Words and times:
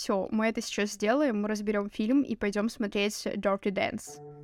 Все, 0.00 0.28
мы 0.30 0.46
это 0.46 0.62
сейчас 0.62 0.92
сделаем, 0.92 1.42
мы 1.42 1.48
разберем 1.48 1.90
фильм 1.90 2.22
и 2.22 2.34
пойдем 2.34 2.70
смотреть 2.70 3.26
Dirty 3.26 3.64
Dance. 3.64 4.39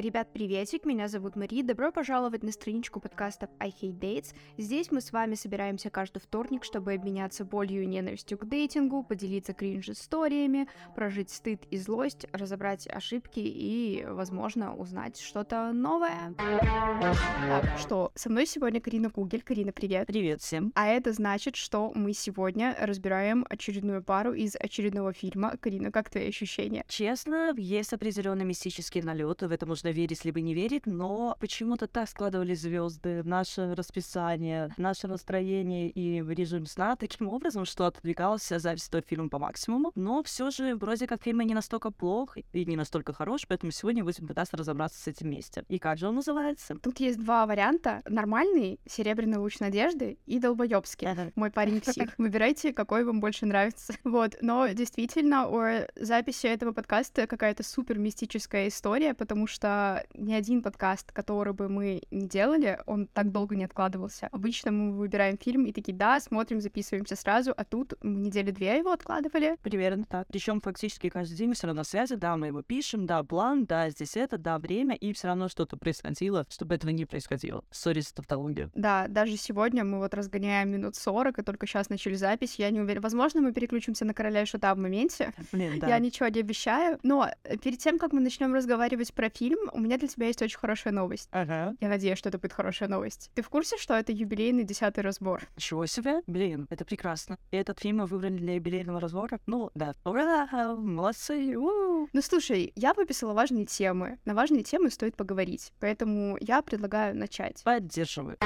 Ребят, 0.00 0.32
приветик, 0.32 0.86
меня 0.86 1.08
зовут 1.08 1.36
Мари, 1.36 1.60
добро 1.60 1.92
пожаловать 1.92 2.42
на 2.42 2.52
страничку 2.52 3.00
подкаста 3.00 3.50
I 3.58 3.68
Hate 3.68 3.98
Dates. 3.98 4.34
Здесь 4.56 4.90
мы 4.90 5.02
с 5.02 5.12
вами 5.12 5.34
собираемся 5.34 5.90
каждый 5.90 6.20
вторник, 6.20 6.64
чтобы 6.64 6.94
обменяться 6.94 7.44
болью 7.44 7.82
и 7.82 7.86
ненавистью 7.86 8.38
к 8.38 8.46
дейтингу, 8.48 9.02
поделиться 9.02 9.52
кринж-историями, 9.52 10.68
прожить 10.94 11.28
стыд 11.28 11.64
и 11.70 11.76
злость, 11.76 12.24
разобрать 12.32 12.86
ошибки 12.86 13.40
и, 13.40 14.02
возможно, 14.08 14.74
узнать 14.74 15.20
что-то 15.20 15.70
новое. 15.74 16.34
Так, 16.38 17.78
что, 17.78 18.10
со 18.14 18.30
мной 18.30 18.46
сегодня 18.46 18.80
Карина 18.80 19.10
Кугель. 19.10 19.42
Карина, 19.42 19.72
привет. 19.72 20.06
Привет 20.06 20.40
всем. 20.40 20.72
А 20.76 20.86
это 20.86 21.12
значит, 21.12 21.56
что 21.56 21.92
мы 21.94 22.14
сегодня 22.14 22.74
разбираем 22.80 23.44
очередную 23.50 24.02
пару 24.02 24.32
из 24.32 24.56
очередного 24.56 25.12
фильма. 25.12 25.58
Карина, 25.60 25.92
как 25.92 26.08
твои 26.08 26.30
ощущения? 26.30 26.86
Честно, 26.88 27.52
есть 27.54 27.92
определенный 27.92 28.46
мистический 28.46 29.02
налет, 29.02 29.42
в 29.42 29.52
этом 29.52 29.70
можно 29.90 30.00
верить 30.00 30.24
либо 30.24 30.40
не 30.40 30.54
верить, 30.54 30.86
но 30.86 31.36
почему-то 31.40 31.86
так 31.86 32.08
складывались 32.08 32.60
звезды, 32.60 33.22
наше 33.24 33.74
расписание, 33.74 34.72
наше 34.76 35.08
настроение 35.08 35.90
и 35.90 36.22
режим 36.34 36.66
сна 36.66 36.96
таким 36.96 37.28
образом, 37.32 37.64
что 37.64 37.86
отодвигалась 37.86 38.48
запись 38.48 38.88
этого 38.88 39.02
фильма 39.02 39.28
по 39.28 39.38
максимуму. 39.38 39.92
Но 39.94 40.22
все 40.22 40.50
же 40.50 40.76
вроде 40.76 41.06
как 41.06 41.22
фильм 41.22 41.40
не 41.40 41.54
настолько 41.54 41.90
плох 41.90 42.36
и 42.52 42.64
не 42.64 42.76
настолько 42.76 43.12
хорош, 43.12 43.46
поэтому 43.48 43.72
сегодня 43.72 44.04
будем 44.04 44.26
пытаться 44.26 44.56
разобраться 44.56 45.00
с 45.00 45.06
этим 45.08 45.26
вместе. 45.26 45.64
И 45.68 45.78
как 45.78 45.98
же 45.98 46.08
он 46.08 46.14
называется? 46.14 46.76
Тут 46.82 47.00
есть 47.00 47.18
два 47.18 47.46
варианта. 47.46 48.02
Нормальный, 48.08 48.78
серебряный 48.86 49.38
луч 49.38 49.60
надежды 49.60 50.18
и 50.26 50.38
долбоёбский. 50.38 51.08
Ага. 51.08 51.32
Мой 51.34 51.50
парень 51.50 51.80
псих. 51.80 52.14
Выбирайте, 52.18 52.72
какой 52.72 53.04
вам 53.04 53.20
больше 53.20 53.46
нравится. 53.46 53.94
Вот, 54.10 54.36
но 54.40 54.66
действительно, 54.68 55.46
у 55.48 55.86
записи 55.96 56.46
этого 56.46 56.72
подкаста 56.72 57.26
какая-то 57.26 57.62
супер 57.62 57.98
мистическая 57.98 58.68
история, 58.68 59.14
потому 59.14 59.46
что 59.46 59.79
ни 60.14 60.32
один 60.32 60.62
подкаст, 60.62 61.12
который 61.12 61.52
бы 61.52 61.68
мы 61.68 62.02
не 62.10 62.26
делали, 62.26 62.78
он 62.86 63.06
так 63.06 63.30
долго 63.32 63.56
не 63.56 63.64
откладывался. 63.64 64.28
Обычно 64.32 64.70
мы 64.70 64.92
выбираем 64.92 65.38
фильм 65.38 65.66
и 65.66 65.72
такие, 65.72 65.96
да, 65.96 66.20
смотрим, 66.20 66.60
записываемся 66.60 67.16
сразу, 67.16 67.52
а 67.56 67.64
тут 67.64 67.94
недели 68.02 68.50
две 68.50 68.78
его 68.78 68.92
откладывали. 68.92 69.56
Примерно 69.62 70.04
так. 70.04 70.26
Причем 70.28 70.60
фактически 70.60 71.08
каждый 71.08 71.36
день 71.36 71.48
мы 71.48 71.54
все 71.54 71.66
равно 71.66 71.80
на 71.80 71.84
связи, 71.84 72.16
да, 72.16 72.36
мы 72.36 72.48
его 72.48 72.62
пишем, 72.62 73.06
да, 73.06 73.22
план, 73.22 73.64
да, 73.64 73.90
здесь 73.90 74.16
это, 74.16 74.38
да, 74.38 74.58
время, 74.58 74.94
и 74.94 75.12
все 75.12 75.28
равно 75.28 75.48
что-то 75.48 75.76
происходило, 75.76 76.46
чтобы 76.50 76.74
этого 76.74 76.90
не 76.90 77.04
происходило. 77.04 77.64
Сори 77.70 78.00
за 78.00 78.14
тавтологию. 78.14 78.70
Да, 78.74 79.06
даже 79.08 79.36
сегодня 79.36 79.84
мы 79.84 79.98
вот 79.98 80.14
разгоняем 80.14 80.70
минут 80.70 80.96
40, 80.96 81.38
и 81.38 81.42
только 81.42 81.66
сейчас 81.66 81.88
начали 81.88 82.14
запись, 82.14 82.56
я 82.58 82.70
не 82.70 82.80
уверена. 82.80 83.02
Возможно, 83.02 83.40
мы 83.40 83.52
переключимся 83.52 84.04
на 84.04 84.14
короля 84.14 84.42
и 84.42 84.44
шута 84.44 84.74
в 84.74 84.78
моменте. 84.78 85.32
Блин, 85.52 85.78
да. 85.78 85.88
Я 85.88 85.98
ничего 85.98 86.28
не 86.28 86.40
обещаю. 86.40 86.98
Но 87.02 87.28
перед 87.62 87.78
тем, 87.78 87.98
как 87.98 88.12
мы 88.12 88.20
начнем 88.20 88.52
разговаривать 88.54 89.14
про 89.14 89.30
фильм, 89.30 89.69
у 89.72 89.80
меня 89.80 89.98
для 89.98 90.08
тебя 90.08 90.26
есть 90.26 90.42
очень 90.42 90.58
хорошая 90.58 90.92
новость. 90.92 91.28
Ага. 91.32 91.74
Я 91.80 91.88
надеюсь, 91.88 92.18
что 92.18 92.28
это 92.28 92.38
будет 92.38 92.52
хорошая 92.52 92.88
новость. 92.88 93.30
Ты 93.34 93.42
в 93.42 93.48
курсе, 93.48 93.76
что 93.78 93.94
это 93.94 94.12
юбилейный 94.12 94.64
десятый 94.64 95.02
разбор? 95.02 95.42
Чего 95.56 95.86
себе? 95.86 96.22
Блин, 96.26 96.66
это 96.70 96.84
прекрасно. 96.84 97.38
И 97.50 97.56
этот 97.56 97.78
фильм 97.80 97.98
мы 97.98 98.06
выбрали 98.06 98.36
для 98.36 98.54
юбилейного 98.54 99.00
разбора? 99.00 99.40
Ну, 99.46 99.70
да. 99.74 99.94
Ура! 100.04 100.48
Молодцы! 100.76 101.56
У! 101.56 102.08
Ну 102.12 102.22
слушай, 102.22 102.72
я 102.76 102.94
выписала 102.94 103.32
важные 103.32 103.66
темы. 103.66 104.18
На 104.24 104.34
важные 104.34 104.62
темы 104.62 104.90
стоит 104.90 105.16
поговорить. 105.16 105.72
Поэтому 105.80 106.36
я 106.40 106.62
предлагаю 106.62 107.16
начать. 107.16 107.62
Поддерживаю. 107.64 108.36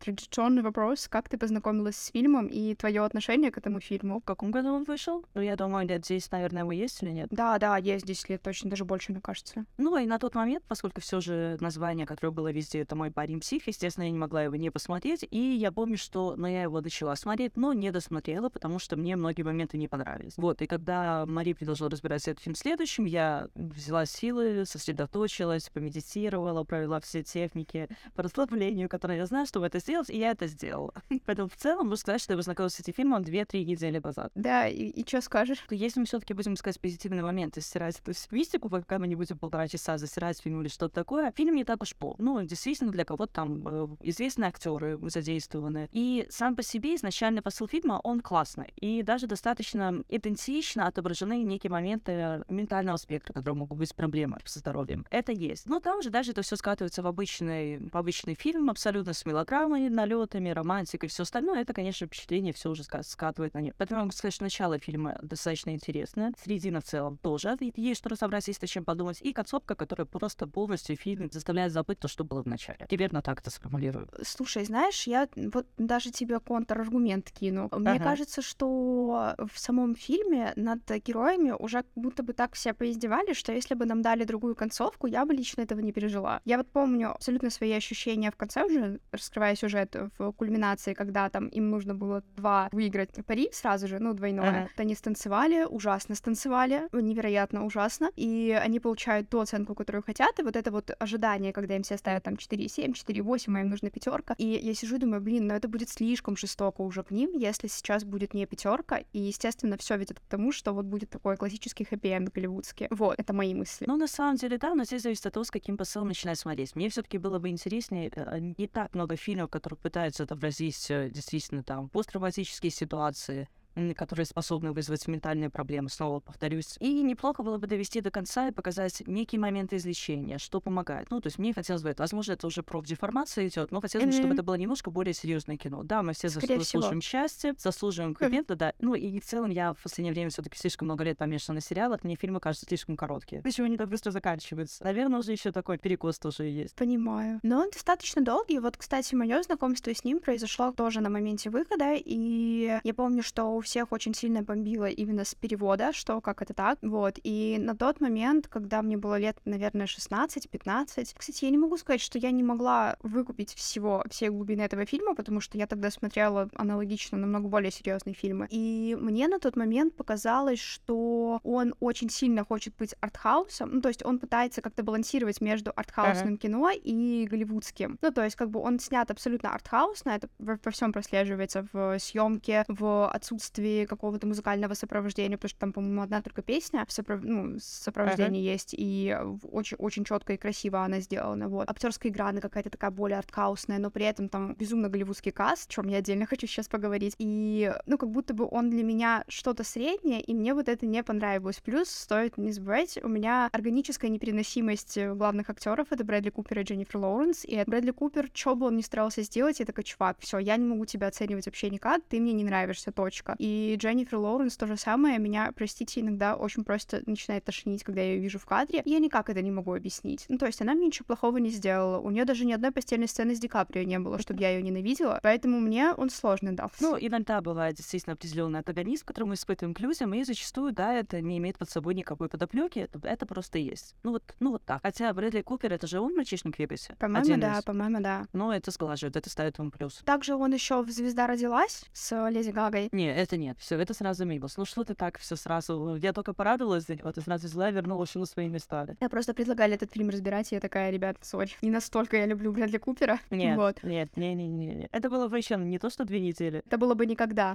Традиционный 0.00 0.62
вопрос. 0.62 1.08
Как 1.08 1.28
ты 1.28 1.38
познакомилась 1.38 1.96
с 1.96 2.10
фильмом 2.10 2.46
и 2.46 2.74
твое 2.74 3.04
отношение 3.04 3.50
к 3.50 3.58
этому 3.58 3.80
фильму? 3.80 4.20
В 4.20 4.24
каком 4.24 4.50
году 4.50 4.72
он 4.72 4.84
вышел? 4.84 5.24
Ну, 5.34 5.40
я 5.40 5.56
думаю, 5.56 5.86
лет 5.86 6.04
здесь, 6.04 6.30
наверное, 6.30 6.62
его 6.62 6.72
есть 6.72 7.02
или 7.02 7.10
нет? 7.10 7.28
Да, 7.30 7.58
да, 7.58 7.76
есть 7.76 8.06
10 8.06 8.28
лет, 8.30 8.42
точно, 8.42 8.70
даже 8.70 8.84
больше, 8.84 9.12
мне 9.12 9.20
кажется. 9.20 9.59
Ну, 9.78 9.96
и 9.96 10.06
на 10.06 10.18
тот 10.18 10.34
момент, 10.34 10.64
поскольку 10.66 11.00
все 11.00 11.20
же 11.20 11.56
название, 11.60 12.06
которое 12.06 12.32
было 12.32 12.52
везде, 12.52 12.80
это 12.80 12.96
мой 12.96 13.10
парень 13.10 13.40
псих, 13.40 13.66
естественно, 13.66 14.04
я 14.04 14.10
не 14.10 14.18
могла 14.18 14.42
его 14.42 14.56
не 14.56 14.70
посмотреть. 14.70 15.26
И 15.30 15.38
я 15.38 15.72
помню, 15.72 15.96
что 15.96 16.34
ну, 16.36 16.46
я 16.46 16.62
его 16.62 16.80
начала 16.80 17.16
смотреть, 17.16 17.56
но 17.56 17.72
не 17.72 17.90
досмотрела, 17.90 18.48
потому 18.48 18.78
что 18.78 18.96
мне 18.96 19.16
многие 19.16 19.42
моменты 19.42 19.78
не 19.78 19.88
понравились. 19.88 20.34
Вот, 20.36 20.62
и 20.62 20.66
когда 20.66 21.26
Мари 21.26 21.52
предложила 21.52 21.90
разбирать 21.90 22.26
этот 22.28 22.42
фильм 22.42 22.54
следующим, 22.54 23.04
я 23.04 23.48
взяла 23.54 24.06
силы, 24.06 24.64
сосредоточилась, 24.66 25.70
помедитировала, 25.70 26.64
провела 26.64 27.00
все 27.00 27.22
техники 27.22 27.88
по 28.14 28.22
расслаблению, 28.22 28.88
которые 28.88 29.18
я 29.18 29.26
знаю, 29.26 29.46
чтобы 29.46 29.66
это 29.66 29.78
сделать, 29.78 30.10
и 30.10 30.18
я 30.18 30.30
это 30.30 30.46
сделала. 30.46 30.92
Поэтому 31.26 31.48
в 31.48 31.56
целом 31.56 31.88
можно 31.88 31.96
сказать, 31.96 32.22
что 32.22 32.32
я 32.32 32.36
познакомилась 32.36 32.74
с 32.74 32.80
этим 32.80 32.94
фильмом 32.94 33.22
2-3 33.22 33.64
недели 33.64 34.00
назад. 34.02 34.32
Да, 34.34 34.68
и, 34.68 34.88
и 34.88 35.06
что 35.06 35.20
скажешь? 35.20 35.64
Если 35.70 36.00
мы 36.00 36.06
все-таки 36.06 36.34
будем 36.34 36.54
искать 36.54 36.80
позитивные 36.80 37.22
моменты, 37.22 37.60
стирать 37.60 38.00
эту 38.04 38.12
мистику, 38.30 38.68
пока 38.68 38.98
мы 38.98 39.06
не 39.06 39.16
будем 39.16 39.38
полтора 39.50 39.68
часа 39.68 39.98
засирать 39.98 40.40
фильм 40.40 40.60
или 40.60 40.68
что-то 40.68 40.94
такое, 40.94 41.32
фильм 41.32 41.54
не 41.54 41.64
так 41.64 41.82
уж 41.82 41.94
плох. 41.96 42.16
Ну, 42.18 42.42
действительно, 42.42 42.92
для 42.92 43.04
кого-то 43.04 43.32
там 43.32 43.66
э, 43.66 43.88
известные 44.02 44.48
актеры 44.48 44.98
задействованы. 45.10 45.88
И 45.92 46.26
сам 46.30 46.54
по 46.54 46.62
себе 46.62 46.94
изначальный 46.94 47.42
посыл 47.42 47.66
фильма, 47.66 48.00
он 48.04 48.20
классный. 48.20 48.72
И 48.76 49.02
даже 49.02 49.26
достаточно 49.26 50.04
идентично 50.08 50.86
отображены 50.86 51.42
некие 51.42 51.70
моменты 51.70 52.44
ментального 52.48 52.96
спектра, 52.96 53.32
которые 53.32 53.56
могут 53.56 53.78
быть 53.78 53.94
проблемы 53.94 54.38
со 54.44 54.60
здоровьем. 54.60 55.04
Это 55.10 55.32
есть. 55.32 55.66
Но 55.66 55.80
там 55.80 56.02
же 56.02 56.10
даже 56.10 56.30
это 56.30 56.42
все 56.42 56.56
скатывается 56.56 57.02
в 57.02 57.06
обычный, 57.06 57.78
в 57.78 57.96
обычный 57.96 58.34
фильм, 58.34 58.70
абсолютно 58.70 59.12
с 59.12 59.26
мелодрамой, 59.26 59.88
налетами, 59.88 60.50
романтикой 60.50 61.08
и 61.08 61.10
все 61.10 61.24
остальное. 61.24 61.62
Это, 61.62 61.74
конечно, 61.74 62.06
впечатление 62.06 62.52
все 62.52 62.70
уже 62.70 62.82
ска- 62.82 63.02
скатывает 63.02 63.54
на 63.54 63.60
нет. 63.60 63.74
Поэтому 63.76 64.00
могу 64.00 64.12
сказать, 64.12 64.34
что 64.34 64.44
начало 64.44 64.78
фильма 64.78 65.18
достаточно 65.22 65.70
интересное. 65.70 66.32
Середина 66.44 66.80
в 66.80 66.84
целом 66.84 67.18
тоже. 67.18 67.56
Есть 67.74 68.00
что 68.00 68.10
разобрать, 68.10 68.46
есть 68.46 68.62
о 68.62 68.66
чем 68.66 68.84
подумать. 68.84 69.20
И 69.22 69.32
концовка, 69.40 69.74
которая 69.74 70.06
просто 70.06 70.46
полностью 70.46 70.96
фильм 70.96 71.30
заставляет 71.32 71.72
забыть 71.72 71.98
то, 71.98 72.08
что 72.08 72.24
было 72.24 72.42
в 72.42 72.46
начале. 72.46 72.86
Примерно 72.88 73.22
так 73.22 73.40
это 73.40 73.50
сформулирую. 73.50 74.08
Слушай, 74.22 74.64
знаешь, 74.64 75.06
я 75.06 75.28
вот 75.36 75.66
даже 75.78 76.10
тебе 76.10 76.38
контраргумент 76.40 77.30
кину. 77.30 77.68
Мне 77.72 77.92
Ага. 77.92 78.04
кажется, 78.04 78.42
что 78.42 79.34
в 79.38 79.58
самом 79.58 79.94
фильме 79.94 80.52
над 80.56 80.80
героями 81.06 81.52
уже 81.58 81.78
как 81.78 81.86
будто 81.94 82.22
бы 82.22 82.32
так 82.34 82.54
все 82.54 82.74
поиздевались, 82.74 83.36
что 83.36 83.52
если 83.52 83.74
бы 83.74 83.86
нам 83.86 84.02
дали 84.02 84.24
другую 84.24 84.54
концовку, 84.54 85.06
я 85.06 85.24
бы 85.24 85.34
лично 85.34 85.62
этого 85.62 85.80
не 85.80 85.92
пережила. 85.92 86.40
Я 86.44 86.58
вот 86.58 86.70
помню 86.72 87.10
абсолютно 87.14 87.50
свои 87.50 87.72
ощущения 87.72 88.30
в 88.30 88.36
конце 88.36 88.64
уже, 88.64 89.00
раскрывая 89.12 89.56
сюжет 89.56 89.96
в 90.18 90.32
кульминации, 90.32 90.94
когда 90.94 91.28
там 91.30 91.48
им 91.48 91.70
нужно 91.70 91.94
было 91.94 92.22
два 92.36 92.68
выиграть 92.72 93.10
пари 93.26 93.48
сразу 93.52 93.88
же, 93.88 93.98
ну, 94.00 94.12
двойное. 94.12 94.48
Ага. 94.50 94.62
Вот 94.62 94.80
Они 94.80 94.94
станцевали, 94.94 95.64
ужасно 95.64 96.14
станцевали, 96.14 96.88
невероятно 96.92 97.64
ужасно, 97.64 98.10
и 98.16 98.58
они 98.64 98.80
получают 98.80 99.29
ту 99.30 99.40
оценку, 99.40 99.74
которую 99.74 100.02
хотят, 100.02 100.38
и 100.38 100.42
вот 100.42 100.56
это 100.56 100.70
вот 100.70 100.90
ожидание, 100.98 101.52
когда 101.52 101.76
им 101.76 101.82
все 101.82 101.96
ставят 101.96 102.24
там 102.24 102.34
4,7, 102.34 102.92
4,8, 102.92 103.56
а 103.56 103.60
им 103.60 103.70
нужна 103.70 103.90
пятерка. 103.90 104.34
И 104.38 104.46
я 104.46 104.74
сижу 104.74 104.96
и 104.96 104.98
думаю, 104.98 105.22
блин, 105.22 105.46
ну 105.46 105.54
это 105.54 105.68
будет 105.68 105.88
слишком 105.88 106.36
жестоко 106.36 106.82
уже 106.82 107.02
к 107.02 107.10
ним, 107.10 107.32
если 107.32 107.68
сейчас 107.68 108.04
будет 108.04 108.34
не 108.34 108.46
пятерка, 108.46 109.02
и, 109.12 109.18
естественно, 109.20 109.76
все 109.76 109.96
ведет 109.96 110.20
к 110.20 110.26
тому, 110.28 110.52
что 110.52 110.72
вот 110.72 110.84
будет 110.84 111.10
такой 111.10 111.36
классический 111.36 111.84
хэппи-энд 111.84 112.32
голливудский. 112.32 112.88
Вот, 112.90 113.18
это 113.18 113.32
мои 113.32 113.54
мысли. 113.54 113.84
Ну, 113.86 113.96
на 113.96 114.08
самом 114.08 114.36
деле, 114.36 114.58
да, 114.58 114.74
но 114.74 114.84
здесь 114.84 115.02
зависит 115.02 115.26
от 115.26 115.34
того, 115.34 115.44
с 115.44 115.50
каким 115.50 115.76
посылом 115.76 116.08
начинать 116.08 116.38
смотреть. 116.38 116.74
Мне 116.76 116.88
все-таки 116.88 117.18
было 117.18 117.38
бы 117.38 117.48
интереснее, 117.48 118.10
э, 118.14 118.38
не 118.58 118.66
так 118.66 118.94
много 118.94 119.16
фильмов, 119.16 119.50
которые 119.50 119.78
пытаются 119.78 120.24
отобразить 120.24 120.90
э, 120.90 121.10
действительно 121.10 121.62
там 121.62 121.88
посттравматические 121.88 122.70
ситуации, 122.70 123.48
которые 123.94 124.26
способны 124.26 124.72
вызвать 124.72 125.06
ментальные 125.08 125.50
проблемы, 125.50 125.88
снова 125.88 126.20
повторюсь. 126.20 126.76
И 126.80 127.02
неплохо 127.02 127.42
было 127.42 127.58
бы 127.58 127.66
довести 127.66 128.00
до 128.00 128.10
конца 128.10 128.48
и 128.48 128.52
показать 128.52 129.02
некие 129.06 129.40
моменты 129.40 129.76
излечения, 129.76 130.38
что 130.38 130.60
помогает. 130.60 131.10
Ну, 131.10 131.20
то 131.20 131.26
есть 131.28 131.38
мне 131.38 131.52
хотелось 131.54 131.82
бы 131.82 131.90
это. 131.90 132.02
Возможно, 132.02 132.32
это 132.32 132.46
уже 132.46 132.62
профдеформация 132.62 133.48
идет, 133.48 133.70
но 133.70 133.80
хотелось 133.80 134.06
бы, 134.06 134.12
чтобы 134.12 134.34
это 134.34 134.42
было 134.42 134.54
немножко 134.54 134.90
более 134.90 135.14
серьезное 135.14 135.56
кино. 135.56 135.82
Да, 135.82 136.02
мы 136.02 136.12
все 136.12 136.28
Скорее 136.28 136.56
засу- 136.56 136.62
всего. 136.64 136.80
заслуживаем 136.82 137.00
счастья, 137.02 137.54
заслуживаем 137.58 138.14
хэппи 138.14 138.54
да. 138.54 138.72
Ну, 138.80 138.94
и 138.94 139.20
в 139.20 139.24
целом 139.24 139.50
я 139.50 139.72
в 139.74 139.82
последнее 139.82 140.12
время 140.12 140.30
все-таки 140.30 140.58
слишком 140.58 140.86
много 140.86 141.04
лет 141.04 141.18
помешана 141.18 141.56
на 141.56 141.60
сериалах, 141.60 142.04
мне 142.04 142.16
фильмы 142.16 142.40
кажутся 142.40 142.66
слишком 142.66 142.96
короткие. 142.96 143.42
Почему 143.42 143.66
они 143.66 143.76
так 143.76 143.88
быстро 143.88 144.10
заканчиваются? 144.10 144.82
Наверное, 144.84 145.20
уже 145.20 145.32
еще 145.32 145.52
такой 145.52 145.78
перекос 145.78 146.18
тоже 146.18 146.44
есть. 146.44 146.74
Понимаю. 146.74 147.40
Но 147.42 147.60
он 147.60 147.70
достаточно 147.70 148.22
долгий. 148.22 148.58
Вот, 148.58 148.76
кстати, 148.76 149.14
мое 149.14 149.42
знакомство 149.42 149.94
с 149.94 150.04
ним 150.04 150.20
произошло 150.20 150.72
тоже 150.72 151.00
на 151.00 151.10
моменте 151.10 151.50
выхода, 151.50 151.94
и 151.94 152.78
я 152.82 152.94
помню, 152.94 153.22
что 153.22 153.44
у 153.56 153.60
всех 153.60 153.69
очень 153.90 154.14
сильно 154.14 154.42
бомбило 154.42 154.86
именно 154.86 155.24
с 155.24 155.34
перевода, 155.34 155.92
что 155.92 156.20
как 156.20 156.42
это 156.42 156.54
так, 156.54 156.78
вот. 156.82 157.18
И 157.22 157.56
на 157.58 157.76
тот 157.76 158.00
момент, 158.00 158.48
когда 158.48 158.82
мне 158.82 158.96
было 158.96 159.18
лет, 159.18 159.38
наверное, 159.44 159.86
16-15, 159.86 161.14
кстати, 161.16 161.44
я 161.44 161.50
не 161.50 161.58
могу 161.58 161.76
сказать, 161.76 162.00
что 162.00 162.18
я 162.18 162.30
не 162.30 162.42
могла 162.42 162.96
выкупить 163.02 163.54
всего, 163.54 164.04
всей 164.10 164.28
глубины 164.28 164.62
этого 164.62 164.84
фильма, 164.86 165.14
потому 165.14 165.40
что 165.40 165.58
я 165.58 165.66
тогда 165.66 165.90
смотрела 165.90 166.48
аналогично 166.54 167.18
намного 167.18 167.48
более 167.48 167.70
серьезные 167.70 168.14
фильмы. 168.14 168.46
И 168.50 168.96
мне 169.00 169.28
на 169.28 169.38
тот 169.38 169.56
момент 169.56 169.94
показалось, 169.96 170.60
что 170.60 171.40
он 171.44 171.74
очень 171.80 172.10
сильно 172.10 172.44
хочет 172.44 172.74
быть 172.76 172.94
артхаусом, 173.00 173.70
ну, 173.74 173.80
то 173.80 173.88
есть 173.88 174.04
он 174.04 174.18
пытается 174.18 174.62
как-то 174.62 174.82
балансировать 174.82 175.40
между 175.40 175.72
артхаусным 175.74 176.34
uh-huh. 176.34 176.38
кино 176.38 176.70
и 176.70 177.26
голливудским. 177.30 177.98
Ну, 178.00 178.10
то 178.10 178.24
есть 178.24 178.36
как 178.36 178.50
бы 178.50 178.60
он 178.60 178.80
снят 178.80 179.10
абсолютно 179.10 179.54
артхаусно, 179.54 180.10
это 180.10 180.28
во, 180.38 180.58
во 180.62 180.70
всем 180.70 180.92
прослеживается 180.92 181.66
в 181.72 181.98
съемке, 181.98 182.64
в 182.68 183.08
отсутствии 183.10 183.49
какого-то 183.88 184.26
музыкального 184.26 184.74
сопровождения, 184.74 185.36
потому 185.36 185.48
что 185.48 185.58
там, 185.58 185.72
по-моему, 185.72 186.02
одна 186.02 186.22
только 186.22 186.42
песня 186.42 186.84
в 186.86 186.92
сопров... 186.92 187.22
ну, 187.22 187.58
сопровождении 187.60 188.42
uh-huh. 188.42 188.52
есть, 188.52 188.74
и 188.76 189.16
очень, 189.50 189.76
очень 189.78 190.04
четко 190.04 190.34
и 190.34 190.36
красиво 190.36 190.84
она 190.84 191.00
сделана. 191.00 191.48
Вот. 191.48 191.68
Актерская 191.68 192.10
игра, 192.12 192.28
она 192.28 192.40
какая-то 192.40 192.70
такая 192.70 192.90
более 192.90 193.18
артхаусная, 193.18 193.78
но 193.78 193.90
при 193.90 194.04
этом 194.04 194.28
там 194.28 194.54
безумно 194.54 194.88
голливудский 194.88 195.32
каст, 195.32 195.70
о 195.70 195.72
чем 195.72 195.88
я 195.88 195.98
отдельно 195.98 196.26
хочу 196.30 196.46
сейчас 196.46 196.68
поговорить. 196.68 197.14
И, 197.18 197.72
ну, 197.86 197.98
как 197.98 198.10
будто 198.10 198.34
бы 198.34 198.46
он 198.50 198.70
для 198.70 198.82
меня 198.82 199.24
что-то 199.28 199.64
среднее, 199.64 200.20
и 200.20 200.34
мне 200.34 200.54
вот 200.54 200.68
это 200.68 200.86
не 200.86 201.02
понравилось. 201.02 201.60
Плюс, 201.60 201.90
стоит 201.90 202.38
не 202.38 202.52
забывать, 202.52 202.98
у 203.02 203.08
меня 203.08 203.48
органическая 203.52 204.10
непереносимость 204.10 204.98
главных 204.98 205.50
актеров 205.50 205.88
это 205.90 206.04
Брэдли 206.04 206.30
Купер 206.30 206.60
и 206.60 206.62
Дженнифер 206.62 206.98
Лоуренс. 206.98 207.44
И 207.44 207.62
Брэдли 207.66 207.90
Купер, 207.90 208.30
что 208.32 208.54
бы 208.54 208.66
он 208.66 208.76
ни 208.76 208.82
старался 208.82 209.22
сделать, 209.22 209.60
я 209.60 209.66
такой, 209.66 209.84
чувак, 209.84 210.16
все, 210.20 210.38
я 210.38 210.56
не 210.56 210.66
могу 210.66 210.86
тебя 210.86 211.08
оценивать 211.08 211.46
вообще 211.46 211.70
никак, 211.70 212.02
ты 212.08 212.20
мне 212.20 212.32
не 212.32 212.44
нравишься, 212.44 212.92
точка. 212.92 213.34
И 213.40 213.74
Дженнифер 213.78 214.18
Лоуренс 214.18 214.54
то 214.58 214.66
же 214.66 214.76
самое, 214.76 215.18
меня, 215.18 215.50
простите, 215.56 216.02
иногда 216.02 216.36
очень 216.36 216.62
просто 216.62 217.02
начинает 217.06 217.42
тошнить, 217.42 217.82
когда 217.82 218.02
я 218.02 218.12
ее 218.12 218.20
вижу 218.20 218.38
в 218.38 218.44
кадре. 218.44 218.82
Я 218.84 218.98
никак 218.98 219.30
это 219.30 219.40
не 219.40 219.50
могу 219.50 219.72
объяснить. 219.72 220.26
Ну, 220.28 220.36
то 220.36 220.44
есть 220.44 220.60
она 220.60 220.74
мне 220.74 220.88
ничего 220.88 221.06
плохого 221.06 221.38
не 221.38 221.48
сделала. 221.48 222.00
У 222.00 222.10
нее 222.10 222.26
даже 222.26 222.44
ни 222.44 222.52
одной 222.52 222.70
постельной 222.70 223.08
сцены 223.08 223.34
с 223.34 223.40
Ди 223.40 223.48
Каприо 223.48 223.84
не 223.84 223.98
было, 223.98 224.18
чтобы 224.18 224.42
я 224.42 224.50
ее 224.50 224.62
ненавидела. 224.62 225.20
Поэтому 225.22 225.58
мне 225.58 225.92
он 225.92 226.10
сложно 226.10 226.54
дал. 226.54 226.70
Ну, 226.82 226.98
иногда 227.00 227.40
бывает 227.40 227.76
действительно 227.76 228.12
определенный 228.12 228.58
антагонист, 228.58 229.04
который 229.04 229.24
мы 229.24 229.34
испытываем 229.36 229.72
к 229.72 229.80
людям, 229.80 230.12
и 230.12 230.22
зачастую, 230.22 230.74
да, 230.74 230.92
это 230.92 231.22
не 231.22 231.38
имеет 231.38 231.56
под 231.56 231.70
собой 231.70 231.94
никакой 231.94 232.28
подоплеки, 232.28 232.80
это, 232.80 233.00
это 233.08 233.24
просто 233.24 233.56
есть. 233.56 233.94
Ну 234.02 234.12
вот, 234.12 234.34
ну 234.40 234.50
вот 234.50 234.66
так. 234.66 234.82
Хотя 234.82 235.14
Брэдли 235.14 235.40
Купер, 235.40 235.72
это 235.72 235.86
же 235.86 236.00
он 236.00 236.14
мальчишник 236.14 236.56
в 236.56 236.58
Вегасе. 236.58 236.94
По-моему, 236.98 237.40
да, 237.40 237.62
по-моему, 237.64 238.00
да. 238.00 238.26
Но 238.34 238.52
это 238.52 238.70
сглаживает, 238.70 239.16
это 239.16 239.30
ставит 239.30 239.58
ему 239.58 239.70
плюс. 239.70 240.02
Также 240.04 240.34
он 240.34 240.52
еще 240.52 240.82
в 240.82 240.90
«Звезда 240.90 241.26
родилась» 241.26 241.86
с 241.94 242.28
Леди 242.28 242.50
Гагой. 242.50 242.90
Не, 242.92 243.10
это 243.10 243.29
нет, 243.36 243.56
все, 243.58 243.76
это 243.76 243.94
сразу 243.94 244.24
мимо. 244.24 244.48
Ну 244.56 244.64
что 244.64 244.84
ты 244.84 244.94
так 244.94 245.18
все 245.18 245.36
сразу? 245.36 245.96
Я 245.96 246.12
только 246.12 246.32
порадовалась 246.32 246.86
за 246.86 246.96
него, 246.96 247.12
ты 247.12 247.20
сразу 247.20 247.46
взяла 247.46 247.70
и 247.70 247.72
вернула 247.72 248.06
все 248.06 248.18
на 248.18 248.26
свои 248.26 248.48
места. 248.48 248.96
Я 249.00 249.08
просто 249.08 249.34
предлагали 249.34 249.74
этот 249.74 249.92
фильм 249.92 250.10
разбирать, 250.10 250.52
и 250.52 250.54
я 250.54 250.60
такая, 250.60 250.90
ребят, 250.90 251.16
сори, 251.22 251.50
не 251.62 251.70
настолько 251.70 252.16
я 252.16 252.26
люблю 252.26 252.52
Брэдли 252.52 252.78
Купера. 252.78 253.18
Нет, 253.30 253.56
вот. 253.56 253.82
нет, 253.82 254.16
не, 254.16 254.34
не, 254.34 254.48
не, 254.48 254.66
не. 254.74 254.88
Это 254.92 255.10
было 255.10 255.28
бы 255.28 255.38
еще 255.38 255.56
не 255.56 255.78
то, 255.78 255.90
что 255.90 256.04
две 256.04 256.20
недели. 256.20 256.62
Это 256.66 256.78
было 256.78 256.94
бы 256.94 257.06
никогда. 257.06 257.54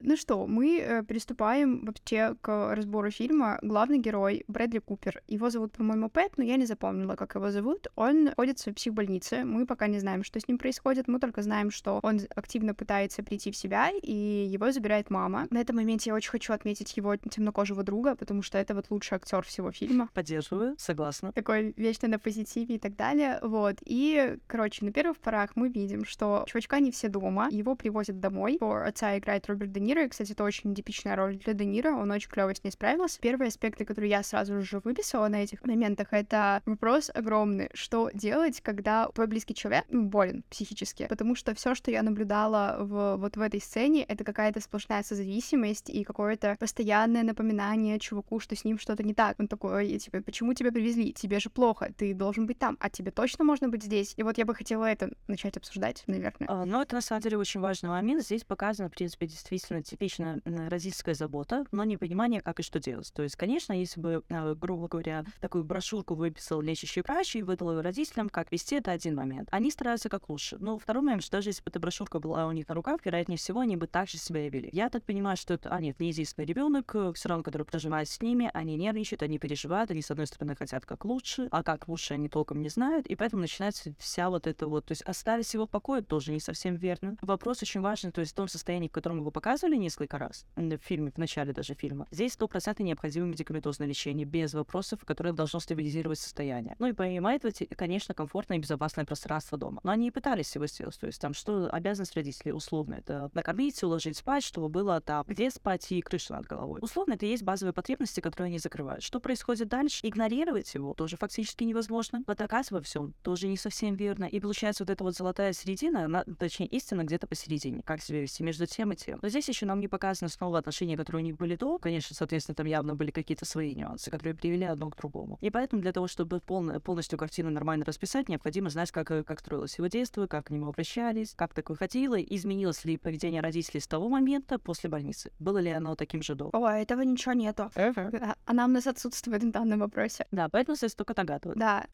Ну 0.00 0.16
что, 0.16 0.46
мы 0.46 0.80
э, 0.80 1.02
приступаем 1.02 1.84
вообще 1.84 2.34
к 2.40 2.74
разбору 2.74 3.10
фильма. 3.10 3.58
Главный 3.62 3.98
герой 3.98 4.44
Брэдли 4.48 4.78
Купер. 4.78 5.22
Его 5.28 5.50
зовут, 5.50 5.72
по-моему, 5.72 6.08
Пэт, 6.10 6.36
но 6.36 6.44
я 6.44 6.56
не 6.56 6.66
запомнила, 6.66 7.16
как 7.16 7.34
его 7.34 7.50
зовут. 7.50 7.88
Он 7.96 8.24
находится 8.24 8.70
в 8.70 8.74
психбольнице. 8.74 9.44
Мы 9.44 9.66
пока 9.66 9.86
не 9.86 9.98
знаем, 9.98 10.24
что 10.24 10.40
с 10.40 10.48
ним 10.48 10.58
происходит. 10.58 11.08
Мы 11.08 11.18
только 11.18 11.42
знаем, 11.42 11.70
что 11.70 12.00
он 12.02 12.20
активно 12.34 12.74
пытается 12.74 13.22
прийти 13.22 13.50
в 13.50 13.56
себя, 13.56 13.90
и 14.04 14.46
его 14.46 14.70
забирает 14.70 15.10
мама. 15.10 15.46
На 15.50 15.60
этом 15.60 15.76
моменте 15.76 16.10
я 16.10 16.14
очень 16.14 16.30
хочу 16.30 16.52
отметить 16.52 16.96
его 16.96 17.16
темнокожего 17.16 17.82
друга, 17.82 18.14
потому 18.14 18.42
что 18.42 18.58
это 18.58 18.74
вот 18.74 18.90
лучший 18.90 19.16
актер 19.16 19.42
всего 19.42 19.72
фильма. 19.72 20.08
Поддерживаю, 20.14 20.74
согласна. 20.78 21.32
Такой 21.32 21.72
вечно 21.76 22.08
на 22.08 22.18
позитиве 22.18 22.76
и 22.76 22.78
так 22.78 22.96
далее. 22.96 23.38
Вот. 23.42 23.76
И, 23.84 24.36
короче, 24.46 24.84
на 24.84 24.92
первых 24.92 25.18
порах 25.18 25.50
мы 25.56 25.68
видим, 25.68 26.04
что 26.04 26.44
чувачка 26.46 26.80
не 26.80 26.90
все 26.90 27.08
дома. 27.08 27.48
Его 27.50 27.74
привозят 27.74 28.20
домой. 28.20 28.58
По 28.60 28.86
отца 28.86 29.16
играет 29.18 29.46
Роберт 29.46 29.72
Де 29.72 29.80
Ниро. 29.80 30.04
И, 30.04 30.08
кстати, 30.08 30.32
это 30.32 30.44
очень 30.44 30.74
типичная 30.74 31.16
роль 31.16 31.36
для 31.36 31.54
Де 31.54 31.64
Ниро. 31.64 31.92
Он 31.92 32.10
очень 32.10 32.30
клево 32.30 32.54
с 32.54 32.62
ней 32.62 32.70
справился. 32.70 33.20
Первые 33.20 33.48
аспекты, 33.48 33.84
которые 33.84 34.10
я 34.10 34.22
сразу 34.22 34.60
же 34.60 34.80
выписала 34.84 35.28
на 35.28 35.42
этих 35.42 35.64
моментах, 35.64 36.08
это 36.10 36.62
вопрос 36.66 37.10
огромный. 37.14 37.70
Что 37.74 38.10
делать, 38.12 38.60
когда 38.60 39.08
твой 39.08 39.26
близкий 39.26 39.54
человек 39.54 39.84
ну, 39.88 40.04
болен 40.04 40.44
психически? 40.50 41.06
Потому 41.08 41.34
что 41.34 41.54
все, 41.54 41.74
что 41.74 41.90
я 41.90 42.02
наблюдала 42.02 42.76
в, 42.80 43.16
вот 43.16 43.36
в 43.36 43.40
этой 43.40 43.60
сцене, 43.60 43.93
это 44.02 44.24
какая-то 44.24 44.60
сплошная 44.60 45.02
созависимость 45.02 45.90
и 45.90 46.04
какое-то 46.04 46.56
постоянное 46.58 47.22
напоминание 47.22 47.98
чуваку, 47.98 48.40
что 48.40 48.56
с 48.56 48.64
ним 48.64 48.78
что-то 48.78 49.02
не 49.02 49.14
так. 49.14 49.38
Он 49.38 49.48
такой, 49.48 49.98
типа, 49.98 50.22
почему 50.22 50.54
тебя 50.54 50.72
привезли? 50.72 51.12
Тебе 51.12 51.38
же 51.38 51.50
плохо, 51.50 51.92
ты 51.96 52.14
должен 52.14 52.46
быть 52.46 52.58
там, 52.58 52.76
а 52.80 52.90
тебе 52.90 53.10
точно 53.10 53.44
можно 53.44 53.68
быть 53.68 53.84
здесь? 53.84 54.14
И 54.16 54.22
вот 54.22 54.38
я 54.38 54.44
бы 54.44 54.54
хотела 54.54 54.84
это 54.84 55.10
начать 55.28 55.56
обсуждать, 55.56 56.04
наверное. 56.06 56.48
А, 56.48 56.64
ну, 56.64 56.80
это 56.80 56.94
на 56.94 57.00
самом 57.00 57.22
деле 57.22 57.38
очень 57.38 57.60
важный 57.60 57.90
момент. 57.90 58.22
Здесь 58.22 58.44
показано, 58.44 58.88
в 58.88 58.92
принципе, 58.92 59.26
действительно 59.26 59.82
типичная 59.82 60.40
родительская 60.44 61.14
забота, 61.14 61.64
но 61.72 61.84
непонимание, 61.84 62.40
как 62.40 62.60
и 62.60 62.62
что 62.62 62.80
делать. 62.80 63.12
То 63.14 63.22
есть, 63.22 63.36
конечно, 63.36 63.72
если 63.72 64.00
бы, 64.00 64.22
а, 64.30 64.54
грубо 64.54 64.88
говоря, 64.88 65.24
такую 65.40 65.64
брошюрку 65.64 66.14
выписал 66.14 66.60
лечащий 66.60 67.02
врач 67.02 67.36
и 67.36 67.42
выдал 67.42 67.72
ее 67.72 67.80
родителям, 67.80 68.28
как 68.28 68.50
вести, 68.52 68.76
это 68.76 68.90
один 68.90 69.14
момент. 69.14 69.48
Они 69.50 69.70
стараются 69.70 70.08
как 70.08 70.28
лучше. 70.28 70.56
Но 70.58 70.78
второй 70.78 71.02
момент, 71.02 71.22
что 71.22 71.32
даже 71.32 71.50
если 71.50 71.62
бы 71.62 71.70
эта 71.70 71.80
брошюрка 71.80 72.18
была 72.18 72.46
у 72.46 72.52
них 72.52 72.68
на 72.68 72.74
руках, 72.74 73.00
вероятнее 73.04 73.38
всего, 73.38 73.60
они 73.60 73.76
бы 73.76 73.83
также 73.86 74.18
себя 74.18 74.48
вели. 74.48 74.68
Я 74.72 74.90
так 74.90 75.04
понимаю, 75.04 75.36
что 75.36 75.54
это, 75.54 75.70
а 75.70 75.80
нет, 75.80 76.00
неизвестный 76.00 76.44
ребенок, 76.44 76.94
э, 76.94 77.12
все 77.14 77.28
равно, 77.28 77.42
который 77.42 77.64
проживает 77.64 78.08
с 78.08 78.20
ними, 78.20 78.50
они 78.52 78.76
нервничают, 78.76 79.22
они 79.22 79.38
переживают, 79.38 79.90
они, 79.90 80.02
с 80.02 80.10
одной 80.10 80.26
стороны, 80.26 80.56
хотят 80.56 80.84
как 80.86 81.04
лучше, 81.04 81.48
а 81.50 81.62
как 81.62 81.88
лучше 81.88 82.14
они 82.14 82.28
толком 82.28 82.62
не 82.62 82.68
знают, 82.68 83.06
и 83.06 83.16
поэтому 83.16 83.42
начинается 83.42 83.94
вся 83.98 84.30
вот 84.30 84.46
эта 84.46 84.66
вот, 84.66 84.86
то 84.86 84.92
есть 84.92 85.02
оставить 85.02 85.52
его 85.54 85.66
в 85.66 85.70
покое 85.70 86.02
тоже 86.02 86.32
не 86.32 86.40
совсем 86.40 86.76
верно. 86.76 87.16
Вопрос 87.22 87.62
очень 87.62 87.80
важный, 87.80 88.12
то 88.12 88.20
есть 88.20 88.32
в 88.32 88.36
том 88.36 88.48
состоянии, 88.48 88.88
в 88.88 88.92
котором 88.92 89.18
его 89.18 89.30
показывали 89.30 89.76
несколько 89.76 90.18
раз 90.18 90.46
в 90.56 90.78
фильме, 90.78 91.10
в 91.10 91.18
начале 91.18 91.52
даже 91.52 91.74
фильма, 91.74 92.06
здесь 92.10 92.32
стопроцентно 92.32 92.82
необходимо 92.82 93.26
медикаментозное 93.26 93.86
лечение, 93.86 94.26
без 94.26 94.54
вопросов, 94.54 95.04
которое 95.04 95.32
должно 95.32 95.60
стабилизировать 95.60 96.18
состояние. 96.18 96.76
Ну 96.78 96.86
и 96.86 96.92
помимо 96.92 97.34
конечно, 97.76 98.14
комфортное 98.14 98.58
и 98.58 98.60
безопасное 98.60 99.04
пространство 99.04 99.58
дома. 99.58 99.80
Но 99.82 99.90
они 99.90 100.08
и 100.08 100.10
пытались 100.10 100.54
его 100.54 100.66
сделать, 100.66 100.98
то 100.98 101.06
есть 101.06 101.20
там 101.20 101.34
что 101.34 101.68
обязанность 101.70 102.14
родителей 102.14 102.52
условно, 102.52 102.94
это 102.94 103.30
накормить, 103.34 103.73
уложить 103.82 104.16
спать, 104.16 104.44
чтобы 104.44 104.68
было 104.68 105.00
там 105.00 105.24
где 105.26 105.50
спать 105.50 105.90
и 105.90 106.00
крыша 106.00 106.34
над 106.34 106.46
головой. 106.46 106.80
Условно, 106.82 107.14
это 107.14 107.26
есть 107.26 107.42
базовые 107.42 107.72
потребности, 107.72 108.20
которые 108.20 108.48
они 108.48 108.58
закрывают. 108.58 109.02
Что 109.02 109.20
происходит 109.20 109.68
дальше? 109.68 110.00
Игнорировать 110.02 110.72
его 110.74 110.94
тоже 110.94 111.16
фактически 111.16 111.64
невозможно. 111.64 112.22
Потакать 112.24 112.70
во 112.70 112.80
всем 112.80 113.14
тоже 113.22 113.48
не 113.48 113.56
совсем 113.56 113.94
верно. 113.94 114.24
И 114.24 114.38
получается 114.38 114.84
вот 114.84 114.90
эта 114.90 115.02
вот 115.02 115.16
золотая 115.16 115.52
середина, 115.52 116.04
она, 116.04 116.24
точнее, 116.38 116.66
истина 116.66 117.04
где-то 117.04 117.26
посередине. 117.26 117.82
Как 117.84 118.02
себя 118.02 118.20
вести 118.20 118.42
между 118.42 118.66
тем 118.66 118.92
и 118.92 118.96
тем. 118.96 119.18
Но 119.22 119.28
здесь 119.28 119.48
еще 119.48 119.66
нам 119.66 119.80
не 119.80 119.88
показано 119.88 120.28
снова 120.28 120.58
отношения, 120.58 120.96
которые 120.96 121.22
у 121.22 121.26
них 121.26 121.36
были 121.36 121.56
до. 121.56 121.78
Конечно, 121.78 122.14
соответственно, 122.14 122.54
там 122.54 122.66
явно 122.66 122.94
были 122.94 123.10
какие-то 123.10 123.44
свои 123.44 123.74
нюансы, 123.74 124.10
которые 124.10 124.34
привели 124.34 124.64
одно 124.64 124.90
к 124.90 124.96
другому. 124.96 125.38
И 125.40 125.50
поэтому 125.50 125.82
для 125.82 125.92
того, 125.92 126.06
чтобы 126.06 126.40
полно, 126.40 126.80
полностью 126.80 127.18
картину 127.18 127.50
нормально 127.50 127.84
расписать, 127.84 128.28
необходимо 128.28 128.70
знать, 128.70 128.92
как, 128.92 129.08
как 129.08 129.40
строилось 129.40 129.78
его 129.78 129.88
детство, 129.88 130.26
как 130.26 130.46
к 130.46 130.50
нему 130.50 130.68
обращались, 130.68 131.34
как 131.34 131.54
такое 131.54 131.76
хотело, 131.76 132.20
изменилось 132.20 132.84
ли 132.84 132.96
поведение 132.96 133.40
родителей 133.40 133.63
с 133.72 133.86
того 133.86 134.08
момента 134.08 134.58
после 134.58 134.90
больницы. 134.90 135.32
Было 135.38 135.58
ли 135.58 135.70
оно 135.70 135.94
таким 135.94 136.22
же 136.22 136.34
до? 136.34 136.50
О, 136.52 136.68
этого 136.68 137.02
ничего 137.02 137.32
нету. 137.32 137.70
Uh-huh. 137.74 138.34
А 138.44 138.52
нам 138.52 138.72
нас 138.72 138.86
отсутствует 138.86 139.42
в 139.42 139.50
данном 139.50 139.80
вопросе. 139.80 140.26
Да, 140.30 140.48
поэтому 140.48 140.76
здесь 140.76 140.94
только 140.94 141.14
догадываться. 141.14 141.58
Да. 141.58 141.86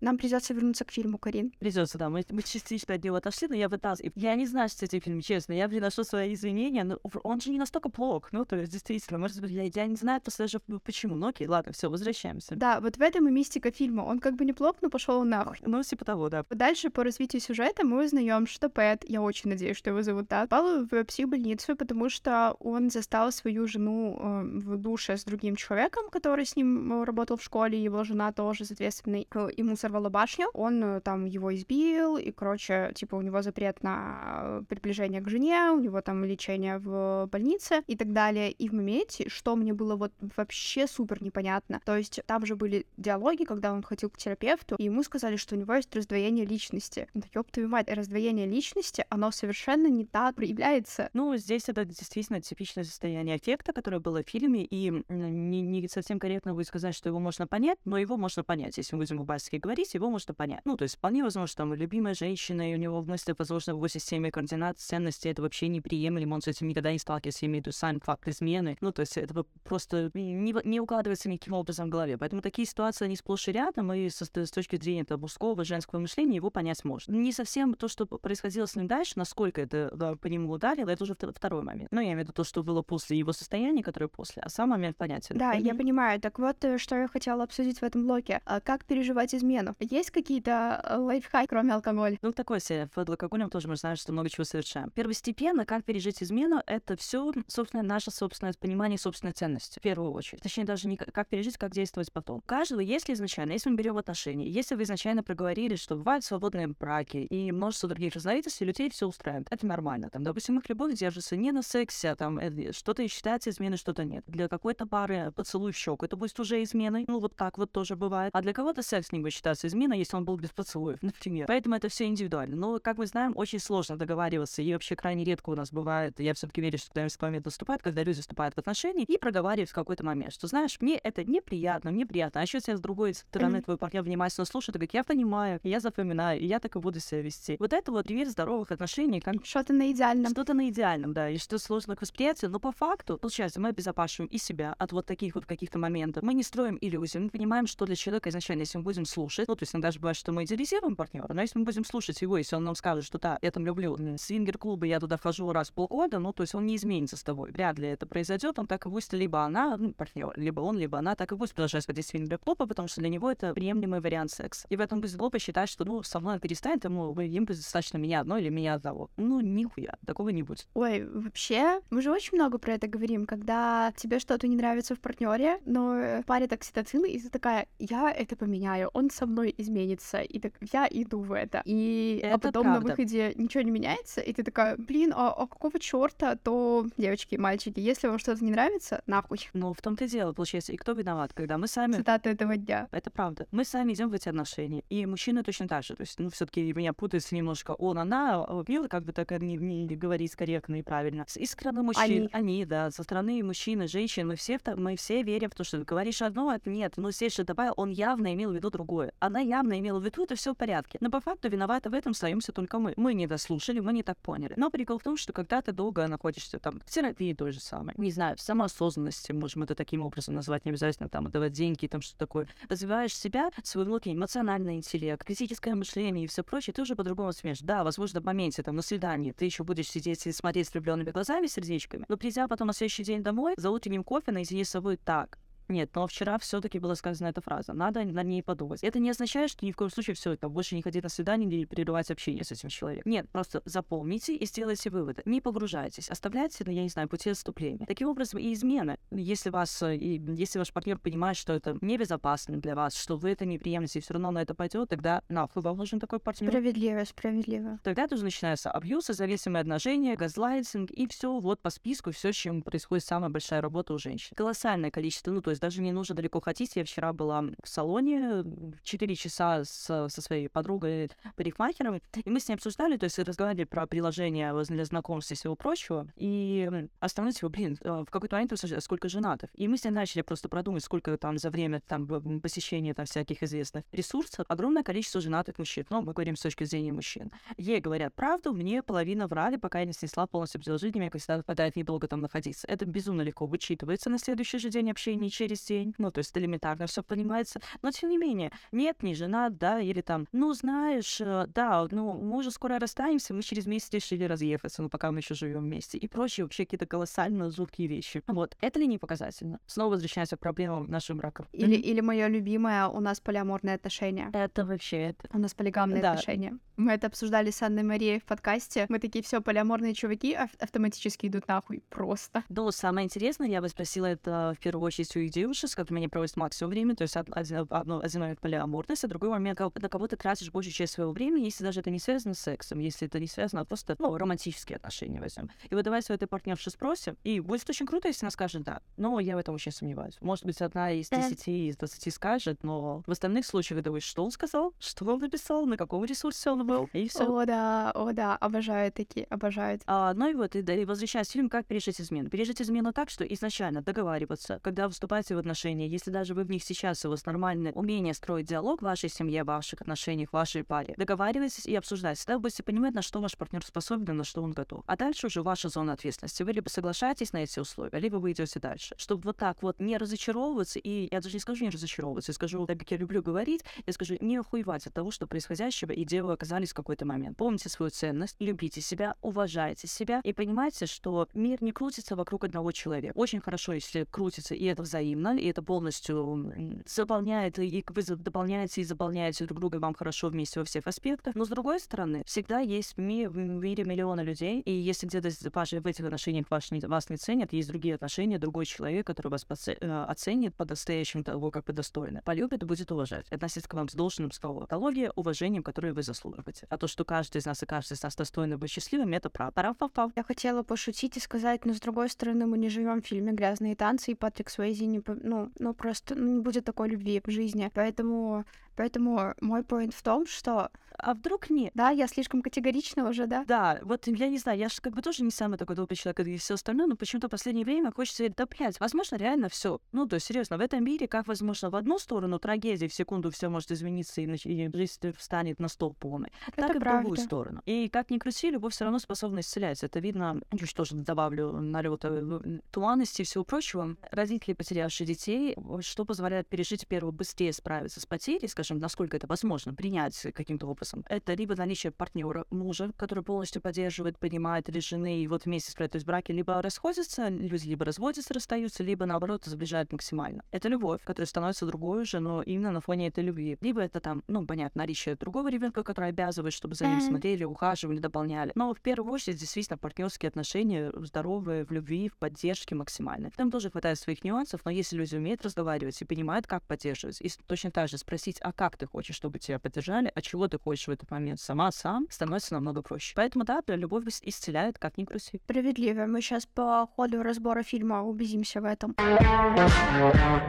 Нам 0.00 0.18
придется 0.18 0.54
вернуться 0.54 0.84
к 0.84 0.90
фильму, 0.90 1.18
Карин. 1.18 1.52
Придется, 1.58 1.98
да. 1.98 2.08
Мы, 2.08 2.24
мы 2.30 2.42
частично 2.42 2.94
от 2.94 3.04
него 3.04 3.16
отошли, 3.16 3.48
но 3.48 3.54
я 3.54 3.68
вытаскиваю. 3.68 4.12
Я 4.16 4.34
не 4.34 4.46
знаю, 4.46 4.68
что 4.68 4.84
это 4.84 5.00
фильм, 5.00 5.20
честно. 5.20 5.52
Я 5.52 5.68
приношу 5.68 6.04
свои 6.04 6.34
извинения, 6.34 6.84
но 6.84 6.98
он 7.22 7.40
же 7.40 7.50
не 7.50 7.58
настолько 7.58 7.88
плох. 7.88 8.32
Ну, 8.32 8.44
то 8.44 8.56
есть, 8.56 8.72
действительно, 8.72 9.18
может 9.18 9.40
быть, 9.40 9.50
я, 9.50 9.64
я 9.64 9.86
не 9.86 9.96
знаю 9.96 10.20
просто 10.20 10.44
даже 10.44 10.60
почему. 10.80 11.14
Ну, 11.14 11.28
окей, 11.28 11.46
ладно, 11.46 11.72
все, 11.72 11.90
возвращаемся. 11.90 12.56
Да, 12.56 12.80
вот 12.80 12.96
в 12.96 13.02
этом 13.02 13.28
и 13.28 13.30
мистика 13.30 13.70
фильма. 13.70 14.02
Он 14.02 14.18
как 14.18 14.36
бы 14.36 14.44
неплох, 14.44 14.76
но 14.80 14.90
пошел 14.90 15.22
нахуй. 15.24 15.58
Ну, 15.62 15.82
типа 15.82 16.04
того, 16.04 16.28
да. 16.28 16.44
Дальше 16.50 16.90
по 16.90 17.04
развитию 17.04 17.40
сюжета 17.40 17.84
мы 17.84 18.04
узнаем, 18.04 18.46
что 18.46 18.68
Пэт, 18.68 19.04
я 19.08 19.22
очень 19.22 19.50
надеюсь, 19.50 19.76
что 19.76 19.89
его 19.90 20.02
зовут 20.02 20.28
так, 20.28 20.48
попал 20.48 20.84
в 20.84 21.04
психбольницу, 21.04 21.76
потому 21.76 22.08
что 22.08 22.56
он 22.60 22.90
застал 22.90 23.32
свою 23.32 23.66
жену 23.66 24.16
э, 24.18 24.42
в 24.58 24.76
душе 24.76 25.16
с 25.16 25.24
другим 25.24 25.56
человеком, 25.56 26.10
который 26.10 26.44
с 26.44 26.56
ним 26.56 26.92
э, 26.92 27.04
работал 27.04 27.36
в 27.36 27.42
школе, 27.42 27.82
его 27.82 28.04
жена 28.04 28.32
тоже, 28.32 28.64
соответственно, 28.64 29.16
э, 29.16 29.48
ему 29.56 29.76
сорвала 29.76 30.08
башню, 30.08 30.48
он 30.54 30.82
э, 30.82 31.00
там 31.00 31.24
его 31.24 31.54
избил, 31.54 32.16
и, 32.16 32.30
короче, 32.30 32.92
типа 32.94 33.16
у 33.16 33.22
него 33.22 33.42
запрет 33.42 33.82
на 33.82 34.62
приближение 34.68 35.20
к 35.20 35.28
жене, 35.28 35.70
у 35.72 35.80
него 35.80 36.00
там 36.00 36.24
лечение 36.24 36.78
в 36.78 37.28
больнице 37.30 37.82
и 37.86 37.96
так 37.96 38.12
далее. 38.12 38.50
И 38.50 38.68
в 38.68 38.72
моменте, 38.72 39.28
что 39.28 39.56
мне 39.56 39.72
было 39.72 39.96
вот 39.96 40.12
вообще 40.36 40.86
супер 40.86 41.22
непонятно, 41.22 41.80
то 41.84 41.96
есть 41.96 42.20
там 42.26 42.46
же 42.46 42.56
были 42.56 42.86
диалоги, 42.96 43.44
когда 43.44 43.72
он 43.72 43.82
ходил 43.82 44.10
к 44.10 44.16
терапевту, 44.16 44.76
и 44.76 44.84
ему 44.84 45.02
сказали, 45.02 45.36
что 45.36 45.54
у 45.54 45.58
него 45.58 45.74
есть 45.74 45.94
раздвоение 45.94 46.44
личности. 46.44 47.08
Да 47.14 47.26
ёб 47.34 47.50
твою 47.50 47.68
мать, 47.68 47.88
раздвоение 47.90 48.46
личности, 48.46 49.04
оно 49.08 49.30
совершенно 49.30 49.79
изначально 49.80 49.88
не 49.88 50.04
так 50.04 50.34
проявляется. 50.36 51.10
Ну, 51.12 51.36
здесь 51.36 51.68
это 51.68 51.84
действительно 51.84 52.40
типичное 52.40 52.84
состояние 52.84 53.36
эффекта, 53.36 53.72
которое 53.72 53.98
было 53.98 54.22
в 54.22 54.28
фильме, 54.28 54.64
и 54.64 54.90
не, 55.08 55.60
не 55.60 55.88
совсем 55.88 56.18
корректно 56.18 56.54
будет 56.54 56.68
сказать, 56.68 56.94
что 56.94 57.08
его 57.08 57.18
можно 57.18 57.46
понять, 57.46 57.78
но 57.84 57.98
его 57.98 58.16
можно 58.16 58.44
понять. 58.44 58.76
Если 58.76 58.94
мы 58.94 59.02
будем 59.02 59.18
по-басски 59.18 59.56
говорить, 59.56 59.94
его 59.94 60.10
можно 60.10 60.34
понять. 60.34 60.60
Ну, 60.64 60.76
то 60.76 60.84
есть 60.84 60.96
вполне 60.96 61.22
возможно, 61.22 61.46
что 61.46 61.58
там 61.58 61.74
любимая 61.74 62.14
женщина, 62.14 62.70
и 62.70 62.74
у 62.74 62.78
него 62.78 63.00
в 63.00 63.08
мысли, 63.08 63.34
возможно, 63.36 63.74
в 63.74 63.76
его 63.76 63.88
системе 63.88 64.30
координат 64.30 64.78
ценностей 64.78 65.30
это 65.30 65.42
вообще 65.42 65.68
неприемлемо, 65.68 66.34
он 66.34 66.42
с 66.42 66.48
этим 66.48 66.68
никогда 66.68 66.92
не 66.92 66.98
сталкивался, 66.98 67.46
имеет 67.46 67.72
сам 67.74 68.00
факт 68.00 68.28
измены. 68.28 68.76
Ну, 68.80 68.92
то 68.92 69.00
есть 69.00 69.16
это 69.16 69.44
просто 69.64 70.10
не, 70.14 70.54
не 70.64 70.80
укладывается 70.80 71.28
никаким 71.28 71.54
образом 71.54 71.86
в 71.88 71.90
голове. 71.90 72.18
Поэтому 72.18 72.42
такие 72.42 72.66
ситуации, 72.66 73.04
они 73.04 73.16
сплошь 73.16 73.48
и 73.48 73.52
рядом, 73.52 73.92
и 73.92 74.08
с, 74.08 74.20
с 74.20 74.50
точки 74.50 74.76
зрения 74.76 75.02
этого 75.02 75.20
мужского, 75.20 75.64
женского 75.64 76.00
мышления 76.00 76.36
его 76.36 76.50
понять 76.50 76.84
можно. 76.84 77.12
Не 77.12 77.32
совсем 77.32 77.74
то, 77.74 77.88
что 77.88 78.06
происходило 78.06 78.66
с 78.66 78.76
ним 78.76 78.86
дальше, 78.86 79.14
насколько 79.16 79.60
это 79.72 79.94
да, 79.96 80.16
по 80.16 80.26
нему 80.26 80.50
ударило, 80.52 80.90
это 80.90 81.04
уже 81.04 81.14
второй 81.14 81.62
момент. 81.62 81.88
Ну, 81.90 82.00
я 82.00 82.08
имею 82.08 82.18
в 82.18 82.22
виду 82.22 82.32
то, 82.32 82.44
что 82.44 82.62
было 82.62 82.82
после 82.82 83.18
его 83.18 83.32
состояния, 83.32 83.82
которое 83.82 84.08
после, 84.08 84.42
а 84.42 84.48
сам 84.48 84.70
момент 84.70 84.96
понятен. 84.96 85.38
Да, 85.38 85.54
и... 85.54 85.62
я 85.62 85.74
понимаю. 85.74 86.20
Так 86.20 86.38
вот, 86.38 86.64
э, 86.64 86.78
что 86.78 86.96
я 86.96 87.08
хотела 87.08 87.44
обсудить 87.44 87.80
в 87.80 87.82
этом 87.82 88.06
блоке. 88.06 88.40
А 88.44 88.60
как 88.60 88.84
переживать 88.84 89.34
измену? 89.34 89.74
Есть 89.78 90.10
какие-то 90.10 90.80
э, 90.84 90.96
лайфхаки, 90.96 91.46
кроме 91.48 91.74
алкоголя? 91.74 92.18
Ну, 92.22 92.32
такой 92.32 92.60
себе. 92.60 92.88
Под 92.94 93.08
алкоголем 93.08 93.50
тоже 93.50 93.68
мы 93.68 93.76
знаем, 93.76 93.96
что 93.96 94.12
много 94.12 94.28
чего 94.28 94.44
совершаем. 94.44 94.90
Первостепенно, 94.90 95.64
как 95.64 95.84
пережить 95.84 96.22
измену, 96.22 96.62
это 96.66 96.96
все, 96.96 97.32
собственно, 97.46 97.82
наше 97.82 98.10
собственное 98.10 98.52
понимание 98.58 98.98
собственной 98.98 99.32
ценности. 99.32 99.78
В 99.78 99.82
первую 99.82 100.12
очередь. 100.12 100.42
Точнее, 100.42 100.64
даже 100.64 100.88
не 100.88 100.96
как 100.96 101.28
пережить, 101.28 101.56
как 101.56 101.72
действовать 101.72 102.12
потом. 102.12 102.38
У 102.38 102.42
каждого, 102.42 102.80
если 102.80 103.12
изначально, 103.12 103.52
если 103.52 103.70
мы 103.70 103.76
берем 103.76 103.96
отношения, 103.96 104.48
если 104.48 104.74
вы 104.74 104.82
изначально 104.82 105.22
проговорили, 105.22 105.76
что 105.76 105.96
бывают 105.96 106.24
свободные 106.24 106.68
браки 106.68 107.18
и 107.18 107.52
множество 107.52 107.88
других 107.88 108.14
разновидностей, 108.14 108.66
людей 108.66 108.90
все 108.90 109.06
устраивает. 109.06 109.46
Это 109.50 109.59
нормально. 109.66 110.10
Там, 110.10 110.22
допустим, 110.22 110.58
их 110.58 110.68
любовь 110.68 110.94
держится 110.94 111.36
не 111.36 111.52
на 111.52 111.62
сексе, 111.62 112.10
а 112.10 112.16
там 112.16 112.38
э, 112.38 112.72
что-то 112.72 113.06
считается 113.08 113.50
изменой, 113.50 113.76
что-то 113.76 114.04
нет. 114.04 114.24
Для 114.26 114.48
какой-то 114.48 114.86
пары 114.86 115.32
поцелуй 115.34 115.72
в 115.72 115.76
щеку, 115.76 116.04
это 116.04 116.16
будет 116.16 116.38
уже 116.40 116.62
изменой. 116.62 117.04
Ну, 117.08 117.20
вот 117.20 117.36
так 117.36 117.58
вот 117.58 117.72
тоже 117.72 117.96
бывает. 117.96 118.34
А 118.34 118.42
для 118.42 118.52
кого-то 118.52 118.82
секс 118.82 119.12
не 119.12 119.20
будет 119.20 119.32
считаться 119.32 119.66
изменой, 119.66 119.98
если 119.98 120.16
он 120.16 120.24
был 120.24 120.36
без 120.36 120.50
поцелуев, 120.50 120.98
например. 121.02 121.46
Поэтому 121.46 121.76
это 121.76 121.88
все 121.88 122.06
индивидуально. 122.06 122.56
Но, 122.56 122.78
как 122.80 122.98
мы 122.98 123.06
знаем, 123.06 123.32
очень 123.36 123.58
сложно 123.58 123.96
договариваться, 123.96 124.62
и 124.62 124.72
вообще 124.72 124.96
крайне 124.96 125.24
редко 125.24 125.50
у 125.50 125.54
нас 125.54 125.72
бывает, 125.72 126.18
я 126.20 126.34
все-таки 126.34 126.60
верю, 126.60 126.78
что 126.78 126.90
такой 126.92 127.28
момент 127.28 127.44
наступает, 127.44 127.82
когда 127.82 128.02
люди 128.02 128.20
вступают 128.20 128.54
в 128.54 128.58
отношения 128.58 129.04
и 129.04 129.18
проговаривают 129.18 129.70
в 129.70 129.74
какой-то 129.74 130.04
момент, 130.04 130.32
что, 130.32 130.46
знаешь, 130.46 130.80
мне 130.80 130.96
это 130.96 131.24
неприятно, 131.24 131.90
мне 131.90 132.06
приятно. 132.06 132.40
А 132.40 132.42
еще 132.42 132.58
если 132.58 132.74
с 132.74 132.80
другой 132.80 133.14
стороны 133.14 133.56
mm-hmm. 133.56 133.62
твой 133.62 133.76
партнер 133.78 134.02
внимательно 134.02 134.44
слушает, 134.44 134.76
и 134.76 134.78
говорит, 134.78 134.94
я 134.94 135.04
понимаю, 135.04 135.60
я 135.62 135.80
запоминаю, 135.80 136.40
и 136.40 136.46
я 136.46 136.60
так 136.60 136.76
и 136.76 136.78
буду 136.78 137.00
себя 137.00 137.22
вести. 137.22 137.56
Вот 137.58 137.72
это 137.72 137.92
вот 137.92 138.06
привет 138.06 138.30
здоровых 138.30 138.70
отношений. 138.70 139.20
Как... 139.20 139.42
Что-то 139.50 139.72
на 139.72 139.90
идеальном. 139.90 140.30
Что-то 140.30 140.54
на 140.54 140.68
идеальном, 140.68 141.12
да, 141.12 141.28
и 141.28 141.36
что 141.36 141.58
сложно 141.58 141.96
к 141.96 142.02
восприятию, 142.02 142.52
но 142.52 142.60
по 142.60 142.70
факту, 142.70 143.18
получается, 143.18 143.60
мы 143.60 143.70
обезопасиваем 143.70 144.28
и 144.28 144.38
себя 144.38 144.76
от 144.78 144.92
вот 144.92 145.06
таких 145.06 145.34
вот 145.34 145.44
каких-то 145.44 145.76
моментов. 145.76 146.22
Мы 146.22 146.34
не 146.34 146.44
строим 146.44 146.78
иллюзий, 146.80 147.18
мы 147.18 147.30
понимаем, 147.30 147.66
что 147.66 147.84
для 147.84 147.96
человека 147.96 148.30
изначально, 148.30 148.60
если 148.60 148.78
мы 148.78 148.84
будем 148.84 149.04
слушать, 149.04 149.48
ну, 149.48 149.56
то 149.56 149.64
есть 149.64 149.74
иногда 149.74 149.90
же 149.90 149.98
бывает, 149.98 150.16
что 150.16 150.30
мы 150.30 150.44
идеализируем 150.44 150.94
партнера, 150.94 151.34
но 151.34 151.40
если 151.40 151.58
мы 151.58 151.64
будем 151.64 151.84
слушать 151.84 152.22
его, 152.22 152.38
если 152.38 152.54
он 152.54 152.62
нам 152.62 152.76
скажет, 152.76 153.04
что 153.04 153.18
да, 153.18 153.40
я 153.42 153.50
там 153.50 153.66
люблю 153.66 153.98
свингер-клубы, 154.18 154.86
я 154.86 155.00
туда 155.00 155.16
хожу 155.16 155.50
раз 155.50 155.70
в 155.70 155.72
полгода, 155.72 156.20
ну, 156.20 156.32
то 156.32 156.44
есть 156.44 156.54
он 156.54 156.64
не 156.66 156.76
изменится 156.76 157.16
с 157.16 157.24
тобой. 157.24 157.50
Вряд 157.50 157.76
ли 157.76 157.88
это 157.88 158.06
произойдет, 158.06 158.56
он 158.56 158.68
так 158.68 158.86
и 158.86 158.88
будет 158.88 159.12
либо 159.14 159.42
она, 159.42 159.76
ну, 159.76 159.92
партнер, 159.92 160.32
либо 160.36 160.60
он, 160.60 160.78
либо 160.78 160.96
она 160.96 161.16
так 161.16 161.32
и 161.32 161.34
будет 161.34 161.54
продолжать 161.54 161.86
ходить 161.86 162.06
в 162.06 162.10
свингер-клубы, 162.10 162.68
потому 162.68 162.86
что 162.86 163.00
для 163.00 163.10
него 163.10 163.28
это 163.28 163.52
приемлемый 163.52 163.98
вариант 163.98 164.30
секса. 164.30 164.68
И 164.70 164.76
в 164.76 164.80
этом 164.80 165.00
будет 165.00 165.16
глупо 165.16 165.40
считать, 165.40 165.68
что, 165.68 165.84
ну, 165.84 166.04
со 166.04 166.20
мной 166.20 166.38
перестанет, 166.38 166.84
ему, 166.84 167.18
им 167.18 167.46
достаточно 167.46 167.98
меня 167.98 168.20
одной 168.20 168.42
или 168.42 168.48
меня 168.48 168.74
одного. 168.74 169.10
Ну, 169.16 169.39
нихуя, 169.40 169.94
такого 170.06 170.30
не 170.30 170.42
будет. 170.42 170.66
Ой, 170.74 171.04
вообще, 171.04 171.80
мы 171.90 172.02
же 172.02 172.10
очень 172.10 172.36
много 172.36 172.58
про 172.58 172.74
это 172.74 172.86
говорим, 172.86 173.26
когда 173.26 173.92
тебе 173.96 174.18
что-то 174.18 174.46
не 174.46 174.56
нравится 174.56 174.94
в 174.94 175.00
партнере, 175.00 175.60
но 175.64 176.20
в 176.20 176.24
паре 176.26 176.46
окситоцин, 176.46 177.04
и 177.04 177.18
ты 177.18 177.28
такая, 177.30 177.66
я 177.78 178.10
это 178.10 178.36
поменяю, 178.36 178.90
он 178.92 179.10
со 179.10 179.26
мной 179.26 179.54
изменится, 179.56 180.20
и 180.20 180.38
так 180.38 180.52
я 180.72 180.88
иду 180.90 181.20
в 181.20 181.32
это. 181.32 181.62
И 181.64 182.20
это 182.22 182.34
а 182.34 182.38
потом 182.38 182.64
правда. 182.64 182.80
на 182.80 182.86
выходе 182.88 183.32
ничего 183.36 183.62
не 183.62 183.70
меняется, 183.70 184.20
и 184.20 184.32
ты 184.32 184.42
такая, 184.42 184.76
блин, 184.76 185.12
а, 185.14 185.32
а 185.32 185.46
какого 185.46 185.78
черта, 185.78 186.36
то, 186.36 186.86
девочки 186.96 187.34
и 187.34 187.38
мальчики, 187.38 187.80
если 187.80 188.08
вам 188.08 188.18
что-то 188.18 188.44
не 188.44 188.50
нравится, 188.50 189.02
нахуй. 189.06 189.48
Ну, 189.52 189.72
в 189.72 189.80
том-то 189.80 190.04
и 190.04 190.08
дело, 190.08 190.32
получается, 190.32 190.72
и 190.72 190.76
кто 190.76 190.92
виноват, 190.92 191.32
когда 191.32 191.58
мы 191.58 191.66
сами... 191.66 191.94
Цитата 191.94 192.30
этого 192.30 192.56
дня. 192.56 192.88
Это 192.90 193.10
правда. 193.10 193.46
Мы 193.50 193.64
сами 193.64 193.92
идем 193.92 194.10
в 194.10 194.14
эти 194.14 194.28
отношения, 194.28 194.82
и 194.90 195.06
мужчины 195.06 195.42
точно 195.42 195.68
так 195.68 195.84
же, 195.84 195.94
то 195.94 196.02
есть, 196.02 196.18
ну, 196.18 196.30
все 196.30 196.46
таки 196.46 196.72
меня 196.72 196.92
путается 196.92 197.34
немножко 197.34 197.72
он, 197.72 197.98
она, 197.98 198.46
пил, 198.66 198.88
как 198.88 199.04
бы 199.04 199.12
так 199.12 199.29
не, 199.38 199.56
не 199.56 199.96
говорить 199.96 200.34
корректно 200.34 200.76
и 200.76 200.82
правильно. 200.82 201.26
И 201.36 201.46
со 201.46 201.52
стороны 201.52 201.82
мужчин, 201.82 202.02
они. 202.02 202.28
они, 202.32 202.64
да, 202.64 202.90
со 202.90 203.02
стороны 203.02 203.42
мужчин 203.42 203.82
и 203.82 203.86
женщин, 203.86 204.28
мы 204.28 204.36
все, 204.36 204.58
мы 204.76 204.96
все 204.96 205.22
верим 205.22 205.50
в 205.50 205.54
то, 205.54 205.64
что 205.64 205.78
ты 205.78 205.84
говоришь 205.84 206.22
одно, 206.22 206.48
а 206.48 206.60
нет, 206.68 206.94
ну, 206.96 207.10
здесь 207.10 207.36
же 207.36 207.44
давай, 207.44 207.70
он 207.70 207.90
явно 207.90 208.32
имел 208.34 208.50
в 208.50 208.54
виду 208.54 208.70
другое. 208.70 209.12
Она 209.18 209.40
явно 209.40 209.78
имела 209.78 209.98
в 209.98 210.04
виду, 210.04 210.24
это 210.24 210.34
все 210.34 210.54
в 210.54 210.56
порядке. 210.56 210.98
Но 211.00 211.10
по 211.10 211.20
факту 211.20 211.48
виноваты 211.48 211.90
в 211.90 211.94
этом 211.94 212.12
остаемся 212.12 212.52
только 212.52 212.78
мы. 212.78 212.94
Мы 212.96 213.14
не 213.14 213.26
дослушали, 213.26 213.80
мы 213.80 213.92
не 213.92 214.02
так 214.02 214.18
поняли. 214.18 214.54
Но 214.56 214.70
прикол 214.70 214.98
в 214.98 215.02
том, 215.02 215.16
что 215.16 215.32
когда 215.32 215.62
ты 215.62 215.72
долго 215.72 216.06
находишься 216.06 216.58
там 216.58 216.80
в 216.84 216.90
терапии 216.90 217.34
той 217.34 217.52
же 217.52 217.60
самой, 217.60 217.94
не 217.96 218.10
знаю, 218.10 218.36
в 218.36 218.40
самоосознанности, 218.40 219.32
можем 219.32 219.62
это 219.62 219.74
таким 219.74 220.02
образом 220.02 220.34
назвать, 220.34 220.64
не 220.64 220.70
обязательно 220.70 221.08
там 221.08 221.26
отдавать 221.26 221.52
деньги, 221.52 221.86
там 221.86 222.00
что 222.00 222.16
такое, 222.16 222.48
развиваешь 222.68 223.14
себя, 223.14 223.50
свой 223.62 223.84
внутренний 223.84 224.16
эмоциональный 224.16 224.76
интеллект, 224.76 225.24
критическое 225.24 225.74
мышление 225.74 226.24
и 226.24 226.26
все 226.26 226.42
прочее, 226.42 226.74
ты 226.74 226.82
уже 226.82 226.94
по-другому 226.94 227.32
смеешь. 227.32 227.60
Да, 227.60 227.84
возможно, 227.84 228.20
в 228.20 228.24
моменте, 228.24 228.62
там, 228.62 228.76
на 228.76 228.82
свидании, 229.20 229.32
ты 229.32 229.44
еще 229.44 229.64
будешь 229.64 229.88
сидеть 229.88 230.26
и 230.26 230.32
смотреть 230.32 230.68
с 230.68 230.72
влюбленными 230.72 231.10
глазами, 231.10 231.46
сердечками, 231.46 232.04
но 232.08 232.16
придя 232.16 232.48
потом 232.48 232.68
на 232.68 232.72
следующий 232.72 233.04
день 233.04 233.22
домой, 233.22 233.54
за 233.56 233.70
утренним 233.70 234.04
кофе 234.04 234.32
наедине 234.32 234.64
с 234.64 234.70
собой. 234.70 234.96
Так, 234.96 235.38
нет, 235.70 235.90
но 235.94 236.06
вчера 236.06 236.38
все-таки 236.38 236.78
была 236.78 236.94
сказана 236.94 237.28
эта 237.28 237.40
фраза. 237.40 237.72
Надо 237.72 238.04
на 238.04 238.22
ней 238.22 238.42
подумать. 238.42 238.82
Это 238.82 238.98
не 238.98 239.10
означает, 239.10 239.50
что 239.50 239.64
ни 239.64 239.72
в 239.72 239.76
коем 239.76 239.90
случае 239.90 240.14
все 240.14 240.32
это 240.32 240.48
больше 240.48 240.74
не 240.74 240.82
ходить 240.82 241.02
на 241.02 241.08
свидание 241.08 241.48
или 241.48 241.64
прерывать 241.64 242.10
общение 242.10 242.44
с 242.44 242.52
этим 242.52 242.68
человеком. 242.68 243.10
Нет, 243.10 243.28
просто 243.30 243.62
запомните 243.64 244.34
и 244.34 244.46
сделайте 244.46 244.90
выводы. 244.90 245.22
Не 245.24 245.40
погружайтесь, 245.40 246.10
оставляйте, 246.10 246.64
ну, 246.66 246.72
я 246.72 246.82
не 246.82 246.88
знаю, 246.88 247.08
пути 247.08 247.30
отступления. 247.30 247.86
Таким 247.86 248.08
образом, 248.08 248.40
и 248.40 248.52
измена. 248.52 248.98
Если 249.10 249.50
вас, 249.50 249.82
э, 249.82 249.96
и 249.96 250.20
если 250.34 250.58
ваш 250.58 250.72
партнер 250.72 250.98
понимает, 250.98 251.36
что 251.36 251.52
это 251.52 251.76
небезопасно 251.80 252.56
для 252.56 252.74
вас, 252.74 252.96
что 252.96 253.16
вы 253.16 253.30
это 253.30 253.44
не 253.44 253.58
приемлете, 253.58 253.98
и 253.98 254.02
все 254.02 254.14
равно 254.14 254.30
на 254.30 254.42
это 254.42 254.54
пойдет, 254.54 254.88
тогда 254.88 255.22
нахуй 255.28 255.62
вам 255.62 255.76
нужен 255.76 256.00
такой 256.00 256.18
партнер. 256.18 256.50
Справедливо, 256.50 257.04
справедливо. 257.04 257.78
Тогда 257.82 258.08
тоже 258.08 258.24
начинается 258.24 258.70
абьюз, 258.70 259.06
зависимые 259.06 259.60
отношения, 259.60 260.16
газлайтинг 260.16 260.90
и 260.90 261.06
все 261.06 261.38
вот 261.38 261.60
по 261.60 261.70
списку, 261.70 262.10
все, 262.12 262.32
с 262.32 262.36
чем 262.36 262.62
происходит 262.62 263.04
самая 263.04 263.30
большая 263.30 263.60
работа 263.60 263.94
у 263.94 263.98
женщин. 263.98 264.34
Колоссальное 264.36 264.90
количество, 264.90 265.30
ну 265.30 265.40
то 265.40 265.50
есть 265.50 265.59
есть 265.60 265.76
даже 265.76 265.82
не 265.82 265.92
нужно 265.92 266.14
далеко 266.14 266.40
ходить. 266.40 266.76
Я 266.76 266.84
вчера 266.84 267.12
была 267.12 267.42
в 267.62 267.68
салоне 267.68 268.44
4 268.82 269.14
часа 269.14 269.64
с, 269.64 270.08
со 270.08 270.22
своей 270.22 270.48
подругой 270.48 271.10
парикмахером, 271.36 272.00
и 272.24 272.30
мы 272.30 272.40
с 272.40 272.48
ней 272.48 272.54
обсуждали, 272.54 272.96
то 272.96 273.04
есть 273.04 273.18
разговаривали 273.18 273.64
про 273.64 273.86
приложение 273.86 274.52
для 274.64 274.84
знакомств 274.84 275.32
и 275.32 275.34
всего 275.34 275.54
прочего, 275.54 276.06
и 276.16 276.68
основной 277.00 277.32
типа, 277.32 277.48
блин, 277.48 277.78
а, 277.84 278.04
в 278.04 278.10
какой-то 278.10 278.36
момент 278.36 278.52
сколько 278.80 279.08
женатых. 279.08 279.50
И 279.54 279.68
мы 279.68 279.76
с 279.76 279.84
ней 279.84 279.90
начали 279.90 280.22
просто 280.22 280.48
продумать, 280.48 280.84
сколько 280.84 281.16
там 281.16 281.38
за 281.38 281.50
время 281.50 281.80
там 281.86 282.06
посещения 282.40 282.94
там 282.94 283.06
всяких 283.06 283.42
известных 283.42 283.84
ресурсов, 283.92 284.44
огромное 284.48 284.82
количество 284.82 285.20
женатых 285.20 285.58
мужчин. 285.58 285.84
Но 285.90 286.02
мы 286.02 286.12
говорим 286.12 286.36
с 286.36 286.40
точки 286.40 286.64
зрения 286.64 286.92
мужчин. 286.92 287.30
Ей 287.56 287.80
говорят 287.80 288.14
правду, 288.14 288.52
мне 288.52 288.82
половина 288.82 289.26
врали, 289.26 289.56
пока 289.56 289.80
я 289.80 289.84
не 289.84 289.92
снесла 289.92 290.26
полностью 290.26 290.60
предложение, 290.60 291.00
мне 291.00 291.10
всегда 291.10 291.42
хватает 291.42 291.76
недолго 291.76 292.08
там 292.08 292.20
находиться. 292.20 292.66
Это 292.66 292.84
безумно 292.86 293.22
легко 293.22 293.46
вычитывается 293.46 294.10
на 294.10 294.18
следующий 294.18 294.58
же 294.58 294.68
день 294.70 294.90
общения 294.90 295.30
через 295.30 295.49
через 295.50 295.66
день. 295.66 295.94
Ну, 295.98 296.10
то 296.10 296.18
есть 296.18 296.36
элементарно 296.36 296.86
все 296.86 297.02
понимается. 297.02 297.60
Но 297.82 297.90
тем 297.90 298.10
не 298.10 298.18
менее, 298.18 298.52
нет, 298.72 299.02
не 299.02 299.14
жена, 299.14 299.50
да, 299.50 299.80
или 299.80 300.00
там, 300.00 300.26
ну, 300.32 300.52
знаешь, 300.52 301.20
э, 301.20 301.46
да, 301.48 301.86
ну, 301.90 302.12
мы 302.12 302.38
уже 302.38 302.50
скоро 302.50 302.78
расстанемся, 302.78 303.34
мы 303.34 303.42
через 303.42 303.66
месяц 303.66 303.92
решили 303.92 304.24
разъехаться, 304.24 304.82
ну, 304.82 304.88
пока 304.88 305.10
мы 305.10 305.18
еще 305.18 305.34
живем 305.34 305.60
вместе. 305.60 305.98
И 305.98 306.08
прочие 306.08 306.44
вообще 306.44 306.64
какие-то 306.64 306.86
колоссально 306.86 307.50
жуткие 307.50 307.88
вещи. 307.88 308.22
Вот, 308.26 308.56
это 308.60 308.78
ли 308.78 308.86
не 308.86 308.98
показательно? 308.98 309.58
Снова 309.66 309.90
возвращаемся 309.90 310.36
к 310.36 310.40
проблемам 310.40 310.86
наших 310.90 311.16
браков. 311.16 311.46
Или, 311.52 311.76
mm-hmm. 311.76 311.80
или 311.80 312.00
мое 312.00 312.28
любимое, 312.28 312.86
у 312.86 313.00
нас 313.00 313.20
полиаморные 313.20 313.74
отношения. 313.74 314.30
Это 314.32 314.64
вообще 314.64 314.96
это. 315.10 315.28
У 315.32 315.38
нас 315.38 315.54
полигамные 315.54 316.02
да. 316.02 316.12
отношения. 316.12 316.58
Мы 316.76 316.92
это 316.92 317.08
обсуждали 317.08 317.50
с 317.50 317.60
Анной 317.60 317.82
Марией 317.82 318.20
в 318.20 318.24
подкасте. 318.24 318.86
Мы 318.88 318.98
такие 318.98 319.22
все 319.22 319.42
полиаморные 319.42 319.92
чуваки 319.94 320.34
автоматически 320.34 321.26
идут 321.26 321.46
нахуй 321.46 321.82
просто. 321.90 322.42
Да, 322.48 322.70
самое 322.70 323.04
интересное, 323.04 323.48
я 323.48 323.60
бы 323.60 323.68
спросила 323.68 324.06
это 324.06 324.54
в 324.56 324.62
первую 324.62 324.86
очередь 324.86 325.14
у 325.16 325.20
девушек, 325.40 325.70
с 325.70 325.74
которыми 325.74 326.00
они 326.00 326.08
проводят 326.08 326.36
максимум 326.36 326.70
времени, 326.70 326.94
то 326.94 327.02
есть 327.02 327.16
один, 327.16 327.66
одно, 327.70 328.00
один 328.00 328.20
момент 328.20 328.40
полиаморность, 328.40 329.04
а 329.04 329.08
другой 329.08 329.30
момент, 329.30 329.58
на 329.58 329.88
кого 329.88 330.06
ты 330.06 330.16
тратишь 330.16 330.50
большую 330.50 330.72
часть 330.72 330.92
своего 330.94 331.12
времени, 331.12 331.44
если 331.44 331.64
даже 331.64 331.80
это 331.80 331.90
не 331.90 331.98
связано 331.98 332.34
с 332.34 332.40
сексом, 332.40 332.78
если 332.78 333.06
это 333.08 333.18
не 333.18 333.26
связано, 333.26 333.62
а 333.62 333.64
просто, 333.64 333.96
ну, 333.98 334.16
романтические 334.16 334.76
отношения 334.76 335.20
возьмем. 335.20 335.50
И 335.70 335.74
вот 335.74 335.84
давай 335.84 336.02
своей 336.02 336.20
партнерши 336.20 336.70
спросим, 336.70 337.16
и 337.24 337.40
будет 337.40 337.68
очень 337.68 337.86
круто, 337.86 338.08
если 338.08 338.24
она 338.26 338.30
скажет 338.30 338.62
да. 338.62 338.80
Но 338.96 339.18
я 339.20 339.36
в 339.36 339.38
этом 339.38 339.54
очень 339.54 339.72
сомневаюсь. 339.72 340.18
Может 340.20 340.44
быть, 340.44 340.60
одна 340.60 340.92
из 340.92 341.08
десяти, 341.08 341.68
из 341.68 341.76
двадцати 341.76 342.10
скажет, 342.10 342.62
но 342.62 343.02
в 343.06 343.10
остальных 343.10 343.46
случаях, 343.46 343.82
давай, 343.82 344.00
что 344.00 344.24
он 344.24 344.30
сказал, 344.30 344.74
что 344.78 345.04
он 345.06 345.20
написал, 345.20 345.66
на 345.66 345.76
каком 345.76 346.04
ресурсе 346.04 346.50
он 346.50 346.66
был. 346.66 346.88
И 346.92 347.08
все. 347.08 347.24
О, 347.24 347.46
да, 347.46 347.90
о, 347.92 348.12
да, 348.12 348.36
обожаю 348.36 348.92
такие, 348.92 349.26
обожаю. 349.26 349.80
А, 349.86 350.12
ну 350.14 350.28
и 350.28 350.34
вот, 350.34 350.56
и, 350.56 350.62
да, 350.62 350.74
и 350.74 350.84
возвращаясь 350.84 351.28
в 351.28 351.32
фильм, 351.32 351.48
как 351.48 351.66
пережить 351.66 352.00
измену. 352.00 352.28
Пережить 352.28 352.60
измену 352.60 352.92
так, 352.92 353.10
что 353.10 353.24
изначально 353.24 353.82
договариваться, 353.82 354.60
когда 354.62 354.88
вы 354.88 354.94
вступаете 355.20 355.34
в 355.34 355.38
отношения, 355.38 355.86
если 355.86 356.10
даже 356.10 356.34
вы 356.34 356.44
в 356.44 356.50
них 356.50 356.62
сейчас, 356.64 357.04
у 357.04 357.10
вас 357.10 357.26
нормальное 357.26 357.72
умение 357.72 358.14
строить 358.14 358.46
диалог 358.46 358.80
в 358.80 358.84
вашей 358.84 359.10
семье, 359.10 359.44
в 359.44 359.46
ваших 359.46 359.80
отношениях, 359.80 360.30
в 360.30 360.32
вашей 360.32 360.64
паре, 360.64 360.94
договаривайтесь 360.96 361.66
и 361.66 361.74
обсуждайте. 361.76 362.22
Вы 362.26 362.38
будете 362.38 362.62
понимать, 362.62 362.94
на 362.94 363.02
что 363.02 363.20
ваш 363.20 363.36
партнер 363.36 363.64
способен, 363.64 364.16
на 364.16 364.24
что 364.24 364.42
он 364.42 364.52
готов. 364.52 364.82
А 364.86 364.96
дальше 364.96 365.26
уже 365.26 365.42
ваша 365.42 365.68
зона 365.68 365.92
ответственности. 365.92 366.42
Вы 366.42 366.52
либо 366.52 366.68
соглашаетесь 366.68 367.32
на 367.32 367.38
эти 367.38 367.60
условия, 367.60 367.98
либо 367.98 368.16
вы 368.16 368.32
идете 368.32 368.60
дальше. 368.60 368.94
Чтобы 368.96 369.22
вот 369.24 369.36
так 369.36 369.62
вот 369.62 369.78
не 369.80 369.96
разочаровываться, 369.98 370.78
и 370.78 371.08
я 371.10 371.20
даже 371.20 371.34
не 371.34 371.40
скажу 371.40 371.64
не 371.64 371.70
разочаровываться, 371.70 372.30
я 372.30 372.34
скажу, 372.34 372.66
так 372.66 372.78
как 372.78 372.90
я 372.90 372.96
люблю 372.96 373.22
говорить, 373.22 373.62
я 373.86 373.92
скажу, 373.92 374.16
не 374.20 374.36
охуевать 374.36 374.86
от 374.86 374.94
того, 374.94 375.10
что 375.10 375.26
происходящего, 375.26 375.92
и 375.92 376.04
где 376.04 376.22
вы 376.22 376.32
оказались 376.32 376.70
в 376.70 376.74
какой-то 376.74 377.04
момент. 377.04 377.36
Помните 377.36 377.68
свою 377.68 377.90
ценность, 377.90 378.36
любите 378.38 378.80
себя, 378.80 379.14
уважайте 379.20 379.86
себя 379.86 380.20
и 380.24 380.32
понимайте, 380.32 380.86
что 380.86 381.28
мир 381.34 381.62
не 381.62 381.72
крутится 381.72 382.16
вокруг 382.16 382.44
одного 382.44 382.72
человека. 382.72 383.12
Очень 383.16 383.40
хорошо, 383.40 383.74
если 383.74 384.04
крутится, 384.04 384.54
и 384.54 384.64
это 384.64 384.82
взаимно, 384.82 385.09
и 385.38 385.46
это 385.46 385.62
полностью 385.62 386.52
заполняет, 386.86 387.58
и 387.58 387.84
вы 387.88 388.02
дополняете 388.16 388.80
и 388.80 388.84
заполняете 388.84 389.46
друг 389.46 389.60
друга, 389.60 389.76
вам 389.76 389.94
хорошо 389.94 390.28
вместе 390.28 390.60
во 390.60 390.64
всех 390.64 390.86
аспектах. 390.86 391.34
Но 391.34 391.44
с 391.44 391.48
другой 391.48 391.80
стороны, 391.80 392.22
всегда 392.26 392.60
есть 392.60 392.96
в 392.96 393.00
мире, 393.00 393.28
в 393.28 393.36
мире 393.36 393.84
миллионы 393.84 394.20
людей, 394.22 394.60
и 394.60 394.72
если 394.72 395.06
где-то 395.06 395.30
в 395.30 395.86
этих 395.86 396.04
отношениях 396.04 396.46
вас 396.50 396.70
не, 396.70 396.80
вас 396.80 397.10
не 397.10 397.16
ценят, 397.16 397.52
есть 397.52 397.68
другие 397.68 397.94
отношения, 397.94 398.38
другой 398.38 398.66
человек, 398.66 399.06
который 399.06 399.28
вас 399.28 399.46
э, 399.66 400.04
оценит 400.08 400.54
по-настоящему 400.54 401.24
того, 401.24 401.50
как 401.50 401.66
вы 401.68 401.74
достойны, 401.74 402.22
полюбит 402.24 402.62
и 402.62 402.66
будет 402.66 402.90
уважать, 402.92 403.28
относиться 403.30 403.68
к 403.68 403.74
вам 403.74 403.88
с 403.88 403.94
должным 403.94 404.30
психологией, 404.30 405.10
уважением, 405.16 405.62
которое 405.62 405.92
вы 405.92 406.02
заслуживаете. 406.02 406.66
А 406.68 406.76
то, 406.76 406.86
что 406.86 407.04
каждый 407.04 407.38
из 407.38 407.46
нас 407.46 407.62
и 407.62 407.66
каждый 407.66 407.94
из 407.94 408.02
нас 408.02 408.14
достойны 408.16 408.56
быть 408.56 408.70
счастливыми, 408.70 409.16
это 409.16 409.30
правда. 409.30 409.74
Я 410.16 410.22
хотела 410.22 410.62
пошутить 410.62 411.16
и 411.16 411.20
сказать, 411.20 411.64
но 411.64 411.74
с 411.74 411.80
другой 411.80 412.08
стороны, 412.08 412.46
мы 412.46 412.58
не 412.58 412.68
живем 412.68 413.02
в 413.02 413.06
фильме 413.06 413.32
«Грязные 413.32 413.74
танцы», 413.74 414.12
и 414.12 414.14
Патрик 414.14 414.50
Суэйзи 414.50 414.84
не, 414.84 414.99
ну, 415.06 415.50
ну 415.58 415.74
просто 415.74 416.14
ну, 416.14 416.36
не 416.36 416.40
будет 416.40 416.64
такой 416.64 416.88
любви 416.90 417.22
в 417.24 417.30
жизни. 417.30 417.70
Поэтому 417.74 418.44
Поэтому 418.80 419.34
мой 419.42 419.62
поинт 419.62 419.92
в 419.92 420.02
том, 420.02 420.26
что 420.26 420.70
а 421.00 421.14
вдруг 421.14 421.50
нет? 421.50 421.72
Да, 421.74 421.90
я 421.90 422.06
слишком 422.06 422.42
категорична 422.42 423.08
уже, 423.08 423.26
да? 423.26 423.44
Да, 423.46 423.78
вот 423.82 424.06
я 424.06 424.28
не 424.28 424.38
знаю, 424.38 424.58
я 424.58 424.68
же 424.68 424.80
как 424.80 424.94
бы 424.94 425.02
тоже 425.02 425.22
не 425.22 425.30
самый 425.30 425.58
такой 425.58 425.76
добрый 425.76 425.96
человек, 425.96 426.16
как 426.16 426.26
и 426.26 426.36
все 426.36 426.54
остальное, 426.54 426.86
но 426.86 426.96
почему-то 426.96 427.28
в 427.28 427.30
последнее 427.30 427.64
время 427.64 427.92
хочется 427.92 428.28
да, 428.36 428.46
блядь, 428.46 428.78
возможно, 428.80 429.16
реально 429.16 429.48
все. 429.48 429.80
Ну, 429.92 430.06
то 430.06 430.14
есть, 430.14 430.26
серьезно, 430.26 430.56
в 430.56 430.60
этом 430.60 430.84
мире, 430.84 431.08
как 431.08 431.26
возможно, 431.26 431.70
в 431.70 431.76
одну 431.76 431.98
сторону 431.98 432.38
трагедии 432.38 432.86
в 432.86 432.94
секунду 432.94 433.30
все 433.30 433.48
может 433.48 433.70
измениться, 433.70 434.20
и, 434.20 434.26
и 434.26 434.76
жизнь 434.76 435.12
встанет 435.16 435.58
на 435.58 435.68
стол 435.68 435.94
полный, 435.98 436.30
Это 436.48 436.68
так 436.68 436.76
и 436.76 436.78
правда. 436.78 436.98
в 436.98 437.02
другую 437.02 437.16
сторону. 437.18 437.62
И 437.66 437.88
как 437.88 438.10
ни 438.10 438.18
крути, 438.18 438.50
любовь 438.50 438.72
все 438.72 438.84
равно 438.84 438.98
способна 438.98 439.40
исцелять. 439.40 439.82
Это 439.82 440.00
видно, 440.00 440.40
чуть 440.58 440.74
тоже 440.74 440.94
добавлю 440.96 441.52
налета 441.52 442.40
туманности 442.70 443.22
и 443.22 443.24
всего 443.24 443.44
прочего. 443.44 443.96
Родители, 444.10 444.54
потерявшие 444.54 445.06
детей, 445.06 445.56
что 445.80 446.04
позволяет 446.04 446.48
пережить 446.48 446.86
первого 446.86 447.10
быстрее 447.10 447.52
справиться 447.52 448.00
с 448.00 448.06
потерей, 448.06 448.48
скажем, 448.48 448.78
насколько 448.78 449.16
это 449.16 449.26
возможно, 449.26 449.74
принять 449.74 450.20
каким-то 450.34 450.66
образом. 450.66 450.89
Это 451.08 451.34
либо 451.34 451.54
наличие 451.56 451.92
партнера, 451.92 452.46
мужа, 452.50 452.92
который 452.96 453.24
полностью 453.24 453.62
поддерживает, 453.62 454.18
понимает, 454.18 454.68
или 454.68 454.80
жены, 454.80 455.22
и 455.22 455.28
вот 455.28 455.44
вместе 455.44 455.70
справляют. 455.70 455.92
То 455.92 455.96
есть 455.96 456.06
браки 456.06 456.32
либо 456.32 456.60
расходятся, 456.62 457.28
люди 457.28 457.68
либо 457.68 457.84
разводятся, 457.84 458.34
расстаются, 458.34 458.82
либо, 458.82 459.06
наоборот, 459.06 459.44
сближают 459.44 459.92
максимально. 459.92 460.42
Это 460.50 460.68
любовь, 460.68 461.02
которая 461.04 461.26
становится 461.26 461.66
другой 461.66 462.02
уже, 462.02 462.20
но 462.20 462.42
именно 462.42 462.72
на 462.72 462.80
фоне 462.80 463.08
этой 463.08 463.22
любви. 463.22 463.58
Либо 463.60 463.80
это 463.80 464.00
там, 464.00 464.22
ну, 464.28 464.46
понятно, 464.46 464.80
наличие 464.80 465.16
другого 465.16 465.48
ребенка, 465.48 465.82
который 465.82 466.10
обязывает, 466.10 466.54
чтобы 466.54 466.74
за 466.74 466.86
ним 466.86 467.00
смотрели, 467.00 467.44
ухаживали, 467.44 467.98
дополняли. 467.98 468.52
Но 468.54 468.72
в 468.74 468.80
первую 468.80 469.12
очередь, 469.12 469.38
действительно, 469.38 469.78
партнерские 469.78 470.28
отношения 470.28 470.92
здоровые, 470.96 471.64
в 471.64 471.70
любви, 471.70 472.08
в 472.08 472.16
поддержке 472.16 472.74
максимально. 472.74 473.30
Там 473.36 473.50
тоже 473.50 473.70
хватает 473.70 473.98
своих 473.98 474.24
нюансов, 474.24 474.62
но 474.64 474.70
если 474.70 474.96
люди 474.96 475.14
умеют 475.14 475.44
разговаривать 475.44 476.00
и 476.00 476.04
понимают, 476.04 476.46
как 476.46 476.62
поддерживать, 476.64 477.20
и 477.20 477.30
точно 477.46 477.70
так 477.70 477.88
же 477.88 477.98
спросить, 477.98 478.38
а 478.40 478.52
как 478.52 478.76
ты 478.76 478.86
хочешь, 478.86 479.16
чтобы 479.16 479.38
тебя 479.38 479.58
поддержали, 479.58 480.10
а 480.14 480.22
чего 480.22 480.48
ты 480.48 480.58
хочешь 480.58 480.69
в 480.76 480.90
этот 480.90 481.10
момент 481.10 481.40
сама, 481.40 481.70
сам, 481.72 482.06
становится 482.10 482.54
намного 482.54 482.82
проще. 482.82 483.12
Поэтому, 483.16 483.44
да, 483.44 483.60
любовь 483.66 484.04
исцеляет, 484.22 484.78
как 484.78 484.96
ни 484.98 485.04
крути. 485.04 485.40
Справедливо. 485.44 486.06
Мы 486.06 486.20
сейчас 486.20 486.46
по 486.46 486.88
ходу 486.94 487.22
разбора 487.22 487.62
фильма 487.62 488.02
убедимся 488.02 488.60
в 488.60 488.64
этом. 488.64 488.94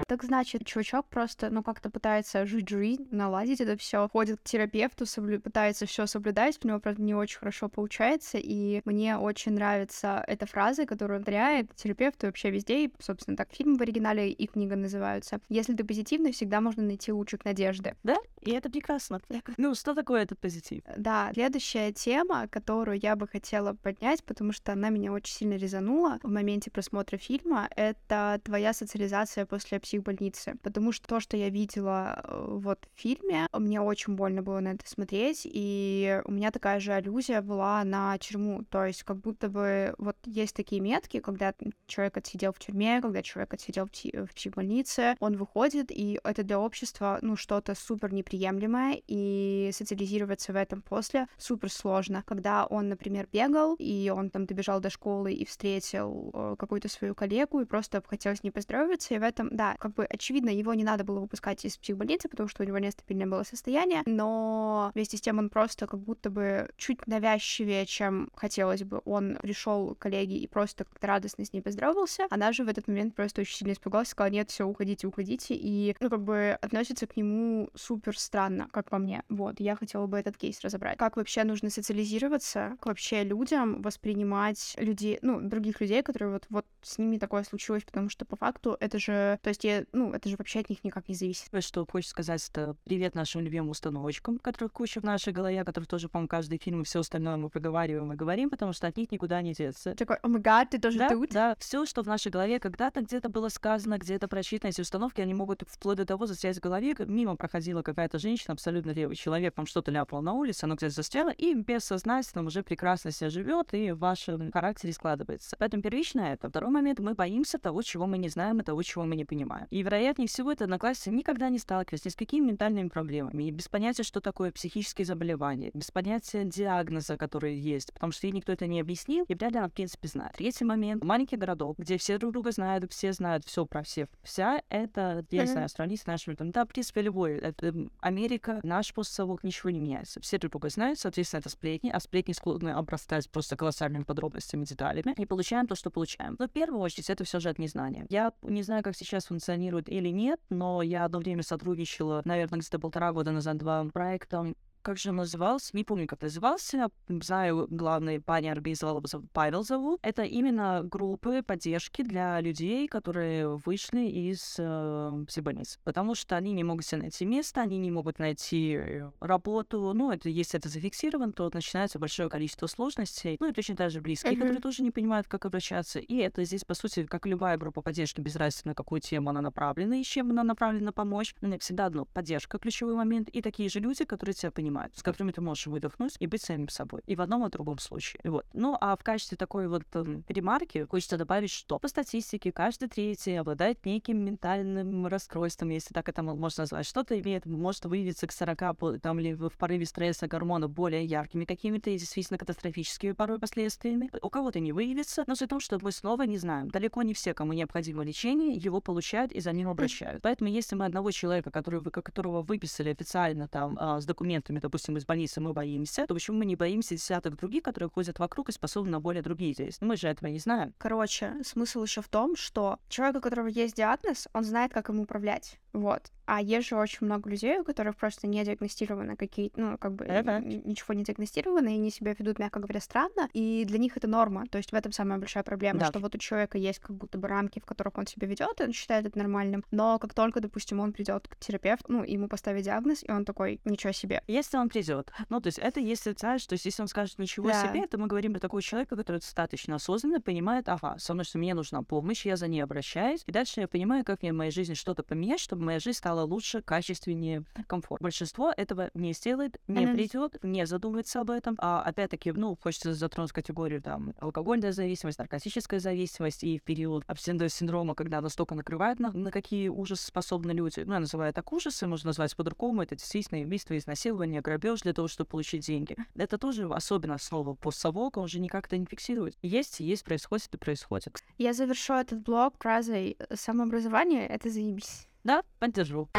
Так 0.08 0.24
значит, 0.24 0.66
чувачок 0.66 1.08
просто, 1.08 1.50
ну, 1.50 1.64
как-то 1.64 1.90
пытается 1.90 2.46
жить 2.46 2.70
жизнь, 2.70 3.08
наладить 3.12 3.62
это 3.62 3.78
все, 3.78 4.08
ходит 4.10 4.40
к 4.40 4.44
терапевту, 4.44 5.06
соблю... 5.06 5.40
пытается 5.40 5.86
все 5.86 6.06
соблюдать, 6.06 6.60
у 6.64 6.68
него, 6.68 6.80
правда, 6.80 7.02
не 7.02 7.16
очень 7.16 7.40
хорошо 7.40 7.70
получается, 7.70 8.38
и 8.38 8.82
мне 8.86 9.18
очень 9.18 9.54
нравится 9.54 10.24
эта 10.28 10.46
фраза, 10.46 10.86
которую 10.86 11.20
он 11.20 11.26
повторяет 11.26 11.74
терапевту 11.76 12.28
вообще 12.28 12.50
везде, 12.50 12.86
и, 12.86 12.94
собственно, 13.00 13.38
так 13.38 13.54
фильм 13.54 13.78
в 13.78 13.82
оригинале 13.82 14.30
и 14.32 14.48
книга 14.48 14.76
называются. 14.76 15.40
Если 15.50 15.74
ты 15.74 15.84
позитивный, 15.84 16.32
всегда 16.32 16.62
можно 16.62 16.84
найти 16.84 17.12
лучик 17.12 17.46
надежды. 17.46 17.96
Да? 18.04 18.18
И 18.42 18.52
это 18.52 18.70
прекрасно. 18.70 19.22
Ну, 19.58 19.76
что 19.76 19.94
такое 19.94 20.24
этот 20.24 20.40
позитив? 20.40 20.82
Да, 20.98 21.30
следующая 21.34 21.92
тема, 21.92 22.48
которую 22.48 23.00
я 23.00 23.16
бы 23.16 23.28
хотела 23.28 23.74
поднять, 23.74 24.24
потому 24.24 24.52
что 24.52 24.72
она 24.72 24.90
меня 24.90 25.12
очень 25.12 25.36
сильно 25.36 25.54
резанула 25.54 26.20
в 26.24 26.30
моменте 26.30 26.72
просмотра 26.72 27.18
фильма, 27.18 27.70
это 27.76 28.42
твоя 28.44 28.74
социализация 28.74 29.46
после 29.46 29.80
психбольницы. 29.80 30.56
Потому 30.64 30.92
что 30.92 31.08
то, 31.08 31.20
что 31.20 31.38
я 31.38 31.50
видела 31.50 32.22
э, 32.24 32.46
вот 32.58 32.88
в 32.96 33.00
фильме, 33.00 33.48
мне 33.54 33.80
очень 33.80 34.16
больно 34.16 34.42
было 34.42 34.60
на 34.60 34.70
это 34.70 34.90
смотреть, 34.90 35.42
и 35.44 36.22
у 36.26 36.32
меня 36.32 36.50
такая 36.52 36.80
же 36.80 36.94
аллюзия 36.94 37.42
была 37.42 37.84
на 37.84 38.18
тюрьму. 38.18 38.64
То 38.70 38.86
есть 38.86 39.04
как 39.04 39.18
будто 39.18 39.50
бы 39.50 39.94
вот 40.00 40.18
есть 40.26 40.56
такие 40.56 40.82
метки, 40.82 41.20
когда 41.20 41.54
человек 41.86 42.18
отсидел 42.18 42.54
в 42.54 42.60
тюрьме, 42.60 43.02
когда 43.02 43.22
человек 43.22 43.54
отсидел 43.54 43.88
в, 43.88 44.26
в 44.26 44.34
психбольнице, 44.34 45.16
он 45.20 45.38
выходит, 45.38 45.92
и 45.92 46.20
это 46.24 46.44
для 46.44 46.60
общества, 46.60 47.20
ну, 47.22 47.36
что-то 47.36 47.76
супер 47.76 48.12
неприятное 48.12 48.31
неприемлемое, 48.32 49.02
и 49.08 49.70
социализироваться 49.74 50.54
в 50.54 50.56
этом 50.56 50.82
после 50.82 51.28
супер 51.38 51.72
сложно. 51.72 52.24
Когда 52.26 52.66
он, 52.66 52.90
например, 52.90 53.28
бегал, 53.32 53.76
и 53.80 54.12
он 54.14 54.30
там 54.30 54.46
добежал 54.46 54.80
до 54.80 54.90
школы 54.90 55.34
и 55.34 55.46
встретил 55.46 56.32
э, 56.34 56.56
какую-то 56.58 56.90
свою 56.90 57.16
коллегу, 57.16 57.62
и 57.62 57.66
просто 57.66 58.02
хотел 58.08 58.36
с 58.36 58.44
ней 58.44 58.52
поздороваться, 58.52 59.14
и 59.14 59.20
в 59.20 59.24
этом, 59.24 59.50
да, 59.52 59.76
как 59.80 59.94
бы 59.94 60.06
очевидно, 60.06 60.50
его 60.50 60.74
не 60.74 60.84
надо 60.84 61.04
было 61.04 61.20
выпускать 61.20 61.64
из 61.66 61.78
психбольницы, 61.78 62.30
потому 62.30 62.50
что 62.50 62.64
у 62.64 62.66
него 62.66 62.80
нестабильное 62.80 63.28
было 63.28 63.44
состояние, 63.44 64.02
но 64.06 64.92
вместе 64.94 65.18
с 65.18 65.22
тем 65.22 65.40
он 65.40 65.50
просто 65.50 65.88
как 65.88 66.00
будто 66.00 66.30
бы 66.30 66.70
чуть 66.78 67.06
навязчивее, 67.08 67.86
чем 67.86 68.30
хотелось 68.36 68.84
бы. 68.84 69.02
Он 69.06 69.38
пришел 69.42 69.96
к 69.96 70.00
коллеге 70.00 70.38
и 70.38 70.48
просто 70.48 70.86
как-то 70.86 71.08
радостно 71.08 71.46
с 71.46 71.54
ней 71.54 71.62
поздоровался. 71.62 72.28
Она 72.30 72.52
же 72.52 72.64
в 72.64 72.70
этот 72.70 72.88
момент 72.88 73.16
просто 73.16 73.42
очень 73.42 73.58
сильно 73.58 73.74
испугалась, 73.74 74.10
сказала, 74.10 74.32
нет, 74.32 74.50
все, 74.50 74.66
уходите, 74.66 75.08
уходите, 75.08 75.56
и, 75.56 75.96
ну, 76.00 76.10
как 76.10 76.24
бы 76.24 76.58
относится 76.62 77.08
к 77.08 77.16
нему 77.18 77.70
супер 77.76 78.18
странно, 78.22 78.68
как 78.72 78.90
по 78.90 78.98
мне. 78.98 79.24
Вот, 79.30 79.60
я 79.60 79.76
хотела 79.76 80.08
бы 80.08 80.18
этот 80.18 80.38
кейс 80.38 80.62
разобрать. 80.62 80.98
Как 80.98 81.18
вообще 81.18 81.44
нужно 81.44 81.70
социализироваться, 81.70 82.72
как 82.80 82.86
вообще 82.88 83.24
людям 83.24 83.82
воспринимать 83.82 84.76
людей, 84.78 85.20
ну, 85.22 85.42
других 85.42 85.82
людей, 85.82 86.04
которые 86.04 86.32
вот, 86.32 86.46
вот 86.50 86.66
с 86.82 86.98
ними 86.98 87.18
такое 87.18 87.44
случилось, 87.44 87.84
потому 87.84 88.10
что 88.10 88.26
по 88.26 88.36
факту 88.36 88.78
это 88.80 89.00
же, 89.00 89.40
то 89.42 89.50
есть, 89.50 89.64
я, 89.64 89.86
ну, 89.92 90.14
это 90.14 90.30
же 90.30 90.36
вообще 90.38 90.60
от 90.60 90.70
них 90.70 90.84
никак 90.84 91.08
не 91.10 91.16
зависит. 91.16 91.50
Что 91.64 91.86
хочешь 91.90 92.10
сказать, 92.10 92.48
это 92.50 92.76
привет 92.84 93.16
нашим 93.16 93.42
любимым 93.42 93.70
установочкам, 93.70 94.40
которых 94.40 94.74
куча 94.74 95.00
в 95.00 95.04
нашей 95.04 95.34
голове, 95.34 95.64
которые 95.64 95.88
тоже, 95.88 96.10
по-моему, 96.10 96.28
каждый 96.28 96.58
фильм 96.58 96.82
и 96.82 96.86
все 96.86 97.00
остальное 97.00 97.38
мы 97.38 97.50
проговариваем 97.50 98.12
и 98.14 98.16
говорим, 98.16 98.50
потому 98.50 98.74
что 98.74 98.88
от 98.88 98.98
них 98.98 99.12
никуда 99.12 99.42
не 99.42 99.54
деться. 99.54 99.96
Такой, 99.96 100.18
о 100.18 100.28
май 100.28 100.42
гад, 100.42 100.70
ты 100.72 100.80
тоже 100.80 101.00
да, 101.00 101.10
тут? 101.10 101.30
Да, 101.30 101.56
все, 101.60 101.86
что 101.86 102.04
в 102.04 102.08
нашей 102.08 102.32
голове 102.32 102.60
когда-то 102.60 103.02
где-то 103.02 103.30
было 103.30 103.50
сказано, 103.50 103.98
где-то 103.98 104.28
прочитано, 104.28 104.70
эти 104.70 104.82
установки, 104.82 105.22
они 105.22 105.34
могут 105.34 105.64
вплоть 105.68 105.98
до 105.98 106.06
того 106.06 106.26
застрять 106.26 106.58
в 106.58 106.62
голове, 106.62 106.96
мимо 107.00 107.36
проходила 107.36 107.82
какая-то 107.82 108.11
женщина, 108.20 108.54
абсолютно 108.54 108.92
левый 108.92 109.16
человек, 109.16 109.56
вам 109.58 109.66
что-то 109.66 109.92
ляпал 109.92 110.22
на 110.22 110.34
улице, 110.34 110.66
оно 110.66 110.76
где-то 110.76 110.94
застряло, 110.94 111.30
и 111.30 111.54
бессознательно 111.54 112.44
уже 112.46 112.64
прекрасно 112.64 113.12
себя 113.12 113.30
живет, 113.30 113.74
и 113.74 113.92
в 113.92 114.00
вашем 114.00 114.52
характере 114.52 114.94
складывается. 114.94 115.56
Поэтому 115.60 115.84
первично 115.84 116.22
это. 116.22 116.50
Второй 116.50 116.72
момент, 116.72 117.00
мы 117.00 117.14
боимся 117.14 117.58
того, 117.58 117.82
чего 117.82 118.08
мы 118.08 118.18
не 118.18 118.30
знаем, 118.30 118.60
и 118.60 118.64
того, 118.64 118.82
чего 118.84 119.04
мы 119.06 119.16
не 119.16 119.26
понимаем. 119.26 119.68
И, 119.70 119.82
вероятнее 119.82 120.28
всего, 120.28 120.52
это 120.52 120.66
одноклассницы 120.66 121.12
никогда 121.12 121.50
не 121.50 121.60
сталкивались 121.60 122.06
ни 122.06 122.10
с 122.10 122.16
какими 122.16 122.48
ментальными 122.48 122.90
проблемами, 122.90 123.44
и 123.44 123.52
без 123.52 123.68
понятия, 123.68 124.04
что 124.04 124.22
такое 124.22 124.52
психические 124.52 125.06
заболевания, 125.06 125.72
без 125.74 125.92
понятия 125.92 126.44
диагноза, 126.46 127.18
который 127.18 127.56
есть, 127.56 127.94
потому 127.94 128.12
что 128.12 128.28
ей 128.28 128.34
никто 128.34 128.52
это 128.52 128.68
не 128.68 128.80
объяснил, 128.80 129.26
и 129.28 129.36
вряд 129.36 129.52
ли 129.52 129.58
она, 129.60 129.68
в 129.68 129.74
принципе, 129.74 130.08
знает. 130.08 130.34
Третий 130.36 130.66
момент. 130.66 131.04
Маленький 131.04 131.38
городок, 131.38 131.78
где 131.78 131.98
все 131.98 132.18
друг 132.18 132.34
друга 132.34 132.52
знают, 132.52 132.92
все 132.92 133.14
знают 133.14 133.46
все 133.46 133.66
про 133.66 133.84
всех. 133.84 134.08
Вся 134.24 134.62
это, 134.70 135.26
я 135.32 135.42
не 135.42 135.48
знаю, 135.48 135.70
страница 135.70 136.04
нашего, 136.08 136.36
там, 136.36 136.52
да, 136.52 136.66
в 136.66 136.68
принципе, 136.68 137.02
любой. 137.02 137.38
Это 137.38 137.74
Америка, 138.02 138.60
наш 138.64 138.94
постсовок, 138.94 139.44
ничего 139.44 139.70
не 139.70 139.80
меняется. 139.80 140.20
Все 140.22 140.38
друг 140.38 140.52
друга 140.52 140.70
знают, 140.70 141.00
соответственно, 141.00 141.40
это 141.40 141.50
сплетни, 141.50 141.90
а 141.90 142.00
сплетни 142.00 142.34
склонны 142.34 142.70
обрастать 142.70 143.30
просто 143.30 143.56
колоссальными 143.56 144.04
подробностями, 144.04 144.66
деталями, 144.66 145.14
и 145.18 145.26
получаем 145.26 145.68
то, 145.68 145.76
что 145.76 145.90
получаем. 145.90 146.36
Но 146.40 146.48
в 146.48 146.52
первую 146.52 146.82
очередь 146.82 147.10
это 147.10 147.24
все 147.24 147.40
же 147.40 147.50
от 147.50 147.60
незнания. 147.60 148.06
Я 148.10 148.34
не 148.42 148.64
знаю, 148.64 148.84
как 148.84 148.96
сейчас 148.96 149.26
функционирует 149.26 149.88
или 149.90 150.10
нет, 150.10 150.40
но 150.50 150.82
я 150.82 151.06
одно 151.06 151.20
время 151.20 151.44
сотрудничала, 151.44 152.22
наверное, 152.26 152.60
где-то 152.60 152.80
полтора 152.80 153.14
года 153.14 153.32
назад 153.32 153.58
два 153.58 153.86
проектом 153.86 154.56
как 154.82 154.98
же 154.98 155.10
он 155.10 155.18
назывался, 155.18 155.76
не 155.76 155.84
помню, 155.84 156.08
как 156.08 156.22
назывался, 156.22 156.90
знаю, 157.08 157.68
главный 157.70 158.20
парень 158.20 158.50
организовал, 158.50 159.04
Павел 159.34 159.64
зовут. 159.64 160.00
Это 160.04 160.24
именно 160.24 160.82
группы 160.84 161.44
поддержки 161.44 162.02
для 162.02 162.40
людей, 162.42 162.88
которые 162.88 163.58
вышли 163.58 164.02
из 164.08 164.56
э, 164.58 165.24
психбольниц. 165.28 165.80
Потому 165.84 166.16
что 166.16 166.36
они 166.36 166.54
не 166.54 166.64
могут 166.64 166.86
себе 166.86 167.02
найти 167.02 167.26
место, 167.26 167.62
они 167.62 167.78
не 167.78 167.92
могут 167.92 168.20
найти 168.20 168.74
э, 168.74 169.12
работу. 169.20 169.94
Ну, 169.94 170.12
это, 170.12 170.30
если 170.30 170.60
это 170.60 170.70
зафиксировано, 170.70 171.34
то 171.34 171.50
начинается 171.54 172.00
большое 172.00 172.30
количество 172.30 172.68
сложностей. 172.68 173.38
Ну, 173.40 173.50
и 173.50 173.54
точно 173.54 173.76
так 173.76 173.92
же 173.92 174.02
близкие, 174.02 174.34
mm-hmm. 174.34 174.40
которые 174.40 174.62
тоже 174.62 174.84
не 174.84 174.92
понимают, 174.92 175.28
как 175.28 175.46
обращаться. 175.46 176.00
И 176.00 176.16
это 176.18 176.44
здесь, 176.44 176.64
по 176.64 176.74
сути, 176.74 177.06
как 177.06 177.26
любая 177.26 177.58
группа 177.58 177.82
поддержки, 177.82 178.22
без 178.22 178.36
разницы, 178.36 178.68
на 178.68 178.76
какую 178.76 179.02
тему 179.02 179.30
она 179.30 179.42
направлена 179.42 179.98
и 179.98 180.04
чем 180.04 180.32
она 180.32 180.44
направлена 180.44 180.92
помочь. 180.92 181.36
Но 181.42 181.58
всегда 181.60 181.86
одно— 181.88 182.06
поддержка, 182.14 182.58
ключевой 182.58 182.96
момент, 182.96 183.30
и 183.30 183.42
такие 183.42 183.70
же 183.70 183.80
люди, 183.80 184.06
которые 184.06 184.34
тебя 184.34 184.52
понимают, 184.52 184.71
с 184.94 185.04
которыми 185.04 185.32
ты 185.32 185.42
можешь 185.42 185.68
выдохнуть 185.68 186.16
и 186.20 186.28
быть 186.28 186.42
самим 186.42 186.70
собой. 186.70 187.02
И 187.06 187.16
в 187.16 187.22
одном 187.22 187.46
и 187.46 187.50
другом 187.50 187.80
случае. 187.80 188.22
Вот. 188.24 188.46
Ну, 188.54 188.78
а 188.80 188.96
в 188.96 189.04
качестве 189.04 189.38
такой 189.38 189.68
вот 189.68 189.84
э, 189.94 190.22
ремарки 190.28 190.86
хочется 190.90 191.18
добавить, 191.18 191.52
что 191.52 191.80
по 191.80 191.88
статистике 191.88 192.52
каждый 192.52 192.90
третий 192.90 193.36
обладает 193.36 193.86
неким 193.86 194.24
ментальным 194.24 195.08
расстройством, 195.08 195.70
если 195.70 195.94
так 195.94 196.10
это 196.10 196.24
можно 196.24 196.62
назвать. 196.62 196.86
Что-то 196.86 197.20
имеет, 197.20 197.46
может 197.46 197.86
выявиться 197.86 198.28
к 198.28 198.32
40 198.32 199.02
там, 199.02 199.20
или 199.20 199.34
в 199.34 199.52
порыве 199.58 199.86
стресса 199.86 200.28
гормона 200.28 200.68
более 200.68 201.06
яркими 201.06 201.46
какими-то 201.46 201.90
и 201.90 201.98
действительно 201.98 202.38
катастрофическими 202.38 203.12
порой 203.12 203.40
последствиями. 203.40 204.10
У 204.22 204.30
кого-то 204.30 204.60
не 204.60 204.72
выявится, 204.72 205.24
но 205.28 205.36
в 205.36 205.48
том, 205.48 205.60
что 205.60 205.80
мы 205.82 205.92
снова 205.92 206.24
не 206.24 206.38
знаем. 206.38 206.70
Далеко 206.70 207.02
не 207.04 207.14
все, 207.14 207.34
кому 207.34 207.54
необходимо 207.54 208.04
лечение, 208.04 208.56
его 208.56 208.80
получают 208.82 209.32
и 209.32 209.40
за 209.42 209.52
ним 209.52 209.70
обращают. 209.70 210.22
Поэтому 210.22 210.50
если 210.50 210.76
мы 210.76 210.86
одного 210.86 211.12
человека, 211.12 211.52
который, 211.52 211.82
которого 211.82 212.42
выписали 212.42 212.90
официально 212.90 213.48
там 213.48 213.78
а, 213.80 214.00
с 214.00 214.06
документами, 214.06 214.60
допустим, 214.62 214.98
из 214.98 215.06
больницы, 215.06 215.42
мы 215.42 215.54
боимся, 215.54 216.06
то 216.08 216.14
почему 216.14 216.38
мы 216.38 216.46
не 216.46 216.56
боимся 216.56 216.96
десяток 216.96 217.36
других, 217.36 217.64
которые 217.64 217.90
ходят 217.90 218.20
вокруг 218.20 218.50
и 218.50 218.52
способны 218.52 218.92
на 218.92 219.00
более 219.00 219.22
другие 219.22 219.54
действия? 219.54 219.88
Мы 219.88 219.98
же 219.98 220.08
этого 220.08 220.30
не 220.30 220.40
знаем. 220.40 220.74
Короче, 220.78 221.36
смысл 221.44 221.84
еще 221.84 222.02
в 222.02 222.08
том, 222.08 222.36
что 222.36 222.80
человек, 222.88 223.18
у 223.18 223.22
которого 223.22 223.48
есть 223.48 223.76
диагноз, 223.76 224.28
он 224.34 224.44
знает, 224.44 224.72
как 224.72 224.90
им 224.90 225.00
управлять. 225.00 225.60
Вот. 225.74 226.12
А 226.26 226.42
есть 226.42 226.70
же 226.70 226.78
очень 226.78 227.06
много 227.08 227.30
людей, 227.30 227.60
у 227.60 227.66
которых 227.66 227.98
просто 227.98 228.26
не 228.26 228.44
диагностированы 228.46 229.18
какие-то, 229.18 229.60
ну, 229.60 229.78
как 229.78 229.94
бы 229.94 230.06
это. 230.06 230.40
ничего 230.40 230.94
не 230.94 231.04
диагностировано, 231.04 231.68
и 231.68 231.74
они 231.74 231.92
себя 231.92 232.14
ведут, 232.18 232.40
мягко 232.40 232.60
говоря, 232.60 232.80
странно, 232.80 233.30
и 233.34 233.66
для 233.66 233.78
них 233.78 233.98
это 233.98 234.08
норма. 234.08 234.46
То 234.50 234.58
есть 234.58 234.72
в 234.72 234.74
этом 234.74 234.94
самая 234.94 235.20
большая 235.20 235.44
проблема, 235.44 235.82
да. 235.82 235.88
что 235.88 236.00
вот 236.00 236.16
у 236.16 236.18
человека 236.18 236.58
есть 236.58 236.80
как 236.80 236.96
будто 236.96 237.18
бы 237.18 237.28
рамки, 237.28 237.60
в 237.60 237.66
которых 237.66 237.98
он 237.98 238.08
себя 238.08 238.28
ведет, 238.28 238.62
и 238.62 238.64
он 238.64 238.72
считает 238.72 239.06
это 239.06 239.18
нормальным. 239.18 239.66
Но 239.72 240.00
как 240.00 240.14
только, 240.14 240.40
допустим, 240.40 240.80
он 240.80 240.94
придет 240.94 241.28
к 241.28 241.36
терапевту, 241.38 241.92
ну, 241.92 242.04
ему 242.04 242.30
поставить 242.30 242.64
диагноз, 242.64 243.04
и 243.04 243.12
он 243.12 243.26
такой, 243.26 243.60
ничего 243.66 243.92
себе. 243.92 244.24
Если 244.28 244.56
он 244.56 244.70
придет, 244.70 245.12
ну, 245.28 245.42
то 245.42 245.48
есть 245.48 245.60
это 245.60 245.80
если, 245.80 246.14
знаешь, 246.18 246.46
то 246.46 246.54
есть 246.54 246.64
если 246.64 246.82
он 246.82 246.88
скажет 246.88 247.20
ничего 247.20 247.50
да. 247.50 247.68
себе, 247.68 247.86
то 247.88 247.98
мы 247.98 248.08
говорим 248.08 248.32
про 248.32 248.40
такого 248.40 248.62
человека, 248.62 248.96
который 248.96 249.18
достаточно 249.18 249.76
осознанно 249.76 250.22
понимает, 250.22 250.70
ага, 250.70 250.98
со 250.98 251.14
мной, 251.14 251.26
что 251.26 251.40
мне 251.40 251.54
нужна 251.54 251.84
помощь, 251.84 252.26
я 252.26 252.38
за 252.38 252.48
ней 252.48 252.62
обращаюсь, 252.62 253.24
и 253.26 253.32
дальше 253.34 253.60
я 253.60 253.68
понимаю, 253.68 254.06
как 254.06 254.22
мне 254.22 254.32
в 254.32 254.36
моей 254.36 254.52
жизни 254.52 254.76
что-то 254.76 255.04
поменять, 255.04 255.42
чтобы 255.42 255.61
моя 255.62 255.80
жизнь 255.80 255.98
стала 255.98 256.24
лучше, 256.24 256.62
качественнее, 256.62 257.44
комфорт. 257.68 258.02
Большинство 258.02 258.54
этого 258.56 258.90
не 258.94 259.14
сделает, 259.14 259.60
не 259.68 259.86
mm-hmm. 259.86 259.94
придет, 259.94 260.38
не 260.44 260.66
задумается 260.66 261.22
об 261.22 261.32
этом. 261.32 261.56
А 261.58 261.82
опять-таки, 261.82 262.32
ну, 262.32 262.58
хочется 262.62 262.94
затронуть 262.94 263.32
категорию 263.32 263.82
там 263.82 264.14
алкогольная 264.20 264.72
зависимость, 264.72 265.20
наркотическая 265.20 265.80
зависимость 265.80 266.44
и 266.44 266.58
в 266.58 266.64
период 266.64 267.04
абстинентного 267.08 267.50
синдрома, 267.50 267.96
когда 267.96 268.22
настолько 268.22 268.56
накрывает 268.56 269.00
на, 269.00 269.12
на 269.12 269.32
какие 269.32 269.68
ужасы 269.70 270.08
способны 270.08 270.52
люди. 270.52 270.82
Ну, 270.82 270.94
я 270.94 271.00
называю 271.00 271.34
так 271.34 271.52
ужасы, 271.52 271.88
можно 271.88 272.10
назвать 272.10 272.36
по-другому. 272.36 272.82
Это 272.82 272.96
действительно 272.96 273.42
убийство, 273.42 273.78
изнасилование, 273.78 274.42
грабеж 274.42 274.82
для 274.82 274.94
того, 274.94 275.08
чтобы 275.08 275.30
получить 275.30 275.66
деньги. 275.66 275.96
Это 276.16 276.38
тоже 276.38 276.68
особенно 276.68 277.18
слово 277.18 277.54
постсовок, 277.54 278.18
он 278.18 278.28
же 278.28 278.40
никак 278.40 278.68
это 278.68 278.78
не 278.78 278.86
фиксирует. 278.86 279.38
Есть, 279.42 279.80
есть, 279.80 280.04
происходит 280.04 280.54
и 280.54 280.58
происходит. 280.58 281.22
Я 281.38 281.54
завершу 281.54 281.94
этот 281.94 282.22
блог 282.22 282.56
фразой 282.60 283.18
«Самообразование— 283.34 284.28
это 284.30 284.50
заебись». 284.50 285.08
Да, 285.24 285.44
поддержу. 285.60 286.10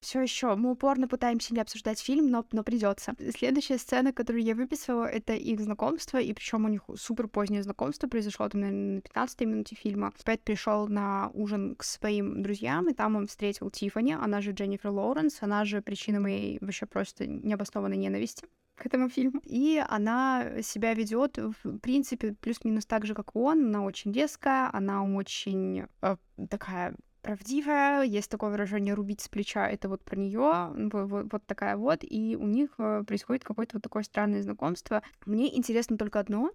Все 0.00 0.22
еще 0.22 0.54
мы 0.54 0.72
упорно 0.72 1.08
пытаемся 1.08 1.52
не 1.52 1.60
обсуждать 1.60 2.00
фильм, 2.00 2.30
но, 2.30 2.46
но 2.52 2.62
придется. 2.62 3.14
Следующая 3.36 3.78
сцена, 3.78 4.12
которую 4.12 4.44
я 4.44 4.54
выписала, 4.54 5.04
это 5.04 5.34
их 5.34 5.60
знакомство, 5.60 6.18
и 6.18 6.32
причем 6.32 6.64
у 6.64 6.68
них 6.68 6.82
супер 6.96 7.26
позднее 7.26 7.62
знакомство 7.62 8.06
произошло 8.06 8.48
там, 8.48 8.60
наверное, 8.60 8.94
на 8.96 9.00
15 9.00 9.40
минуте 9.40 9.74
фильма. 9.74 10.12
Пэт 10.24 10.42
пришел 10.42 10.86
на 10.86 11.30
ужин 11.34 11.74
к 11.74 11.82
своим 11.82 12.42
друзьям, 12.42 12.88
и 12.88 12.94
там 12.94 13.16
он 13.16 13.26
встретил 13.26 13.70
Тифани, 13.70 14.12
она 14.12 14.40
же 14.40 14.52
Дженнифер 14.52 14.90
Лоуренс, 14.90 15.38
она 15.42 15.64
же 15.64 15.82
причина 15.82 16.20
моей 16.20 16.58
вообще 16.60 16.86
просто 16.86 17.26
необоснованной 17.26 17.96
ненависти 17.96 18.46
к 18.76 18.86
этому 18.86 19.10
фильму. 19.10 19.42
И 19.44 19.82
она 19.88 20.62
себя 20.62 20.94
ведет, 20.94 21.36
в 21.36 21.78
принципе, 21.78 22.32
плюс-минус 22.32 22.86
так 22.86 23.04
же, 23.04 23.14
как 23.14 23.36
он. 23.36 23.66
Она 23.66 23.82
очень 23.82 24.12
резкая, 24.12 24.70
она 24.72 25.04
очень 25.04 25.84
э, 26.00 26.16
такая 26.48 26.94
правдивая, 27.22 28.02
есть 28.02 28.30
такое 28.30 28.50
выражение 28.50 28.94
«рубить 28.94 29.20
с 29.20 29.28
плеча», 29.28 29.68
это 29.68 29.88
вот 29.88 30.04
про 30.04 30.16
нее, 30.16 30.72
вот, 30.92 31.32
вот 31.32 31.46
такая 31.46 31.76
вот, 31.76 32.00
и 32.02 32.36
у 32.36 32.46
них 32.46 32.70
э, 32.78 33.04
происходит 33.06 33.44
какое-то 33.44 33.76
вот 33.76 33.82
такое 33.82 34.02
странное 34.02 34.42
знакомство. 34.42 35.02
Мне 35.26 35.56
интересно 35.56 35.96
только 35.96 36.20
одно, 36.20 36.52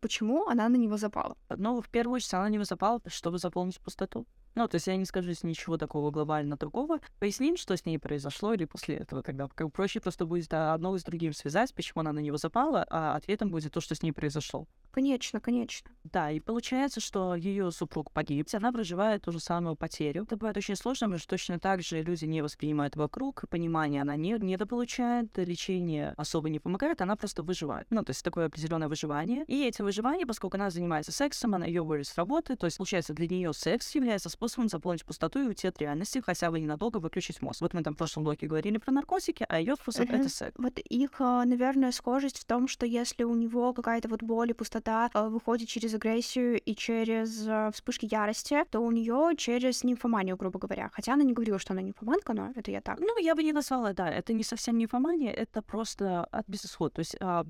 почему 0.00 0.48
она 0.48 0.68
на 0.68 0.76
него 0.76 0.96
запала. 0.96 1.36
Ну, 1.48 1.80
в 1.80 1.88
первую 1.88 2.16
очередь, 2.16 2.34
она 2.34 2.44
на 2.44 2.52
него 2.52 2.64
запала, 2.64 3.00
чтобы 3.06 3.38
заполнить 3.38 3.80
пустоту. 3.80 4.26
Ну, 4.54 4.68
то 4.68 4.74
есть 4.74 4.86
я 4.86 4.96
не 4.96 5.06
скажу 5.06 5.30
ничего 5.42 5.78
такого 5.78 6.10
глобально 6.10 6.56
другого. 6.56 6.98
Поясним, 7.18 7.56
что 7.56 7.76
с 7.76 7.86
ней 7.86 7.98
произошло, 7.98 8.52
или 8.52 8.66
после 8.66 8.96
этого 8.96 9.22
тогда. 9.22 9.48
Как 9.54 9.72
проще 9.72 10.00
просто 10.00 10.26
будет 10.26 10.52
одно 10.52 10.96
с 10.96 11.02
другим 11.04 11.32
связать, 11.32 11.74
почему 11.74 12.00
она 12.00 12.12
на 12.12 12.18
него 12.18 12.36
запала, 12.36 12.86
а 12.90 13.16
ответом 13.16 13.50
будет 13.50 13.72
то, 13.72 13.80
что 13.80 13.94
с 13.94 14.02
ней 14.02 14.12
произошло. 14.12 14.66
Конечно, 14.92 15.40
конечно. 15.40 15.90
Да, 16.04 16.30
и 16.30 16.38
получается, 16.38 17.00
что 17.00 17.34
ее 17.34 17.70
супруг 17.72 18.10
погиб, 18.12 18.46
она 18.52 18.72
проживает 18.72 19.22
ту 19.22 19.32
же 19.32 19.40
самую 19.40 19.74
потерю. 19.74 20.24
Это 20.24 20.36
бывает 20.36 20.56
очень 20.58 20.76
сложно, 20.76 21.06
потому 21.06 21.18
что 21.18 21.30
точно 21.30 21.58
так 21.58 21.82
же 21.82 22.02
люди 22.02 22.26
не 22.26 22.42
воспринимают 22.42 22.96
вокруг, 22.96 23.44
понимания 23.48 24.02
она 24.02 24.16
не, 24.16 24.32
недополучает, 24.32 25.30
лечение 25.38 26.12
особо 26.18 26.50
не 26.50 26.58
помогает, 26.58 27.00
она 27.00 27.16
просто 27.16 27.42
выживает. 27.42 27.86
Ну, 27.88 28.04
то 28.04 28.10
есть 28.10 28.22
такое 28.22 28.46
определенное 28.46 28.88
выживание. 28.88 29.44
И 29.46 29.64
эти 29.64 29.80
выживания, 29.80 30.26
поскольку 30.26 30.56
она 30.56 30.70
занимается 30.70 31.12
сексом, 31.12 31.54
она 31.54 31.64
ее 31.64 31.82
вырос 31.82 32.08
с 32.08 32.16
работы, 32.18 32.56
то 32.56 32.66
есть, 32.66 32.76
получается, 32.76 33.14
для 33.14 33.28
нее 33.28 33.54
секс 33.54 33.94
является 33.94 34.28
способом 34.28 34.68
заполнить 34.68 35.06
пустоту 35.06 35.42
и 35.42 35.46
уйти 35.46 35.68
от 35.68 35.78
реальности, 35.80 36.22
хотя 36.24 36.50
бы 36.50 36.60
ненадолго 36.60 36.98
выключить 36.98 37.40
мозг. 37.40 37.62
Вот 37.62 37.72
мы 37.72 37.82
там 37.82 37.94
в 37.94 37.96
прошлом 37.96 38.24
блоке 38.24 38.46
говорили 38.46 38.76
про 38.76 38.92
наркотики, 38.92 39.46
а 39.48 39.58
ее 39.58 39.76
способ 39.76 40.10
это 40.10 40.28
секс. 40.28 40.54
Вот 40.58 40.78
их, 40.78 41.10
а, 41.20 41.44
наверное, 41.46 41.92
схожесть 41.92 42.38
в 42.38 42.44
том, 42.44 42.68
что 42.68 42.84
если 42.84 43.24
у 43.24 43.34
него 43.34 43.72
какая-то 43.72 44.08
вот 44.08 44.22
боль 44.22 44.50
и 44.50 44.52
пустота 44.52 44.81
когда 44.82 45.10
э, 45.14 45.28
выходит 45.28 45.68
через 45.68 45.94
агрессию 45.94 46.60
и 46.60 46.74
через 46.74 47.46
э, 47.46 47.70
вспышки 47.72 48.08
ярости, 48.10 48.64
то 48.70 48.80
у 48.80 48.90
нее 48.90 49.30
через 49.36 49.84
нимфоманию, 49.84 50.36
грубо 50.36 50.58
говоря. 50.58 50.90
Хотя 50.92 51.14
она 51.14 51.22
не 51.22 51.32
говорила, 51.32 51.58
что 51.58 51.72
она 51.72 51.82
нимфоманка, 51.82 52.32
но 52.32 52.52
это 52.56 52.70
я 52.70 52.80
так. 52.80 52.98
Ну, 52.98 53.18
я 53.18 53.34
бы 53.34 53.42
не 53.44 53.52
назвала, 53.52 53.92
да, 53.92 54.08
это 54.08 54.32
не 54.32 54.42
совсем 54.42 54.78
нимфомания, 54.78 55.32
это 55.32 55.62
просто 55.62 56.24
от 56.24 56.48
безысход. 56.48 56.94
То 56.94 57.00
есть 57.00 57.16
а, 57.20 57.44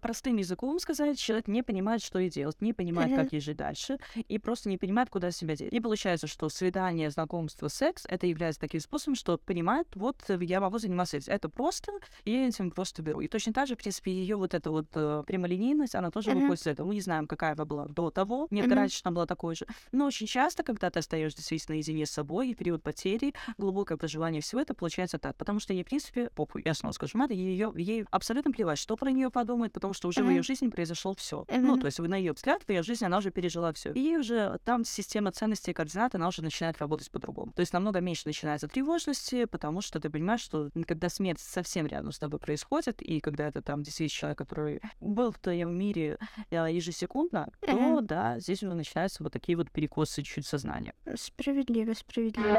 простым 0.00 0.36
языком 0.36 0.78
сказать, 0.78 1.18
человек 1.18 1.48
не 1.48 1.62
понимает, 1.62 2.02
что 2.02 2.18
ей 2.18 2.30
делать, 2.30 2.60
не 2.60 2.72
понимает, 2.72 3.14
как 3.14 3.32
ей 3.32 3.40
жить 3.40 3.56
дальше, 3.56 3.98
и 4.14 4.38
просто 4.38 4.68
не 4.68 4.78
понимает, 4.78 5.10
куда 5.10 5.30
себя 5.30 5.56
деть. 5.56 5.72
И 5.72 5.80
получается, 5.80 6.26
что 6.26 6.48
свидание, 6.48 7.10
знакомство, 7.10 7.68
секс, 7.68 8.06
это 8.08 8.26
является 8.26 8.60
таким 8.60 8.80
способом, 8.80 9.16
что 9.16 9.36
понимает, 9.36 9.86
вот 9.94 10.16
я 10.28 10.60
могу 10.60 10.78
заниматься 10.78 11.18
этим. 11.18 11.32
Это 11.32 11.48
просто, 11.48 11.92
и 12.24 12.32
я 12.32 12.48
этим 12.48 12.70
просто 12.70 13.02
беру. 13.02 13.20
И 13.20 13.28
точно 13.28 13.52
так 13.52 13.66
же, 13.66 13.74
в 13.74 13.78
принципе, 13.78 14.12
ее 14.12 14.36
вот 14.36 14.54
эта 14.54 14.70
вот 14.70 14.86
э, 14.94 15.22
прямолинейность, 15.26 15.94
она 15.94 16.10
тоже 16.10 16.30
выходит 16.30 16.53
с 16.60 16.66
этого. 16.66 16.86
Мы 16.86 16.94
не 16.94 17.00
знаем, 17.00 17.26
какая 17.26 17.52
она 17.52 17.64
была 17.64 17.86
до 17.86 18.10
того. 18.10 18.48
Нет 18.50 18.68
гарантии, 18.68 18.96
что 18.96 19.08
она 19.08 19.14
была 19.14 19.26
такой 19.26 19.54
же. 19.54 19.66
Но 19.92 20.06
очень 20.06 20.26
часто, 20.26 20.62
когда 20.62 20.90
ты 20.90 20.98
остаешься 21.00 21.38
действительно 21.38 21.74
наедине 21.74 22.06
с 22.06 22.10
собой, 22.10 22.50
и 22.50 22.54
период 22.54 22.82
потери, 22.82 23.34
глубокое 23.58 23.96
проживание 23.98 24.40
всего 24.42 24.60
это 24.60 24.74
получается 24.74 25.18
так. 25.18 25.36
Потому 25.36 25.60
что 25.60 25.72
ей, 25.72 25.82
в 25.82 25.86
принципе, 25.86 26.30
похуй, 26.34 26.62
я 26.64 26.74
снова 26.74 26.92
скажу, 26.92 27.18
мать, 27.18 27.30
ее, 27.30 27.72
ей 27.76 28.04
абсолютно 28.10 28.52
плевать, 28.52 28.78
что 28.78 28.96
про 28.96 29.10
нее 29.10 29.30
подумает, 29.30 29.72
потому 29.72 29.94
что 29.94 30.08
уже 30.08 30.22
в 30.22 30.30
ее 30.30 30.42
жизни 30.42 30.68
произошло 30.68 31.14
все. 31.14 31.44
Ну, 31.50 31.78
то 31.78 31.86
есть 31.86 31.98
на 31.98 32.16
ее 32.16 32.32
взгляд, 32.32 32.62
в 32.62 32.70
ее 32.70 32.82
жизни 32.82 33.06
она 33.06 33.18
уже 33.18 33.30
пережила 33.30 33.72
все. 33.72 33.92
И 33.92 34.16
уже 34.16 34.58
там 34.64 34.84
система 34.84 35.32
ценностей 35.32 35.70
и 35.70 35.74
координат, 35.74 36.14
она 36.14 36.28
уже 36.28 36.42
начинает 36.42 36.78
работать 36.78 37.10
по-другому. 37.10 37.52
То 37.52 37.60
есть 37.60 37.72
намного 37.72 38.00
меньше 38.00 38.22
начинается 38.26 38.68
тревожности, 38.68 39.46
потому 39.46 39.80
что 39.80 40.00
ты 40.00 40.10
понимаешь, 40.10 40.40
что 40.40 40.70
когда 40.86 41.08
смерть 41.08 41.40
совсем 41.40 41.86
рядом 41.86 42.12
с 42.12 42.18
тобой 42.18 42.38
происходит, 42.38 43.02
и 43.02 43.20
когда 43.20 43.48
это 43.48 43.62
там 43.62 43.82
действительно 43.82 44.18
человек, 44.18 44.38
который 44.38 44.80
был 45.00 45.32
в 45.32 45.38
твоем 45.38 45.76
мире 45.76 46.18
ежесекундно, 46.50 47.48
то 47.60 47.72
uh-huh. 47.72 48.00
да, 48.02 48.38
здесь 48.38 48.62
уже 48.62 48.74
начинаются 48.74 49.22
вот 49.22 49.32
такие 49.32 49.56
вот 49.56 49.70
перекосы 49.70 50.22
чуть 50.22 50.46
сознания. 50.46 50.94
Справедливо, 51.14 51.94
справедливо. 51.94 52.56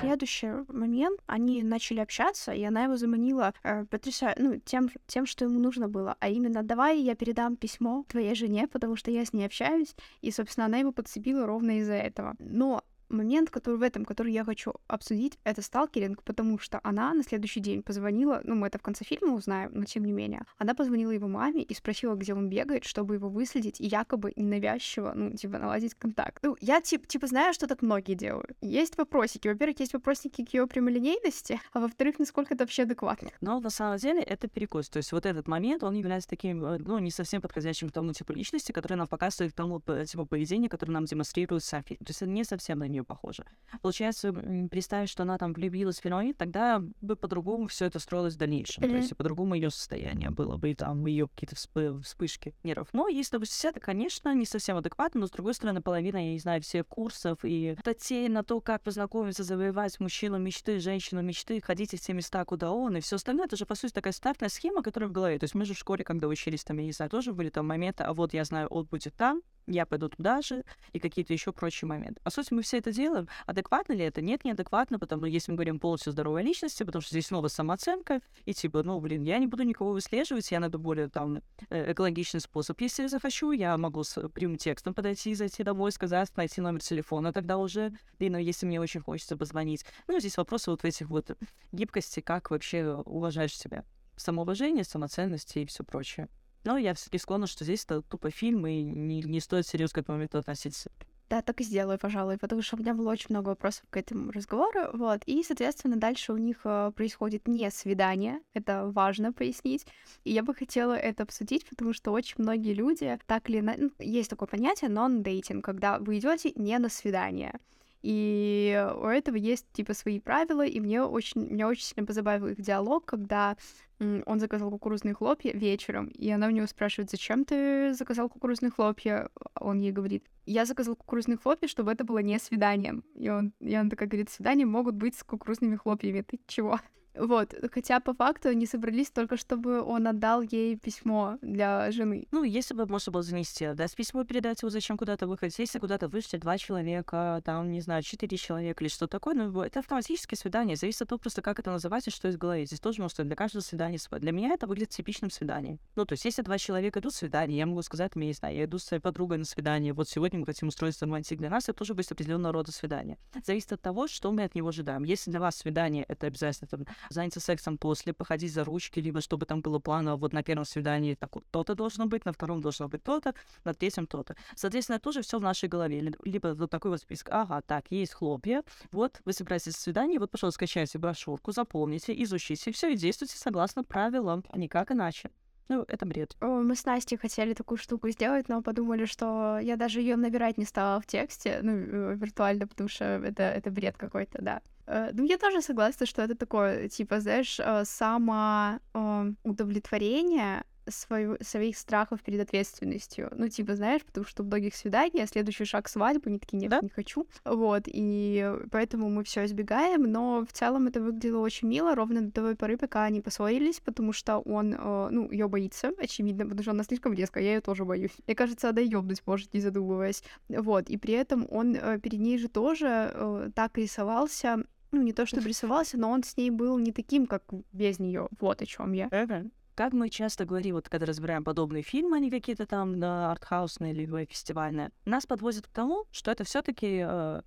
Следующий 0.00 0.50
момент, 0.68 1.20
они 1.26 1.62
начали 1.62 2.00
общаться, 2.00 2.52
и 2.52 2.62
она 2.64 2.84
его 2.84 2.96
заманила, 2.96 3.54
э, 3.62 3.84
потрясая, 3.84 4.34
ну, 4.38 4.60
тем, 4.64 4.90
тем, 5.06 5.26
что 5.26 5.44
ему 5.44 5.58
нужно 5.58 5.88
было, 5.88 6.16
а 6.20 6.28
именно, 6.28 6.62
давай 6.62 7.00
я 7.00 7.14
передам 7.14 7.56
письмо 7.56 8.04
твоей 8.08 8.34
жене, 8.34 8.68
потому 8.68 8.96
что 8.96 9.10
я 9.10 9.24
с 9.24 9.32
ней 9.32 9.46
общаюсь, 9.46 9.94
и, 10.20 10.30
собственно, 10.30 10.66
она 10.66 10.78
его 10.78 10.92
подцепила 10.92 11.46
ровно 11.46 11.78
из-за 11.78 11.94
этого. 11.94 12.34
Но 12.38 12.82
момент, 13.08 13.50
который 13.50 13.76
в 13.76 13.82
этом, 13.82 14.04
который 14.04 14.32
я 14.32 14.44
хочу 14.44 14.74
обсудить, 14.86 15.38
это 15.44 15.62
сталкеринг, 15.62 16.22
потому 16.22 16.58
что 16.58 16.80
она 16.82 17.14
на 17.14 17.22
следующий 17.22 17.60
день 17.60 17.82
позвонила, 17.82 18.40
ну, 18.44 18.54
мы 18.54 18.68
это 18.68 18.78
в 18.78 18.82
конце 18.82 19.04
фильма 19.04 19.34
узнаем, 19.34 19.70
но 19.74 19.84
тем 19.84 20.04
не 20.04 20.12
менее, 20.12 20.44
она 20.58 20.74
позвонила 20.74 21.10
его 21.10 21.28
маме 21.28 21.62
и 21.62 21.74
спросила, 21.74 22.14
где 22.14 22.34
он 22.34 22.48
бегает, 22.48 22.84
чтобы 22.84 23.14
его 23.14 23.28
выследить 23.28 23.80
и 23.80 23.86
якобы 23.86 24.32
ненавязчиво, 24.36 25.12
ну, 25.14 25.30
типа, 25.32 25.58
наладить 25.58 25.94
контакт. 25.94 26.42
Ну, 26.42 26.56
я, 26.60 26.80
типа, 26.80 27.06
типа 27.06 27.26
знаю, 27.26 27.54
что 27.54 27.66
так 27.66 27.82
многие 27.82 28.14
делают. 28.14 28.56
Есть 28.60 28.96
вопросики. 28.98 29.48
Во-первых, 29.48 29.80
есть 29.80 29.92
вопросики 29.92 30.44
к 30.44 30.54
ее 30.54 30.66
прямолинейности, 30.66 31.60
а 31.72 31.80
во-вторых, 31.80 32.18
насколько 32.18 32.54
это 32.54 32.64
вообще 32.64 32.82
адекватно. 32.82 33.30
Но 33.40 33.60
на 33.60 33.70
самом 33.70 33.98
деле 33.98 34.22
это 34.22 34.48
перекос. 34.48 34.88
То 34.88 34.98
есть 34.98 35.12
вот 35.12 35.26
этот 35.26 35.48
момент, 35.48 35.82
он 35.82 35.94
является 35.94 36.28
таким, 36.28 36.64
э, 36.64 36.78
ну, 36.78 36.98
не 36.98 37.10
совсем 37.10 37.40
подходящим 37.40 37.88
к 37.88 37.92
тому 37.92 38.12
типу 38.12 38.32
личности, 38.32 38.72
который 38.72 38.94
нам 38.94 39.06
показывает 39.06 39.54
тому 39.54 39.80
типу 39.80 40.26
поведения, 40.26 40.68
которое 40.68 40.92
нам 40.92 41.04
демонстрирует 41.04 41.64
сам 41.64 41.82
фильм. 41.82 41.98
То 41.98 42.10
есть 42.10 42.22
это 42.22 42.30
не 42.30 42.44
совсем 42.44 42.78
на 42.78 42.88
нее 42.96 43.04
похоже. 43.04 43.44
Получается, 43.82 44.32
представить, 44.70 45.08
что 45.08 45.22
она 45.22 45.38
там 45.38 45.52
влюбилась 45.52 45.98
в 45.98 46.02
Фенои, 46.02 46.32
тогда 46.32 46.82
бы 47.00 47.16
по-другому 47.16 47.66
все 47.68 47.86
это 47.86 47.98
строилось 47.98 48.34
в 48.34 48.38
дальнейшем. 48.38 48.84
Mm-hmm. 48.84 48.90
То 48.90 48.96
есть 48.96 49.16
по-другому 49.16 49.54
ее 49.54 49.70
состояние 49.70 50.30
было 50.30 50.56
бы, 50.56 50.70
и 50.70 50.74
там 50.74 51.06
ее 51.06 51.28
какие-то 51.28 51.54
всп- 51.54 52.02
вспышки 52.02 52.54
нервов. 52.62 52.88
Но 52.92 53.08
если 53.08 53.38
бы 53.38 53.44
это, 53.64 53.80
конечно, 53.80 54.34
не 54.34 54.46
совсем 54.46 54.76
адекватно, 54.76 55.20
но 55.20 55.26
с 55.26 55.30
другой 55.30 55.54
стороны, 55.54 55.82
половина, 55.82 56.16
я 56.16 56.32
не 56.32 56.38
знаю, 56.38 56.62
всех 56.62 56.86
курсов 56.86 57.38
и 57.42 57.76
статей 57.80 58.28
на 58.28 58.42
то, 58.42 58.60
как 58.60 58.82
познакомиться, 58.82 59.44
завоевать 59.44 59.98
мужчину 60.00 60.38
мечты, 60.38 60.78
женщину 60.78 61.22
мечты, 61.22 61.60
ходить 61.60 61.94
в 61.94 62.00
те 62.00 62.12
места, 62.12 62.44
куда 62.44 62.70
он, 62.70 62.96
и 62.96 63.00
все 63.00 63.16
остальное, 63.16 63.46
это 63.46 63.56
же, 63.56 63.66
по 63.66 63.74
сути, 63.74 63.92
такая 63.92 64.12
стартная 64.12 64.48
схема, 64.48 64.82
которая 64.82 65.08
в 65.08 65.12
голове. 65.12 65.38
То 65.38 65.44
есть 65.44 65.54
мы 65.54 65.64
же 65.64 65.74
в 65.74 65.78
школе, 65.78 66.04
когда 66.04 66.28
учились, 66.28 66.64
там, 66.64 66.78
я 66.78 66.84
не 66.84 66.92
знаю, 66.92 67.10
тоже 67.10 67.32
были 67.32 67.50
там 67.50 67.66
моменты, 67.66 68.04
а 68.04 68.12
вот 68.12 68.34
я 68.34 68.44
знаю, 68.44 68.68
он 68.68 68.84
будет 68.84 69.14
там, 69.14 69.42
я 69.66 69.86
пойду 69.86 70.08
туда 70.08 70.42
же, 70.42 70.64
и 70.92 70.98
какие-то 70.98 71.32
еще 71.32 71.52
прочие 71.52 71.88
моменты. 71.88 72.20
По 72.22 72.30
сути, 72.30 72.52
мы 72.52 72.62
все 72.62 72.78
это 72.78 72.92
делаем. 72.92 73.28
Адекватно 73.46 73.92
ли 73.92 74.04
это? 74.04 74.20
Нет, 74.22 74.44
неадекватно, 74.44 74.98
потому 74.98 75.22
что 75.22 75.28
если 75.28 75.50
мы 75.50 75.56
говорим 75.56 75.78
полностью 75.78 76.12
здоровой 76.12 76.42
личности, 76.42 76.82
потому 76.82 77.02
что 77.02 77.10
здесь 77.10 77.26
снова 77.26 77.48
самооценка, 77.48 78.20
и 78.44 78.54
типа, 78.54 78.82
ну, 78.82 79.00
блин, 79.00 79.22
я 79.22 79.38
не 79.38 79.46
буду 79.46 79.64
никого 79.64 79.92
выслеживать, 79.92 80.50
я 80.50 80.60
найду 80.60 80.78
более 80.78 81.08
там 81.08 81.42
э, 81.68 81.92
экологичный 81.92 82.40
способ. 82.40 82.80
Если 82.80 83.02
я 83.02 83.08
захочу, 83.08 83.52
я 83.52 83.76
могу 83.76 84.04
с 84.04 84.28
прямым 84.28 84.56
текстом 84.56 84.94
подойти, 84.94 85.34
зайти 85.34 85.62
домой, 85.62 85.92
сказать, 85.92 86.34
найти 86.36 86.60
номер 86.60 86.80
телефона, 86.80 87.32
тогда 87.32 87.58
уже, 87.58 87.92
и, 88.18 88.30
ну, 88.30 88.38
если 88.38 88.66
мне 88.66 88.80
очень 88.80 89.00
хочется 89.00 89.36
позвонить. 89.36 89.84
Ну, 90.06 90.18
здесь 90.20 90.36
вопросы 90.36 90.70
вот 90.70 90.84
этих 90.84 91.08
вот 91.08 91.36
гибкости, 91.72 92.20
как 92.20 92.50
вообще 92.50 93.02
уважаешь 93.04 93.56
себя. 93.56 93.84
Самоуважение, 94.16 94.84
самоценности 94.84 95.60
и 95.60 95.66
все 95.66 95.84
прочее. 95.84 96.28
Но 96.66 96.76
я 96.76 96.94
все-таки 96.94 97.18
склонна, 97.18 97.46
что 97.46 97.64
здесь 97.64 97.84
это 97.84 98.02
тупо 98.02 98.30
фильм, 98.30 98.66
и 98.66 98.82
не, 98.82 99.22
не 99.22 99.38
стоит 99.38 99.68
серьезно 99.68 99.94
к 99.94 99.98
этому 99.98 100.16
моменту 100.16 100.38
относиться. 100.38 100.90
Да, 101.30 101.40
так 101.40 101.60
и 101.60 101.64
сделаю, 101.64 101.98
пожалуй, 101.98 102.38
потому 102.38 102.60
что 102.60 102.76
у 102.76 102.80
меня 102.80 102.92
было 102.92 103.10
очень 103.10 103.26
много 103.30 103.50
вопросов 103.50 103.84
к 103.88 103.96
этому 103.96 104.32
разговору, 104.32 104.90
вот, 104.92 105.22
и, 105.26 105.42
соответственно, 105.42 105.96
дальше 105.96 106.32
у 106.32 106.36
них 106.36 106.58
э, 106.64 106.92
происходит 106.94 107.48
не 107.48 107.68
свидание, 107.70 108.40
это 108.54 108.86
важно 108.86 109.32
пояснить, 109.32 109.86
и 110.22 110.32
я 110.32 110.44
бы 110.44 110.54
хотела 110.54 110.92
это 110.92 111.24
обсудить, 111.24 111.66
потому 111.68 111.92
что 111.92 112.12
очень 112.12 112.36
многие 112.38 112.74
люди 112.74 113.18
так 113.26 113.50
или 113.50 113.58
иначе, 113.58 113.82
ну, 113.82 113.90
есть 113.98 114.30
такое 114.30 114.48
понятие 114.48 114.90
non-dating, 114.90 115.62
когда 115.62 115.98
вы 115.98 116.18
идете 116.18 116.52
не 116.54 116.78
на 116.78 116.88
свидание, 116.88 117.58
и 118.06 118.88
у 119.00 119.06
этого 119.06 119.34
есть, 119.34 119.66
типа, 119.72 119.92
свои 119.92 120.20
правила, 120.20 120.64
и 120.64 120.78
мне 120.78 121.02
очень, 121.02 121.40
меня 121.50 121.66
очень 121.66 121.82
сильно 121.82 122.06
позабавил 122.06 122.46
их 122.46 122.60
диалог, 122.60 123.04
когда 123.04 123.56
он 123.98 124.38
заказал 124.38 124.70
кукурузные 124.70 125.12
хлопья 125.12 125.52
вечером, 125.52 126.06
и 126.06 126.30
она 126.30 126.46
у 126.46 126.50
него 126.50 126.68
спрашивает, 126.68 127.10
зачем 127.10 127.44
ты 127.44 127.94
заказал 127.94 128.28
кукурузные 128.28 128.70
хлопья? 128.70 129.28
Он 129.58 129.80
ей 129.80 129.90
говорит, 129.90 130.24
я 130.44 130.66
заказал 130.66 130.94
кукурузные 130.94 131.36
хлопья, 131.36 131.66
чтобы 131.66 131.90
это 131.90 132.04
было 132.04 132.18
не 132.18 132.38
свиданием. 132.38 133.02
И, 133.16 133.28
он, 133.28 133.52
и 133.58 133.74
она 133.74 133.90
такая 133.90 134.08
говорит, 134.08 134.30
свидания 134.30 134.66
могут 134.66 134.94
быть 134.94 135.16
с 135.16 135.24
кукурузными 135.24 135.74
хлопьями. 135.74 136.20
Ты 136.20 136.38
чего? 136.46 136.78
Вот, 137.18 137.54
хотя 137.72 138.00
по 138.00 138.14
факту 138.14 138.48
они 138.50 138.66
собрались 138.66 139.10
только, 139.10 139.36
чтобы 139.36 139.82
он 139.82 140.06
отдал 140.06 140.42
ей 140.42 140.76
письмо 140.76 141.38
для 141.40 141.90
жены. 141.90 142.26
Ну, 142.30 142.44
если 142.44 142.74
бы 142.74 142.86
можно 142.86 143.12
было 143.12 143.22
занести, 143.22 143.72
да, 143.74 143.88
с 143.88 143.94
письмо 143.94 144.24
передать 144.24 144.62
его, 144.62 144.70
зачем 144.70 144.96
куда-то 144.96 145.26
выходить, 145.26 145.58
если 145.58 145.78
куда-то 145.78 146.08
вышли 146.08 146.36
два 146.36 146.58
человека, 146.58 147.40
там, 147.44 147.70
не 147.70 147.80
знаю, 147.80 148.02
четыре 148.02 148.36
человека 148.36 148.84
или 148.84 148.90
что 148.90 149.06
такое, 149.06 149.34
ну, 149.34 149.60
это 149.62 149.80
автоматическое 149.80 150.36
свидание, 150.36 150.76
зависит 150.76 151.02
от 151.02 151.08
того 151.08 151.18
просто, 151.18 151.42
как 151.42 151.58
это 151.58 151.70
называется, 151.70 152.10
что 152.10 152.28
из 152.28 152.36
головы. 152.36 152.66
Здесь 152.66 152.80
тоже 152.80 153.00
может 153.00 153.16
для 153.16 153.36
каждого 153.36 153.62
свидания. 153.62 153.98
Для 154.10 154.32
меня 154.32 154.52
это 154.52 154.66
выглядит 154.66 154.90
типичным 154.90 155.30
свиданием. 155.30 155.78
Ну, 155.94 156.04
то 156.04 156.12
есть, 156.12 156.24
если 156.24 156.42
два 156.42 156.58
человека 156.58 157.00
идут 157.00 157.14
свидание, 157.14 157.58
я 157.58 157.66
могу 157.66 157.82
сказать, 157.82 158.14
мне, 158.14 158.28
не 158.28 158.32
знаю, 158.34 158.56
я 158.56 158.64
иду 158.64 158.78
с 158.78 158.84
своей 158.84 159.00
подругой 159.00 159.38
на 159.38 159.44
свидание, 159.44 159.92
вот 159.92 160.08
сегодня 160.08 160.38
мы 160.38 160.46
хотим 160.46 160.68
устроить 160.68 161.00
романтик 161.00 161.38
для 161.38 161.50
нас, 161.50 161.64
это 161.68 161.78
тоже 161.78 161.94
будет 161.94 162.10
определенного 162.12 162.52
рода 162.52 162.72
свидание. 162.72 163.18
Зависит 163.44 163.72
от 163.72 163.80
того, 163.80 164.06
что 164.06 164.30
мы 164.32 164.44
от 164.44 164.54
него 164.54 164.68
ожидаем. 164.68 165.04
Если 165.04 165.30
для 165.30 165.40
вас 165.40 165.56
свидание— 165.56 166.04
это 166.08 166.26
обязательно 166.26 166.68
там, 166.68 166.86
заняться 167.10 167.40
сексом 167.40 167.78
после, 167.78 168.12
походить 168.12 168.52
за 168.52 168.64
ручки, 168.64 169.00
либо 169.00 169.20
чтобы 169.20 169.46
там 169.46 169.60
было 169.60 169.78
плана, 169.78 170.16
вот 170.16 170.32
на 170.32 170.42
первом 170.42 170.64
свидании 170.64 171.14
так 171.14 171.34
вот 171.34 171.44
то-то 171.50 171.74
должно 171.74 172.06
быть, 172.06 172.24
на 172.24 172.32
втором 172.32 172.60
должно 172.60 172.88
быть 172.88 173.02
то-то, 173.02 173.34
на 173.64 173.74
третьем 173.74 174.06
то-то. 174.06 174.36
Соответственно, 174.54 174.98
тоже 174.98 175.22
все 175.22 175.38
в 175.38 175.42
нашей 175.42 175.68
голове. 175.68 176.12
Либо 176.24 176.54
вот 176.54 176.70
такой 176.70 176.90
вот 176.90 177.00
список. 177.00 177.28
Ага, 177.30 177.62
так, 177.62 177.90
есть 177.90 178.12
хлопья. 178.12 178.62
Вот, 178.92 179.20
вы 179.24 179.32
собираетесь 179.32 179.74
на 179.74 179.80
свидание, 179.80 180.18
вот, 180.18 180.30
пожалуйста, 180.30 180.56
скачайте 180.56 180.98
брошюрку, 180.98 181.52
запомните, 181.52 182.14
изучите 182.22 182.72
все 182.72 182.92
и 182.92 182.96
действуйте 182.96 183.36
согласно 183.36 183.84
правилам, 183.84 184.44
а 184.50 184.58
никак 184.58 184.92
иначе. 184.92 185.30
Ну, 185.68 185.84
это 185.88 186.06
бред. 186.06 186.36
Мы 186.40 186.76
с 186.76 186.84
Настей 186.84 187.16
хотели 187.16 187.52
такую 187.52 187.78
штуку 187.78 188.08
сделать, 188.10 188.48
но 188.48 188.62
подумали, 188.62 189.04
что 189.04 189.58
я 189.58 189.76
даже 189.76 190.00
ее 190.00 190.16
набирать 190.16 190.58
не 190.58 190.64
стала 190.64 191.00
в 191.00 191.06
тексте, 191.06 191.58
ну, 191.62 191.72
э, 191.72 192.16
виртуально, 192.16 192.68
потому 192.68 192.88
что 192.88 193.04
это, 193.04 193.42
это 193.42 193.70
бред 193.70 193.96
какой-то, 193.96 194.40
да. 194.40 194.62
Э, 194.86 195.10
ну, 195.12 195.24
я 195.24 195.38
тоже 195.38 195.62
согласна, 195.62 196.06
что 196.06 196.22
это 196.22 196.34
такое, 196.34 196.88
типа, 196.88 197.20
знаешь, 197.20 197.60
э, 197.60 197.84
самоудовлетворение 197.84 200.64
свою, 200.88 201.36
своих 201.40 201.76
страхов 201.76 202.22
перед 202.22 202.40
ответственностью. 202.40 203.30
Ну, 203.34 203.48
типа, 203.48 203.74
знаешь, 203.74 204.04
потому 204.04 204.26
что 204.26 204.42
у 204.42 204.46
многих 204.46 204.74
свиданий, 204.74 205.22
а 205.22 205.26
следующий 205.26 205.64
шаг 205.64 205.88
свадьбы, 205.88 206.30
они 206.30 206.38
такие, 206.38 206.58
нет, 206.58 206.70
да? 206.70 206.80
не 206.80 206.88
хочу. 206.88 207.26
Вот, 207.44 207.84
и 207.86 208.52
поэтому 208.70 209.08
мы 209.08 209.24
все 209.24 209.44
избегаем, 209.44 210.02
но 210.02 210.44
в 210.48 210.52
целом 210.52 210.86
это 210.86 211.00
выглядело 211.00 211.40
очень 211.40 211.68
мило, 211.68 211.94
ровно 211.94 212.22
до 212.22 212.30
той 212.30 212.56
поры, 212.56 212.76
пока 212.76 213.04
они 213.04 213.20
поссорились, 213.20 213.80
потому 213.80 214.12
что 214.12 214.38
он, 214.38 214.74
э, 214.74 215.08
ну, 215.10 215.30
ее 215.30 215.48
боится, 215.48 215.92
очевидно, 215.98 216.44
потому 216.44 216.62
что 216.62 216.70
она 216.72 216.84
слишком 216.84 217.12
резко, 217.12 217.40
я 217.40 217.54
ее 217.54 217.60
тоже 217.60 217.84
боюсь. 217.84 218.12
Мне 218.26 218.34
кажется, 218.34 218.68
она 218.68 218.80
ёбнуть 218.80 219.22
может, 219.26 219.52
не 219.54 219.60
задумываясь. 219.60 220.22
Вот, 220.48 220.88
и 220.88 220.96
при 220.96 221.14
этом 221.14 221.46
он 221.50 221.74
э, 221.74 221.98
перед 221.98 222.20
ней 222.20 222.38
же 222.38 222.48
тоже 222.48 223.10
э, 223.12 223.50
так 223.54 223.76
рисовался, 223.78 224.64
ну, 224.92 225.02
не 225.02 225.12
то 225.12 225.26
чтобы 225.26 225.48
рисовался, 225.48 225.98
но 225.98 226.10
он 226.10 226.22
с 226.22 226.36
ней 226.36 226.50
был 226.50 226.78
не 226.78 226.92
таким, 226.92 227.26
как 227.26 227.42
без 227.72 227.98
нее. 227.98 228.28
Вот 228.40 228.62
о 228.62 228.66
чем 228.66 228.92
я. 228.92 229.08
Okay 229.08 229.50
как 229.76 229.92
мы 229.92 230.08
часто 230.08 230.46
говорим, 230.46 230.76
вот 230.76 230.88
когда 230.88 231.04
разбираем 231.04 231.44
подобные 231.44 231.82
фильмы, 231.82 232.16
они 232.16 232.30
какие-то 232.30 232.64
там 232.64 232.98
на 232.98 233.30
артхаусные 233.30 233.92
либо 233.92 234.24
фестивальные, 234.24 234.90
нас 235.04 235.26
подводят 235.26 235.66
к 235.66 235.70
тому, 235.70 236.06
что 236.12 236.30
это 236.30 236.44
все 236.44 236.62
таки 236.62 237.04
э, 237.06 237.42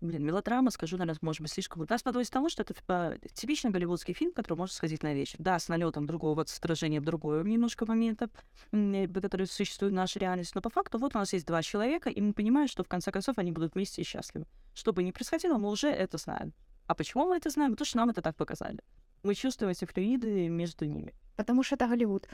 блин, 0.00 0.24
мелодрама, 0.24 0.70
скажу, 0.70 0.96
наверное, 0.96 1.18
может 1.22 1.42
быть, 1.42 1.50
слишком... 1.50 1.86
Нас 1.88 2.02
подводит 2.02 2.30
к 2.30 2.32
тому, 2.32 2.48
что 2.48 2.62
это 2.62 2.74
типа, 2.74 3.16
типичный 3.34 3.70
голливудский 3.70 4.14
фильм, 4.14 4.32
который 4.32 4.58
может 4.58 4.74
сходить 4.74 5.02
на 5.02 5.14
вечер. 5.14 5.36
Да, 5.38 5.58
с 5.58 5.68
налетом 5.68 6.06
другого 6.06 6.34
вот 6.34 6.48
сражения, 6.48 7.00
другого 7.00 7.42
немножко 7.42 7.86
момента, 7.86 8.30
который 8.70 9.46
существует 9.46 9.92
в 9.92 9.96
нашей 9.96 10.18
реальности. 10.18 10.52
Но 10.54 10.62
по 10.62 10.70
факту 10.70 10.98
вот 10.98 11.14
у 11.14 11.18
нас 11.18 11.32
есть 11.32 11.46
два 11.46 11.62
человека, 11.62 12.10
и 12.10 12.20
мы 12.20 12.32
понимаем, 12.32 12.68
что 12.68 12.82
в 12.82 12.88
конце 12.88 13.10
концов 13.10 13.38
они 13.38 13.52
будут 13.52 13.74
вместе 13.74 14.02
и 14.02 14.04
счастливы. 14.04 14.46
Что 14.74 14.92
бы 14.92 15.02
ни 15.02 15.10
происходило, 15.10 15.58
мы 15.58 15.70
уже 15.70 15.88
это 15.88 16.18
знаем. 16.18 16.52
А 16.90 16.94
почему 16.96 17.28
мы 17.28 17.36
это 17.36 17.50
знаем? 17.50 17.70
Потому 17.70 17.86
что 17.86 17.98
нам 17.98 18.10
это 18.10 18.20
так 18.20 18.34
показали. 18.34 18.80
Мы 19.22 19.36
чувствуем 19.36 19.70
эти 19.70 19.84
флюиды 19.84 20.48
между 20.48 20.86
ними 20.86 21.14
потому 21.40 21.62
что 21.62 21.74
это 21.74 21.86
Голливуд. 21.86 22.28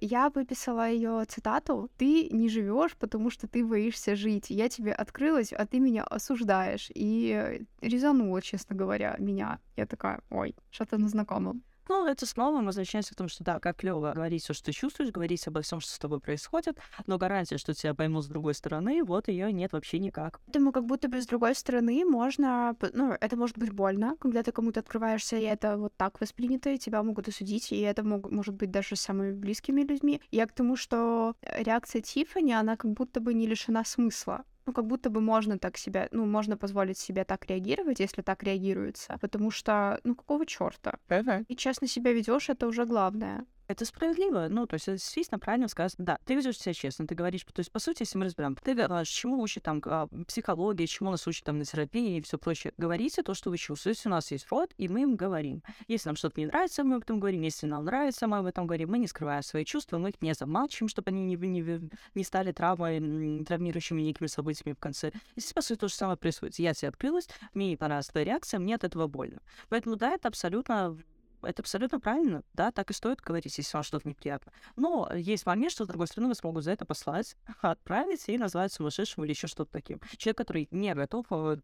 Я 0.00 0.30
выписала 0.34 0.90
ее 0.90 1.24
цитату. 1.26 1.88
Ты 1.96 2.28
не 2.30 2.48
живешь, 2.48 2.96
потому 2.96 3.30
что 3.30 3.46
ты 3.46 3.64
боишься 3.64 4.16
жить. 4.16 4.50
Я 4.50 4.68
тебе 4.68 4.92
открылась, 4.92 5.52
а 5.52 5.64
ты 5.64 5.78
меня 5.78 6.02
осуждаешь. 6.02 6.90
И 6.92 7.62
резанула, 7.80 8.42
честно 8.42 8.74
говоря, 8.74 9.14
меня. 9.20 9.60
Я 9.76 9.86
такая, 9.86 10.22
ой, 10.28 10.56
что-то 10.70 10.98
на 10.98 11.08
знакомом. 11.08 11.62
Ну, 11.88 12.06
это 12.06 12.26
снова 12.26 12.58
мы 12.58 12.66
возвращаемся 12.66 13.12
к 13.12 13.16
тому, 13.16 13.28
что 13.28 13.44
да, 13.44 13.60
как 13.60 13.76
клево 13.76 14.12
говорить 14.12 14.42
все, 14.42 14.54
что 14.54 14.66
ты 14.66 14.72
чувствуешь, 14.72 15.10
говорить 15.10 15.46
обо 15.46 15.60
всем, 15.60 15.80
что 15.80 15.90
с 15.90 15.98
тобой 15.98 16.20
происходит, 16.20 16.78
но 17.06 17.18
гарантия, 17.18 17.58
что 17.58 17.74
тебя 17.74 17.94
поймут 17.94 18.24
с 18.24 18.28
другой 18.28 18.54
стороны, 18.54 19.02
вот 19.04 19.28
ее 19.28 19.52
нет 19.52 19.72
вообще 19.72 19.98
никак. 19.98 20.40
Думаю, 20.46 20.72
как 20.72 20.86
будто 20.86 21.08
бы 21.08 21.20
с 21.20 21.26
другой 21.26 21.54
стороны 21.54 22.04
можно, 22.04 22.76
ну, 22.92 23.12
это 23.20 23.36
может 23.36 23.58
быть 23.58 23.72
больно, 23.72 24.16
когда 24.18 24.42
ты 24.42 24.52
кому-то 24.52 24.80
открываешься, 24.80 25.36
и 25.36 25.42
это 25.42 25.76
вот 25.76 25.92
так 25.96 26.20
воспринято, 26.20 26.70
и 26.70 26.78
тебя 26.78 27.02
могут 27.02 27.28
осудить, 27.28 27.72
и 27.72 27.80
это 27.80 28.02
мог, 28.02 28.30
может 28.30 28.54
быть 28.54 28.70
даже 28.70 28.96
с 28.96 29.00
самыми 29.00 29.32
близкими 29.32 29.82
людьми. 29.82 30.20
Я 30.30 30.46
к 30.46 30.52
тому, 30.52 30.76
что 30.76 31.34
реакция 31.42 32.00
Тиффани, 32.02 32.52
она 32.52 32.76
как 32.76 32.92
будто 32.92 33.20
бы 33.20 33.34
не 33.34 33.46
лишена 33.46 33.84
смысла 33.84 34.44
ну, 34.66 34.72
как 34.72 34.86
будто 34.86 35.10
бы 35.10 35.20
можно 35.20 35.58
так 35.58 35.76
себя, 35.76 36.08
ну, 36.10 36.26
можно 36.26 36.56
позволить 36.56 36.98
себе 36.98 37.24
так 37.24 37.46
реагировать, 37.46 38.00
если 38.00 38.22
так 38.22 38.42
реагируется, 38.42 39.18
потому 39.20 39.50
что, 39.50 40.00
ну, 40.04 40.14
какого 40.14 40.46
черта? 40.46 40.98
Uh-huh. 41.08 41.44
И 41.48 41.56
честно 41.56 41.86
себя 41.86 42.12
ведешь, 42.12 42.48
это 42.48 42.66
уже 42.66 42.86
главное. 42.86 43.44
Это 43.66 43.84
справедливо. 43.84 44.48
Ну, 44.50 44.66
то 44.66 44.74
есть, 44.74 44.88
это 44.88 44.98
действительно 44.98 45.38
правильно 45.38 45.68
сказано. 45.68 46.04
Да, 46.04 46.18
ты 46.24 46.34
ведешь 46.34 46.58
себя 46.58 46.74
честно, 46.74 47.06
ты 47.06 47.14
говоришь, 47.14 47.44
то 47.44 47.60
есть, 47.60 47.72
по 47.72 47.78
сути, 47.78 48.02
если 48.02 48.18
мы 48.18 48.26
разберем, 48.26 48.56
ты 48.56 48.74
говоришь, 48.74 49.08
чему 49.08 49.40
учит 49.40 49.62
там 49.62 49.80
а, 49.86 50.06
психология, 50.26 50.86
чему 50.86 51.10
нас 51.10 51.26
учат 51.26 51.44
там 51.44 51.58
на 51.58 51.64
терапии 51.64 52.18
и 52.18 52.20
все 52.20 52.36
прочее. 52.36 52.74
Говорите 52.76 53.22
то, 53.22 53.32
что 53.34 53.50
вы 53.50 53.56
чувствуете. 53.56 54.02
У 54.06 54.10
нас 54.10 54.30
есть 54.30 54.46
рот, 54.50 54.72
и 54.76 54.88
мы 54.88 55.02
им 55.02 55.16
говорим. 55.16 55.62
Если 55.88 56.08
нам 56.08 56.16
что-то 56.16 56.40
не 56.40 56.46
нравится, 56.46 56.84
мы 56.84 56.96
об 56.96 57.02
этом 57.02 57.20
говорим. 57.20 57.42
Если 57.42 57.66
нам 57.66 57.84
нравится, 57.84 58.26
мы 58.26 58.38
об 58.38 58.46
этом 58.46 58.66
говорим. 58.66 58.90
Мы 58.90 58.98
не 58.98 59.06
скрываем 59.06 59.42
свои 59.42 59.64
чувства, 59.64 59.98
мы 59.98 60.10
их 60.10 60.20
не 60.20 60.34
замалчиваем, 60.34 60.88
чтобы 60.88 61.10
они 61.10 61.24
не, 61.24 61.36
не, 61.36 61.90
не 62.14 62.24
стали 62.24 62.52
травмой, 62.52 63.44
травмирующими 63.44 64.02
некими 64.02 64.26
событиями 64.26 64.74
в 64.74 64.78
конце. 64.78 65.12
Здесь, 65.36 65.52
по 65.52 65.62
сути, 65.62 65.78
то 65.78 65.88
же 65.88 65.94
самое 65.94 66.18
происходит. 66.18 66.58
Я 66.58 66.74
тебе 66.74 66.88
открылась, 66.88 67.28
мне 67.54 67.76
понравилась 67.76 68.08
твоя 68.08 68.26
реакция, 68.26 68.60
мне 68.60 68.74
от 68.74 68.84
этого 68.84 69.06
больно. 69.06 69.40
Поэтому, 69.68 69.96
да, 69.96 70.12
это 70.12 70.28
абсолютно 70.28 70.96
это 71.44 71.62
абсолютно 71.62 72.00
правильно, 72.00 72.42
да, 72.54 72.70
так 72.70 72.90
и 72.90 72.94
стоит 72.94 73.20
говорить, 73.20 73.56
если 73.58 73.76
вам 73.76 73.82
что-то 73.82 74.08
неприятно. 74.08 74.52
Но 74.76 75.10
есть 75.14 75.46
момент, 75.46 75.72
что, 75.72 75.84
с 75.84 75.88
другой 75.88 76.06
стороны, 76.06 76.28
вас 76.28 76.42
могут 76.42 76.64
за 76.64 76.72
это 76.72 76.84
послать, 76.84 77.36
отправить 77.60 78.28
и 78.28 78.38
назвать 78.38 78.72
сумасшедшим 78.72 79.24
или 79.24 79.32
еще 79.32 79.46
что-то 79.46 79.70
таким. 79.72 80.00
Человек, 80.16 80.38
который 80.38 80.68
не 80.70 80.94
готов 80.94 81.26
э, 81.30 81.58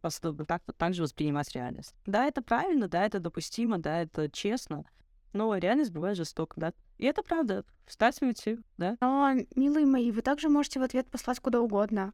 так, 0.46 0.62
так 0.76 0.94
же 0.94 1.02
воспринимать 1.02 1.52
реальность. 1.54 1.94
Да, 2.06 2.26
это 2.26 2.42
правильно, 2.42 2.88
да, 2.88 3.04
это 3.04 3.20
допустимо, 3.20 3.78
да, 3.78 4.02
это 4.02 4.30
честно, 4.30 4.84
но 5.32 5.56
реальность 5.56 5.92
бывает 5.92 6.16
жестока, 6.16 6.54
да. 6.58 6.72
И 6.98 7.06
это 7.06 7.22
правда. 7.22 7.64
Встать 7.86 8.18
и 8.20 8.26
уйти, 8.26 8.58
да. 8.76 8.96
Но, 9.00 9.32
милые 9.56 9.86
мои, 9.86 10.12
вы 10.12 10.22
также 10.22 10.48
можете 10.48 10.78
в 10.78 10.82
ответ 10.82 11.10
послать 11.10 11.40
куда 11.40 11.60
угодно. 11.60 12.12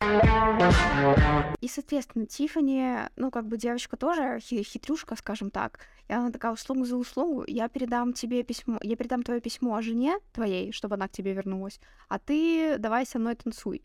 И, 1.61 1.69
соответственно, 1.69 2.27
Тифани, 2.27 3.09
ну, 3.17 3.31
как 3.31 3.47
бы 3.47 3.59
девочка 3.59 3.97
тоже 3.97 4.39
хитрюшка, 4.41 5.17
скажем 5.17 5.51
так. 5.51 5.81
И 6.09 6.13
она 6.13 6.31
такая, 6.31 6.53
услугу 6.53 6.85
за 6.85 6.97
услугу, 6.97 7.45
я 7.47 7.69
передам 7.69 8.13
тебе 8.13 8.43
письмо, 8.43 8.79
я 8.81 8.97
передам 8.97 9.23
твое 9.23 9.41
письмо 9.41 9.75
о 9.75 9.83
жене 9.83 10.19
твоей, 10.33 10.71
чтобы 10.73 10.95
она 10.95 11.09
к 11.09 11.13
тебе 11.13 11.33
вернулась, 11.33 11.81
а 12.09 12.19
ты 12.19 12.79
давай 12.79 13.05
со 13.05 13.19
мной 13.19 13.35
танцуй. 13.35 13.83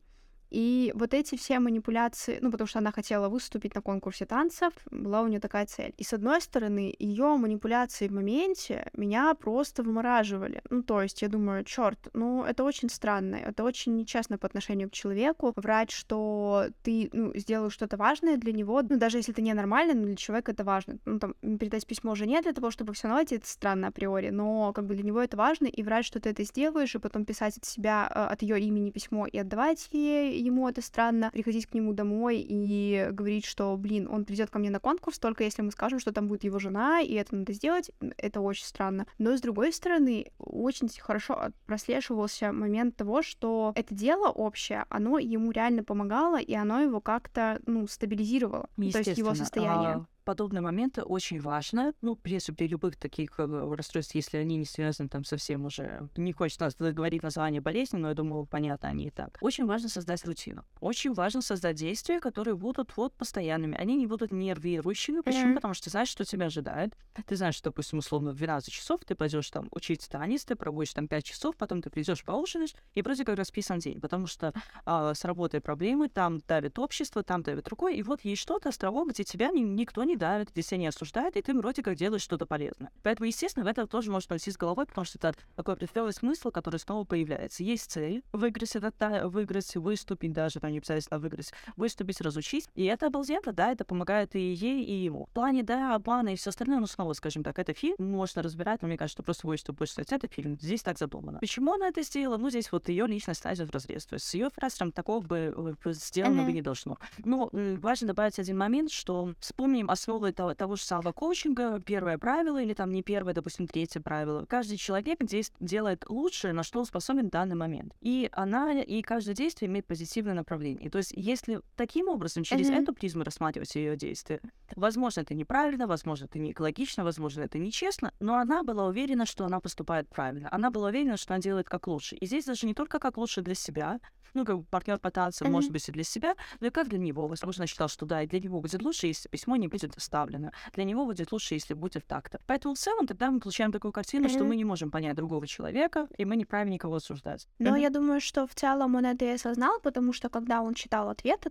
И 0.51 0.91
вот 0.95 1.13
эти 1.13 1.37
все 1.37 1.59
манипуляции, 1.59 2.37
ну, 2.41 2.51
потому 2.51 2.67
что 2.67 2.79
она 2.79 2.91
хотела 2.91 3.29
выступить 3.29 3.73
на 3.73 3.81
конкурсе 3.81 4.25
танцев, 4.25 4.73
была 4.91 5.21
у 5.21 5.27
нее 5.27 5.39
такая 5.39 5.65
цель. 5.65 5.93
И 5.97 6.03
с 6.03 6.13
одной 6.13 6.41
стороны, 6.41 6.93
ее 6.99 7.37
манипуляции 7.37 8.07
в 8.07 8.11
моменте 8.11 8.91
меня 8.93 9.33
просто 9.33 9.81
вымораживали. 9.81 10.61
Ну, 10.69 10.83
то 10.83 11.01
есть 11.01 11.21
я 11.21 11.29
думаю, 11.29 11.63
черт, 11.63 12.09
ну, 12.13 12.43
это 12.43 12.65
очень 12.65 12.89
странно, 12.89 13.35
это 13.35 13.63
очень 13.63 13.95
нечестно 13.95 14.37
по 14.37 14.45
отношению 14.45 14.89
к 14.89 14.93
человеку. 14.93 15.53
Врать, 15.55 15.91
что 15.91 16.65
ты, 16.83 17.09
ну, 17.13 17.31
сделал 17.35 17.69
что-то 17.69 17.95
важное 17.95 18.35
для 18.35 18.51
него, 18.51 18.81
ну, 18.81 18.97
даже 18.97 19.19
если 19.19 19.33
это 19.33 19.41
ненормально, 19.41 19.93
но 19.93 20.05
для 20.05 20.15
человека 20.17 20.51
это 20.51 20.65
важно. 20.65 20.97
Ну, 21.05 21.19
там, 21.19 21.33
передать 21.41 21.87
письмо 21.87 22.15
жене 22.15 22.41
для 22.41 22.51
того, 22.51 22.71
чтобы 22.71 22.93
все 22.93 23.07
наладить, 23.07 23.31
это 23.31 23.47
странно 23.47 23.87
априори, 23.87 24.29
но 24.31 24.73
как 24.73 24.85
бы 24.85 24.95
для 24.95 25.03
него 25.03 25.21
это 25.21 25.37
важно, 25.37 25.67
и 25.67 25.81
врать, 25.81 26.05
что 26.05 26.19
ты 26.19 26.29
это 26.29 26.43
сделаешь, 26.43 26.93
и 26.93 26.99
потом 26.99 27.23
писать 27.23 27.57
от 27.57 27.63
себя, 27.63 28.11
э, 28.13 28.33
от 28.33 28.41
ее 28.41 28.59
имени 28.59 28.91
письмо 28.91 29.25
и 29.27 29.37
отдавать 29.37 29.87
ей 29.93 30.40
ему 30.41 30.67
это 30.67 30.81
странно, 30.81 31.29
приходить 31.31 31.67
к 31.67 31.73
нему 31.73 31.93
домой 31.93 32.37
и 32.39 33.07
говорить, 33.11 33.45
что, 33.45 33.75
блин, 33.77 34.07
он 34.09 34.25
придет 34.25 34.49
ко 34.49 34.59
мне 34.59 34.69
на 34.69 34.79
конкурс, 34.79 35.19
только 35.19 35.43
если 35.43 35.61
мы 35.61 35.71
скажем, 35.71 35.99
что 35.99 36.11
там 36.11 36.27
будет 36.27 36.43
его 36.43 36.59
жена, 36.59 37.01
и 37.01 37.13
это 37.13 37.35
надо 37.35 37.53
сделать, 37.53 37.91
это 38.17 38.41
очень 38.41 38.65
странно. 38.65 39.05
Но, 39.17 39.35
с 39.35 39.41
другой 39.41 39.73
стороны, 39.73 40.31
очень 40.37 40.89
хорошо 40.99 41.51
прослеживался 41.65 42.51
момент 42.51 42.95
того, 42.95 43.21
что 43.21 43.73
это 43.75 43.93
дело 43.93 44.29
общее, 44.29 44.85
оно 44.89 45.17
ему 45.19 45.51
реально 45.51 45.83
помогало, 45.83 46.39
и 46.39 46.53
оно 46.53 46.81
его 46.81 47.01
как-то, 47.01 47.59
ну, 47.65 47.87
стабилизировало, 47.87 48.69
то 48.75 48.99
есть 48.99 49.17
его 49.17 49.33
состояние. 49.35 49.89
А 49.89 50.05
подобные 50.23 50.61
моменты 50.61 51.01
очень 51.03 51.39
важно. 51.39 51.93
Ну, 52.01 52.15
прежде 52.15 52.53
при 52.53 52.67
любых 52.67 52.95
таких 52.95 53.39
э, 53.39 53.73
расстройств, 53.75 54.15
если 54.15 54.37
они 54.37 54.57
не 54.57 54.65
связаны 54.65 55.09
там 55.09 55.23
совсем 55.23 55.65
уже... 55.65 56.09
Не 56.15 56.33
хочется 56.33 56.69
говорить 56.79 57.23
название 57.23 57.61
болезни, 57.61 57.97
но 57.97 58.09
я 58.09 58.13
думаю, 58.13 58.45
понятно 58.45 58.89
они 58.89 59.07
и 59.07 59.09
так. 59.09 59.37
Очень 59.41 59.65
важно 59.65 59.89
создать 59.89 60.23
рутину. 60.25 60.65
Очень 60.79 61.13
важно 61.13 61.41
создать 61.41 61.75
действия, 61.75 62.19
которые 62.19 62.55
будут 62.55 62.95
вот 62.97 63.13
постоянными. 63.13 63.75
Они 63.77 63.95
не 63.95 64.07
будут 64.07 64.31
нервирующими. 64.31 65.21
Почему? 65.21 65.51
Mm-hmm. 65.51 65.55
Потому 65.55 65.73
что 65.73 65.85
ты 65.85 65.89
знаешь, 65.89 66.09
что 66.09 66.25
тебя 66.25 66.47
ожидает. 66.47 66.95
Ты 67.25 67.35
знаешь, 67.35 67.55
что, 67.55 67.69
допустим, 67.69 67.99
условно, 67.99 68.31
в 68.31 68.35
12 68.35 68.71
часов 68.71 69.01
ты 69.05 69.15
пойдешь 69.15 69.49
там 69.49 69.67
учить 69.71 70.07
танец, 70.09 70.45
ты 70.45 70.55
проводишь 70.55 70.93
там 70.93 71.07
5 71.07 71.23
часов, 71.23 71.55
потом 71.55 71.81
ты 71.81 71.89
придешь 71.89 72.23
поужинаешь, 72.23 72.73
и 72.93 73.01
вроде 73.01 73.25
как 73.25 73.37
расписан 73.37 73.79
день. 73.79 73.99
Потому 73.99 74.27
что 74.27 74.53
а, 74.85 75.13
с 75.13 75.25
работой 75.25 75.61
проблемы, 75.61 76.09
там 76.09 76.39
давит 76.39 76.79
общество, 76.79 77.23
там 77.23 77.43
давит 77.43 77.67
рукой, 77.67 77.95
и 77.95 78.03
вот 78.03 78.21
есть 78.23 78.41
что-то, 78.41 78.69
островок, 78.69 79.09
где 79.09 79.23
тебя 79.23 79.49
ни, 79.49 79.59
никто 79.59 80.03
не 80.03 80.10
давит, 80.15 80.51
где 80.51 80.61
тебя 80.61 80.77
не 80.77 80.87
осуждают, 80.87 81.35
и 81.35 81.41
ты 81.41 81.53
вроде 81.53 81.83
как 81.83 81.95
делаешь 81.95 82.21
что-то 82.21 82.45
полезное. 82.45 82.91
Поэтому, 83.03 83.27
естественно, 83.27 83.65
в 83.65 83.67
это 83.67 83.87
тоже 83.87 84.11
можно 84.11 84.29
пойти 84.29 84.51
с 84.51 84.57
головой, 84.57 84.85
потому 84.85 85.05
что 85.05 85.17
это 85.17 85.37
такой 85.55 85.75
определенный 85.75 86.13
смысл, 86.13 86.51
который 86.51 86.79
снова 86.79 87.03
появляется. 87.03 87.63
Есть 87.63 87.91
цель 87.91 88.23
выиграть 88.31 88.75
этот 88.75 88.95
выиграть, 89.25 89.75
выступить 89.75 90.33
даже, 90.33 90.59
там 90.59 90.71
не 90.71 90.77
обязательно 90.77 91.19
выиграть, 91.19 91.51
выступить, 91.75 92.21
разучить. 92.21 92.67
И 92.75 92.85
это 92.85 93.07
обалденно, 93.07 93.51
да, 93.53 93.71
это 93.71 93.83
помогает 93.83 94.35
и 94.35 94.53
ей, 94.53 94.83
и 94.83 94.93
ему. 95.03 95.25
В 95.25 95.33
плане, 95.33 95.63
да, 95.63 95.95
обмана 95.95 96.29
и 96.29 96.35
все 96.35 96.49
остальное, 96.49 96.79
ну, 96.79 96.87
снова, 96.87 97.13
скажем 97.13 97.43
так, 97.43 97.57
это 97.59 97.73
фильм, 97.73 97.95
можно 97.99 98.41
разбирать, 98.41 98.81
но 98.81 98.87
мне 98.87 98.97
кажется, 98.97 99.15
что 99.15 99.23
просто 99.23 99.47
выступ 99.47 99.77
больше 99.77 99.93
сказать, 99.93 100.11
это 100.11 100.27
фильм, 100.27 100.57
здесь 100.59 100.81
так 100.81 100.97
задумано. 100.97 101.39
Почему 101.39 101.73
она 101.73 101.87
это 101.87 102.03
сделала? 102.03 102.37
Ну, 102.37 102.49
здесь 102.49 102.71
вот 102.71 102.89
ее 102.89 103.07
личность 103.07 103.39
ставит 103.39 103.59
в 103.59 103.71
разрез. 103.71 104.05
То 104.05 104.15
есть 104.15 104.25
с 104.25 104.33
ее 104.33 104.49
фрастером 104.49 104.91
такого 104.91 105.21
бы 105.21 105.75
э, 105.85 105.91
сделано 105.93 106.41
mm-hmm. 106.41 106.45
бы 106.45 106.51
не 106.51 106.61
должно. 106.61 106.97
Но 107.19 107.49
важно 107.51 108.07
добавить 108.07 108.39
один 108.39 108.57
момент, 108.57 108.91
что 108.91 109.33
вспомним 109.39 109.89
основы 110.01 110.31
того, 110.31 110.53
того 110.55 110.75
же 110.75 110.83
самого 110.83 111.11
коучинга, 111.11 111.79
первое 111.79 112.17
правило 112.17 112.61
или 112.61 112.73
там 112.73 112.91
не 112.91 113.03
первое, 113.03 113.33
допустим, 113.33 113.67
третье 113.67 114.01
правило. 114.01 114.45
Каждый 114.45 114.77
человек 114.77 115.19
здесь 115.21 115.51
делает 115.59 116.09
лучшее, 116.09 116.53
на 116.53 116.63
что 116.63 116.79
он 116.79 116.85
способен 116.85 117.27
в 117.27 117.31
данный 117.31 117.55
момент. 117.55 117.93
И 118.01 118.29
она, 118.31 118.81
и 118.81 119.01
каждое 119.01 119.35
действие 119.35 119.69
имеет 119.69 119.85
позитивное 119.85 120.33
направление. 120.33 120.89
То 120.89 120.97
есть 120.97 121.13
если 121.15 121.61
таким 121.75 122.07
образом, 122.07 122.43
через 122.43 122.69
mm-hmm. 122.69 122.81
эту 122.81 122.93
призму 122.93 123.23
рассматривать 123.23 123.75
ее 123.75 123.95
действия, 123.95 124.41
возможно, 124.75 125.21
это 125.21 125.33
неправильно, 125.33 125.87
возможно, 125.87 126.25
это 126.25 126.39
не 126.39 126.51
экологично, 126.51 127.03
возможно, 127.03 127.41
это 127.41 127.59
нечестно, 127.59 128.13
но 128.19 128.37
она 128.37 128.63
была 128.63 128.87
уверена, 128.87 129.25
что 129.25 129.45
она 129.45 129.59
поступает 129.59 130.09
правильно. 130.09 130.49
Она 130.51 130.71
была 130.71 130.89
уверена, 130.89 131.17
что 131.17 131.33
она 131.33 131.41
делает 131.41 131.69
как 131.69 131.87
лучше. 131.87 132.15
И 132.15 132.25
здесь 132.25 132.45
даже 132.45 132.65
не 132.65 132.73
только 132.73 132.99
как 132.99 133.17
лучше 133.17 133.41
для 133.41 133.55
себя, 133.55 133.99
ну, 134.33 134.45
как 134.45 134.65
партнер 134.67 134.99
по 134.99 135.11
танцам, 135.11 135.47
mm-hmm. 135.47 135.51
может 135.51 135.71
быть, 135.71 135.87
и 135.89 135.91
для 135.91 136.03
себя, 136.03 136.35
но 136.59 136.67
и 136.67 136.69
как 136.69 136.87
для 136.89 136.97
него. 136.97 137.27
Возможно, 137.27 137.67
считал, 137.67 137.87
что 137.87 138.05
да, 138.05 138.23
и 138.23 138.27
для 138.27 138.39
него 138.39 138.61
будет 138.61 138.81
лучше, 138.81 139.07
если 139.07 139.29
письмо 139.29 139.55
не 139.55 139.67
будет 139.67 139.95
оставлено. 139.97 140.51
Для 140.73 140.83
него 140.83 141.05
будет 141.05 141.31
лучше, 141.31 141.55
если 141.55 141.73
будет 141.73 142.05
так-то. 142.07 142.39
Поэтому 142.47 142.75
в 142.75 142.77
целом 142.77 143.07
тогда 143.07 143.31
мы 143.31 143.39
получаем 143.39 143.71
такую 143.71 143.91
картину, 143.91 144.25
mm-hmm. 144.25 144.35
что 144.35 144.43
мы 144.43 144.55
не 144.55 144.65
можем 144.65 144.91
понять 144.91 145.15
другого 145.15 145.47
человека, 145.47 146.07
и 146.17 146.25
мы 146.25 146.35
не 146.35 146.45
правильно 146.45 146.73
никого 146.73 146.95
осуждать. 146.95 147.47
Но 147.59 147.75
mm-hmm. 147.75 147.81
я 147.81 147.89
думаю, 147.89 148.21
что 148.21 148.47
в 148.47 148.55
целом 148.55 148.95
он 148.95 149.05
это 149.05 149.25
и 149.25 149.29
осознал, 149.29 149.79
потому 149.81 150.13
что 150.13 150.29
когда 150.29 150.61
он 150.61 150.73
читал 150.73 151.09
ответ, 151.09 151.47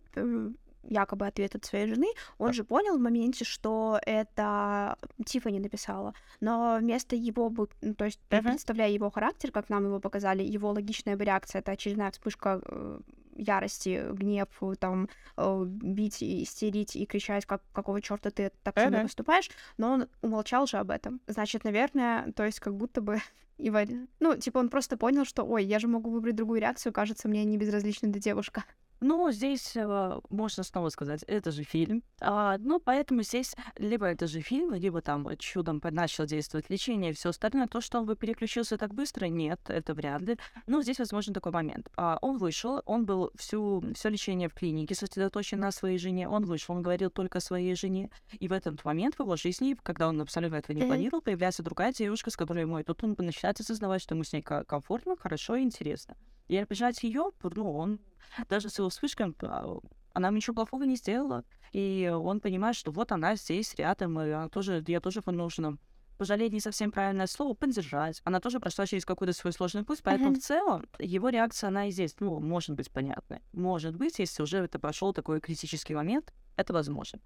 якобы 0.82 1.26
ответ 1.26 1.54
от 1.54 1.64
своей 1.64 1.86
жены, 1.86 2.08
он 2.38 2.52
же 2.52 2.64
понял 2.64 2.96
в 2.96 3.00
моменте, 3.00 3.44
что 3.44 3.98
это 4.04 4.96
Тифани 5.24 5.60
написала. 5.60 6.14
Но 6.40 6.78
вместо 6.80 7.16
его, 7.16 7.52
ну, 7.80 7.94
то 7.94 8.04
есть 8.04 8.20
uh-huh. 8.30 8.42
представляя 8.42 8.90
его 8.90 9.10
характер, 9.10 9.50
как 9.52 9.68
нам 9.68 9.84
его 9.84 10.00
показали, 10.00 10.42
его 10.42 10.70
логичная 10.70 11.16
бы 11.16 11.24
реакция— 11.24 11.58
это 11.60 11.72
очередная 11.72 12.10
вспышка 12.10 12.60
э, 12.64 13.00
ярости, 13.36 14.06
гнев, 14.12 14.48
там, 14.78 15.08
э, 15.36 15.64
бить, 15.64 16.22
истерить 16.22 16.96
и 16.96 17.06
кричать, 17.06 17.46
как, 17.46 17.62
какого 17.72 18.00
черта 18.00 18.30
ты 18.30 18.52
так 18.62 18.76
uh-huh. 18.76 18.88
себя 18.88 19.02
поступаешь, 19.02 19.50
но 19.76 19.92
он 19.92 20.08
умолчал 20.22 20.66
же 20.66 20.78
об 20.78 20.90
этом. 20.90 21.20
Значит, 21.26 21.64
наверное, 21.64 22.32
то 22.32 22.44
есть 22.44 22.60
как 22.60 22.74
будто 22.76 23.00
бы 23.00 23.20
и 23.58 23.70
Ну, 24.20 24.36
типа 24.36 24.58
он 24.58 24.68
просто 24.68 24.96
понял, 24.96 25.24
что, 25.24 25.44
ой, 25.44 25.64
я 25.64 25.78
же 25.78 25.88
могу 25.88 26.10
выбрать 26.10 26.36
другую 26.36 26.60
реакцию, 26.60 26.92
кажется, 26.92 27.28
мне 27.28 27.44
не 27.44 27.58
безразлична 27.58 28.08
эта 28.08 28.18
девушка. 28.18 28.64
Ну, 29.00 29.30
здесь 29.32 29.72
э, 29.76 30.20
можно 30.28 30.62
снова 30.62 30.90
сказать, 30.90 31.22
это 31.26 31.50
же 31.50 31.62
фильм. 31.62 32.02
А, 32.20 32.58
ну, 32.58 32.78
поэтому 32.80 33.22
здесь 33.22 33.56
либо 33.76 34.06
это 34.06 34.26
же 34.26 34.40
фильм, 34.40 34.74
либо 34.74 35.00
там 35.00 35.26
чудом 35.38 35.80
начал 35.82 36.26
действовать 36.26 36.68
лечение 36.68 37.10
и 37.10 37.14
все 37.14 37.30
остальное. 37.30 37.66
То, 37.66 37.80
что 37.80 37.98
он 37.98 38.06
бы 38.06 38.14
переключился 38.14 38.76
так 38.76 38.92
быстро, 38.94 39.26
нет, 39.26 39.58
это 39.68 39.94
вряд 39.94 40.20
ли. 40.22 40.36
Но 40.66 40.82
здесь 40.82 40.98
возможен 40.98 41.32
такой 41.32 41.52
момент. 41.52 41.88
А, 41.96 42.18
он 42.20 42.36
вышел, 42.36 42.82
он 42.84 43.06
был 43.06 43.30
всю, 43.36 43.82
все 43.94 44.10
лечение 44.10 44.48
в 44.48 44.54
клинике 44.54 44.94
сосредоточен 44.94 45.60
на 45.60 45.72
своей 45.72 45.98
жене. 45.98 46.28
Он 46.28 46.44
вышел, 46.44 46.74
он 46.74 46.82
говорил 46.82 47.10
только 47.10 47.38
о 47.38 47.40
своей 47.40 47.74
жене. 47.74 48.10
И 48.38 48.48
в 48.48 48.52
этот 48.52 48.84
момент 48.84 49.14
в 49.14 49.20
его 49.20 49.36
жизни, 49.36 49.76
когда 49.82 50.08
он 50.08 50.20
абсолютно 50.20 50.56
этого 50.56 50.76
не 50.76 50.84
планировал, 50.84 51.22
появляется 51.22 51.62
другая 51.62 51.92
девушка, 51.92 52.30
с 52.30 52.36
которой 52.36 52.60
ему 52.60 52.78
и 52.78 52.82
тут 52.82 53.02
он 53.02 53.14
начинает 53.18 53.60
осознавать, 53.60 54.02
что 54.02 54.14
ему 54.14 54.24
с 54.24 54.32
ней 54.32 54.42
комфортно, 54.42 55.16
хорошо 55.16 55.56
и 55.56 55.62
интересно. 55.62 56.16
И 56.50 56.56
обижать 56.56 57.00
ее, 57.04 57.30
ну, 57.44 57.76
он 57.76 58.00
даже 58.48 58.70
с 58.70 58.78
его 58.78 58.88
вспышками, 58.88 59.34
а, 59.42 59.78
она 60.14 60.30
ничего 60.30 60.54
плохого 60.54 60.82
не 60.82 60.96
сделала. 60.96 61.44
И 61.72 62.12
он 62.12 62.40
понимает, 62.40 62.74
что 62.74 62.90
вот 62.90 63.12
она 63.12 63.36
здесь 63.36 63.72
рядом, 63.76 64.20
и 64.20 64.30
она 64.30 64.48
тоже, 64.48 64.82
я 64.88 65.00
тоже 65.00 65.22
нужно 65.26 65.78
пожалеть 66.18 66.52
не 66.52 66.58
совсем 66.58 66.90
правильное 66.90 67.28
слово, 67.28 67.54
поддержать. 67.54 68.20
Она 68.24 68.40
тоже 68.40 68.58
прошла 68.58 68.84
через 68.84 69.04
какой-то 69.04 69.32
свой 69.32 69.52
сложный 69.52 69.84
путь, 69.84 70.00
поэтому 70.02 70.32
uh-huh. 70.32 70.40
в 70.40 70.42
целом 70.42 70.86
его 70.98 71.28
реакция, 71.28 71.68
она 71.68 71.86
и 71.86 71.92
здесь, 71.92 72.16
ну, 72.18 72.40
может 72.40 72.74
быть 72.74 72.90
понятной. 72.90 73.42
Может 73.52 73.94
быть, 73.94 74.18
если 74.18 74.42
уже 74.42 74.58
это 74.58 74.80
прошел 74.80 75.12
такой 75.12 75.40
критический 75.40 75.94
момент, 75.94 76.34
это 76.56 76.72
возможно. 76.72 77.20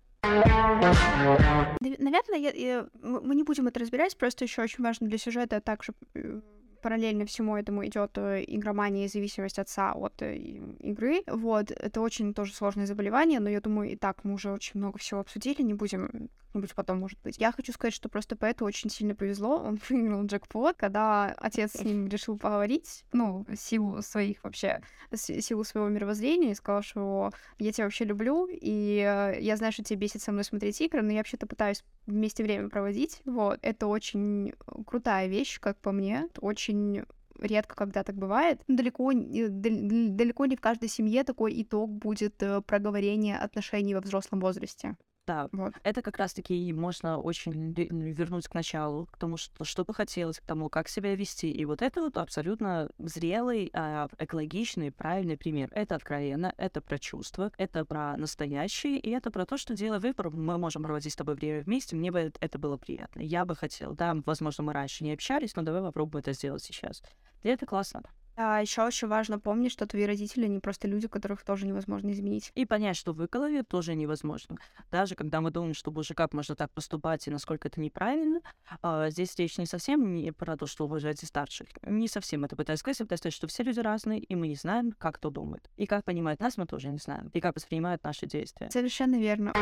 Наверное, 1.80 2.38
я, 2.38 2.50
я, 2.50 2.88
мы 3.00 3.34
не 3.34 3.42
будем 3.42 3.68
это 3.68 3.80
разбирать, 3.80 4.18
просто 4.18 4.44
еще 4.44 4.60
очень 4.60 4.84
важно 4.84 5.08
для 5.08 5.16
сюжета 5.16 5.62
также 5.62 5.94
э, 6.14 6.42
параллельно 6.84 7.24
всему 7.24 7.56
этому 7.56 7.86
идет 7.86 8.18
э, 8.18 8.44
игромания 8.46 9.06
и 9.06 9.08
зависимость 9.08 9.58
отца 9.58 9.92
от 9.92 10.20
э, 10.20 10.36
игры. 10.36 11.22
Вот, 11.26 11.70
это 11.70 12.02
очень 12.02 12.34
тоже 12.34 12.52
сложное 12.52 12.84
заболевание, 12.84 13.40
но 13.40 13.48
я 13.48 13.62
думаю, 13.62 13.92
и 13.92 13.96
так 13.96 14.22
мы 14.22 14.34
уже 14.34 14.52
очень 14.52 14.78
много 14.80 14.98
всего 14.98 15.20
обсудили, 15.20 15.62
не 15.62 15.72
будем 15.72 16.28
как-нибудь 16.54 16.74
потом, 16.74 17.00
может 17.00 17.18
быть. 17.22 17.38
Я 17.38 17.50
хочу 17.50 17.72
сказать, 17.72 17.94
что 17.94 18.08
просто 18.08 18.36
поэту 18.36 18.64
очень 18.64 18.88
сильно 18.88 19.14
повезло. 19.14 19.56
Он 19.56 19.78
выиграл 19.88 20.24
джекпот, 20.24 20.76
когда 20.76 21.34
отец 21.36 21.72
с 21.72 21.82
ним 21.82 22.06
решил 22.08 22.38
поговорить, 22.38 23.04
ну, 23.12 23.44
силу 23.56 24.02
своих 24.02 24.44
вообще, 24.44 24.80
силу 25.12 25.64
своего 25.64 25.88
мировоззрения, 25.88 26.52
и 26.52 26.54
сказал, 26.54 26.82
что 26.82 27.30
я 27.58 27.72
тебя 27.72 27.84
вообще 27.84 28.04
люблю, 28.04 28.48
и 28.50 28.98
э, 28.98 29.40
я 29.40 29.56
знаю, 29.56 29.72
что 29.72 29.82
тебе 29.82 30.00
бесит 30.00 30.22
со 30.22 30.30
мной 30.30 30.44
смотреть 30.44 30.80
игры, 30.80 31.02
но 31.02 31.10
я 31.10 31.18
вообще-то 31.18 31.46
пытаюсь 31.46 31.84
вместе 32.06 32.44
время 32.44 32.68
проводить. 32.68 33.20
Вот. 33.24 33.58
Это 33.62 33.88
очень 33.88 34.54
крутая 34.86 35.26
вещь, 35.26 35.58
как 35.60 35.78
по 35.80 35.90
мне. 35.90 36.28
Очень 36.40 37.04
редко 37.40 37.74
когда 37.74 38.04
так 38.04 38.14
бывает. 38.14 38.60
Далеко, 38.68 39.10
далеко 39.12 40.46
не 40.46 40.56
в 40.56 40.60
каждой 40.60 40.88
семье 40.88 41.24
такой 41.24 41.60
итог 41.62 41.90
будет 41.90 42.40
э, 42.42 42.60
проговорение 42.60 43.38
отношений 43.38 43.94
во 43.94 44.00
взрослом 44.00 44.38
возрасте. 44.38 44.96
Да, 45.26 45.48
вот. 45.52 45.72
это 45.82 46.02
как 46.02 46.18
раз-таки 46.18 46.72
можно 46.72 47.18
очень 47.18 47.72
вернуть 47.72 48.46
к 48.46 48.54
началу, 48.54 49.06
к 49.06 49.16
тому, 49.16 49.38
что, 49.38 49.64
что 49.64 49.84
бы 49.84 49.94
хотелось, 49.94 50.38
к 50.38 50.44
тому, 50.44 50.68
как 50.68 50.88
себя 50.88 51.14
вести. 51.14 51.50
И 51.50 51.64
вот 51.64 51.80
это 51.80 52.02
вот 52.02 52.18
абсолютно 52.18 52.90
зрелый, 52.98 53.70
а, 53.72 54.08
экологичный, 54.18 54.92
правильный 54.92 55.38
пример. 55.38 55.70
Это 55.72 55.94
откровенно, 55.94 56.52
это 56.58 56.82
про 56.82 56.98
чувства, 56.98 57.52
это 57.56 57.86
про 57.86 58.16
настоящее, 58.18 58.98
и 58.98 59.10
это 59.10 59.30
про 59.30 59.46
то, 59.46 59.56
что 59.56 59.74
делая 59.74 60.00
выбор, 60.00 60.30
мы 60.30 60.58
можем 60.58 60.82
проводить 60.82 61.14
с 61.14 61.16
тобой 61.16 61.36
время 61.36 61.62
вместе, 61.62 61.96
мне 61.96 62.12
бы 62.12 62.32
это 62.38 62.58
было 62.58 62.76
приятно. 62.76 63.20
Я 63.20 63.46
бы 63.46 63.56
хотел, 63.56 63.94
да, 63.94 64.14
возможно, 64.26 64.64
мы 64.64 64.72
раньше 64.74 65.04
не 65.04 65.12
общались, 65.12 65.56
но 65.56 65.62
давай 65.62 65.80
попробуем 65.80 66.20
это 66.20 66.32
сделать 66.32 66.62
сейчас. 66.62 67.02
И 67.42 67.48
это 67.48 67.64
классно. 67.64 68.02
А 68.36 68.60
еще 68.60 68.82
очень 68.82 69.08
важно 69.08 69.38
помнить, 69.38 69.72
что 69.72 69.86
твои 69.86 70.04
родители 70.04 70.46
не 70.46 70.58
просто 70.58 70.88
люди, 70.88 71.06
которых 71.06 71.44
тоже 71.44 71.66
невозможно 71.66 72.10
изменить. 72.10 72.50
И 72.54 72.66
понять, 72.66 72.96
что 72.96 73.12
в 73.12 73.22
их 73.22 73.30
голове 73.30 73.62
тоже 73.62 73.94
невозможно. 73.94 74.56
Даже 74.90 75.14
когда 75.14 75.40
мы 75.40 75.50
думаем, 75.50 75.74
что, 75.74 75.90
боже, 75.90 76.14
как 76.14 76.34
можно 76.34 76.56
так 76.56 76.72
поступать 76.72 77.26
и 77.28 77.30
насколько 77.30 77.68
это 77.68 77.80
неправильно, 77.80 78.40
а, 78.82 79.10
здесь 79.10 79.34
речь 79.36 79.56
не 79.58 79.66
совсем 79.66 80.14
не 80.14 80.32
про 80.32 80.56
то, 80.56 80.66
что 80.66 80.84
уважаете 80.84 81.26
старших. 81.26 81.68
Не 81.82 82.08
совсем 82.08 82.44
это 82.44 82.56
пытаюсь 82.56 82.80
сказать, 82.80 82.98
пытаюсь 82.98 83.20
сказать, 83.20 83.34
что 83.34 83.46
все 83.46 83.62
люди 83.62 83.80
разные, 83.80 84.18
и 84.18 84.34
мы 84.34 84.48
не 84.48 84.56
знаем, 84.56 84.92
как 84.98 85.14
кто 85.14 85.30
думает. 85.30 85.70
И 85.76 85.86
как 85.86 86.04
понимает 86.04 86.40
нас, 86.40 86.56
мы 86.56 86.66
тоже 86.66 86.88
не 86.88 86.98
знаем. 86.98 87.30
И 87.34 87.40
как 87.40 87.54
воспринимают 87.54 88.02
наши 88.02 88.26
действия. 88.26 88.68
Совершенно 88.70 89.16
верно. 89.16 89.52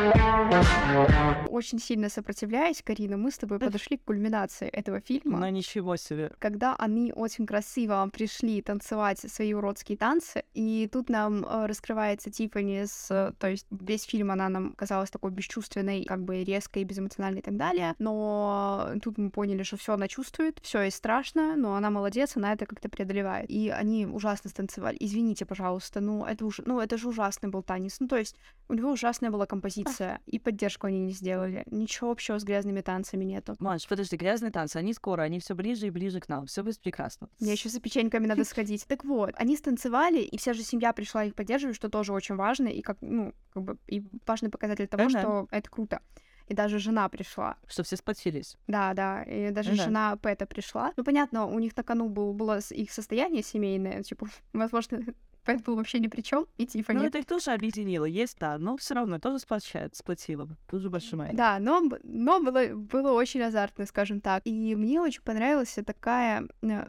Очень 1.49 1.79
сильно 1.79 2.09
сопротивляясь, 2.09 2.83
Карина, 2.83 3.18
мы 3.18 3.31
с 3.31 3.39
тобой 3.39 3.59
подошли 3.59 3.99
к 3.99 4.05
кульминации 4.05 4.68
этого 4.68 5.01
фильма. 5.01 5.39
Но 5.39 5.49
ничего 5.51 5.97
себе. 5.97 6.33
Когда 6.39 6.75
они 6.77 7.12
очень 7.12 7.47
красиво 7.47 8.09
пришли 8.11 8.62
танцевать 8.63 9.19
свои 9.19 9.53
уродские 9.55 9.99
танцы. 9.99 10.45
И 10.55 10.89
тут 10.93 11.09
нам 11.09 11.45
э, 11.45 11.67
раскрывается 11.67 12.31
Тиффани 12.31 12.85
с... 12.87 13.35
То 13.39 13.49
есть 13.49 13.67
весь 13.71 14.05
фильм 14.05 14.31
она 14.31 14.49
нам 14.49 14.73
казалась 14.73 15.11
такой 15.11 15.31
бесчувственной, 15.31 16.05
как 16.05 16.23
бы 16.23 16.45
резкой, 16.45 16.85
безэмоциональной 16.85 17.41
и 17.41 17.43
так 17.43 17.57
далее. 17.57 17.95
Но 17.99 18.91
тут 19.03 19.19
мы 19.19 19.31
поняли, 19.31 19.63
что 19.63 19.77
все 19.77 19.95
она 19.95 20.09
чувствует, 20.09 20.59
все 20.63 20.83
ей 20.83 20.91
страшно, 20.91 21.57
но 21.57 21.75
она 21.75 21.91
молодец, 21.91 22.37
она 22.37 22.53
это 22.53 22.67
как-то 22.67 22.89
преодолевает. 22.89 23.51
И 23.51 23.69
они 23.71 24.07
ужасно 24.07 24.51
станцевали. 24.51 24.97
Извините, 25.01 25.45
пожалуйста, 25.45 26.01
ну 26.01 26.25
это 26.25 26.45
уж, 26.47 26.61
ну 26.65 26.81
это 26.81 26.97
же 26.97 27.09
ужасный 27.09 27.49
был 27.49 27.63
танец. 27.63 27.97
Ну 28.01 28.09
то 28.09 28.17
есть 28.17 28.37
у 28.69 28.75
него 28.75 28.93
ужасная 28.93 29.31
была 29.31 29.47
композиция, 29.47 30.21
и 30.27 30.39
поддержку 30.39 30.87
они 30.87 31.01
не 31.01 31.13
сделали. 31.13 31.65
Ничего 31.67 32.11
общего 32.11 32.39
с 32.39 32.45
грязными 32.45 32.81
танцами 32.81 33.25
нету. 33.25 33.57
Маш, 33.59 33.87
подожди, 33.87 34.17
грязные 34.17 34.51
танцы, 34.51 34.77
они 34.77 34.95
скоро, 34.95 35.23
они 35.23 35.41
все 35.41 35.55
ближе 35.55 35.87
и 35.87 35.91
ближе 35.91 36.21
к 36.21 36.29
нам. 36.29 36.47
Все 36.47 36.63
будет 36.63 36.81
прекрасно. 36.81 37.29
Мне 37.41 37.53
еще 37.53 37.69
за 37.69 37.81
печеньками 37.81 38.27
надо 38.27 38.45
сходить. 38.53 38.87
Так 38.87 39.05
вот, 39.05 39.35
они 39.37 39.57
станцевали, 39.57 40.21
и 40.21 40.37
вся 40.37 40.53
же 40.53 40.63
семья 40.63 40.93
пришла 40.93 41.25
их 41.25 41.35
поддерживать, 41.35 41.77
что 41.77 41.89
тоже 41.89 42.13
очень 42.13 42.37
важно, 42.37 42.69
и 42.69 42.83
как, 42.83 42.99
ну, 43.01 43.35
как 43.53 43.63
бы, 43.63 43.79
и 43.89 44.05
важный 44.27 44.51
показатель 44.51 44.87
того, 44.87 45.09
что 45.09 45.49
это 45.51 45.71
круто. 45.71 46.01
И 46.49 46.55
даже 46.55 46.79
жена 46.79 47.09
пришла. 47.09 47.57
Что 47.67 47.83
все 47.83 47.97
сплотились. 47.97 48.59
Да, 48.67 48.95
да. 48.95 49.23
И 49.23 49.51
даже 49.51 49.77
да. 49.77 49.85
жена 49.85 50.17
Пэта 50.17 50.45
пришла. 50.45 50.93
Ну, 50.97 51.05
понятно, 51.05 51.47
у 51.47 51.59
них 51.59 51.77
на 51.77 51.83
кону 51.83 52.09
был, 52.09 52.35
было 52.35 52.59
их 52.71 52.93
состояние 52.93 53.43
семейное. 53.43 54.03
Типа, 54.03 54.27
возможно, 54.53 55.01
Пэт 55.45 55.63
был 55.63 55.77
вообще 55.77 55.99
ни 55.99 56.09
при 56.09 56.21
чем, 56.21 56.47
и 56.59 56.67
Тиффани. 56.67 56.99
Ну, 56.99 57.05
это 57.07 57.19
их 57.19 57.27
тоже 57.27 57.53
объединило, 57.53 58.05
есть, 58.05 58.39
да, 58.39 58.59
но 58.59 58.77
все 58.77 58.95
равно 58.95 59.19
тоже 59.19 59.39
сплочает, 59.39 59.97
сплотило. 59.97 60.49
Тоже 60.71 60.91
большой 60.91 61.19
майк. 61.19 61.35
Да, 61.35 61.59
но, 61.59 61.83
но 62.03 62.41
было, 62.41 62.75
было 62.75 63.13
очень 63.13 63.43
азартно, 63.43 63.87
скажем 63.87 64.21
так. 64.21 64.43
И 64.45 64.77
мне 64.77 65.01
очень 65.01 65.23
понравилась 65.23 65.79
такая 65.87 66.49
э, 66.63 66.87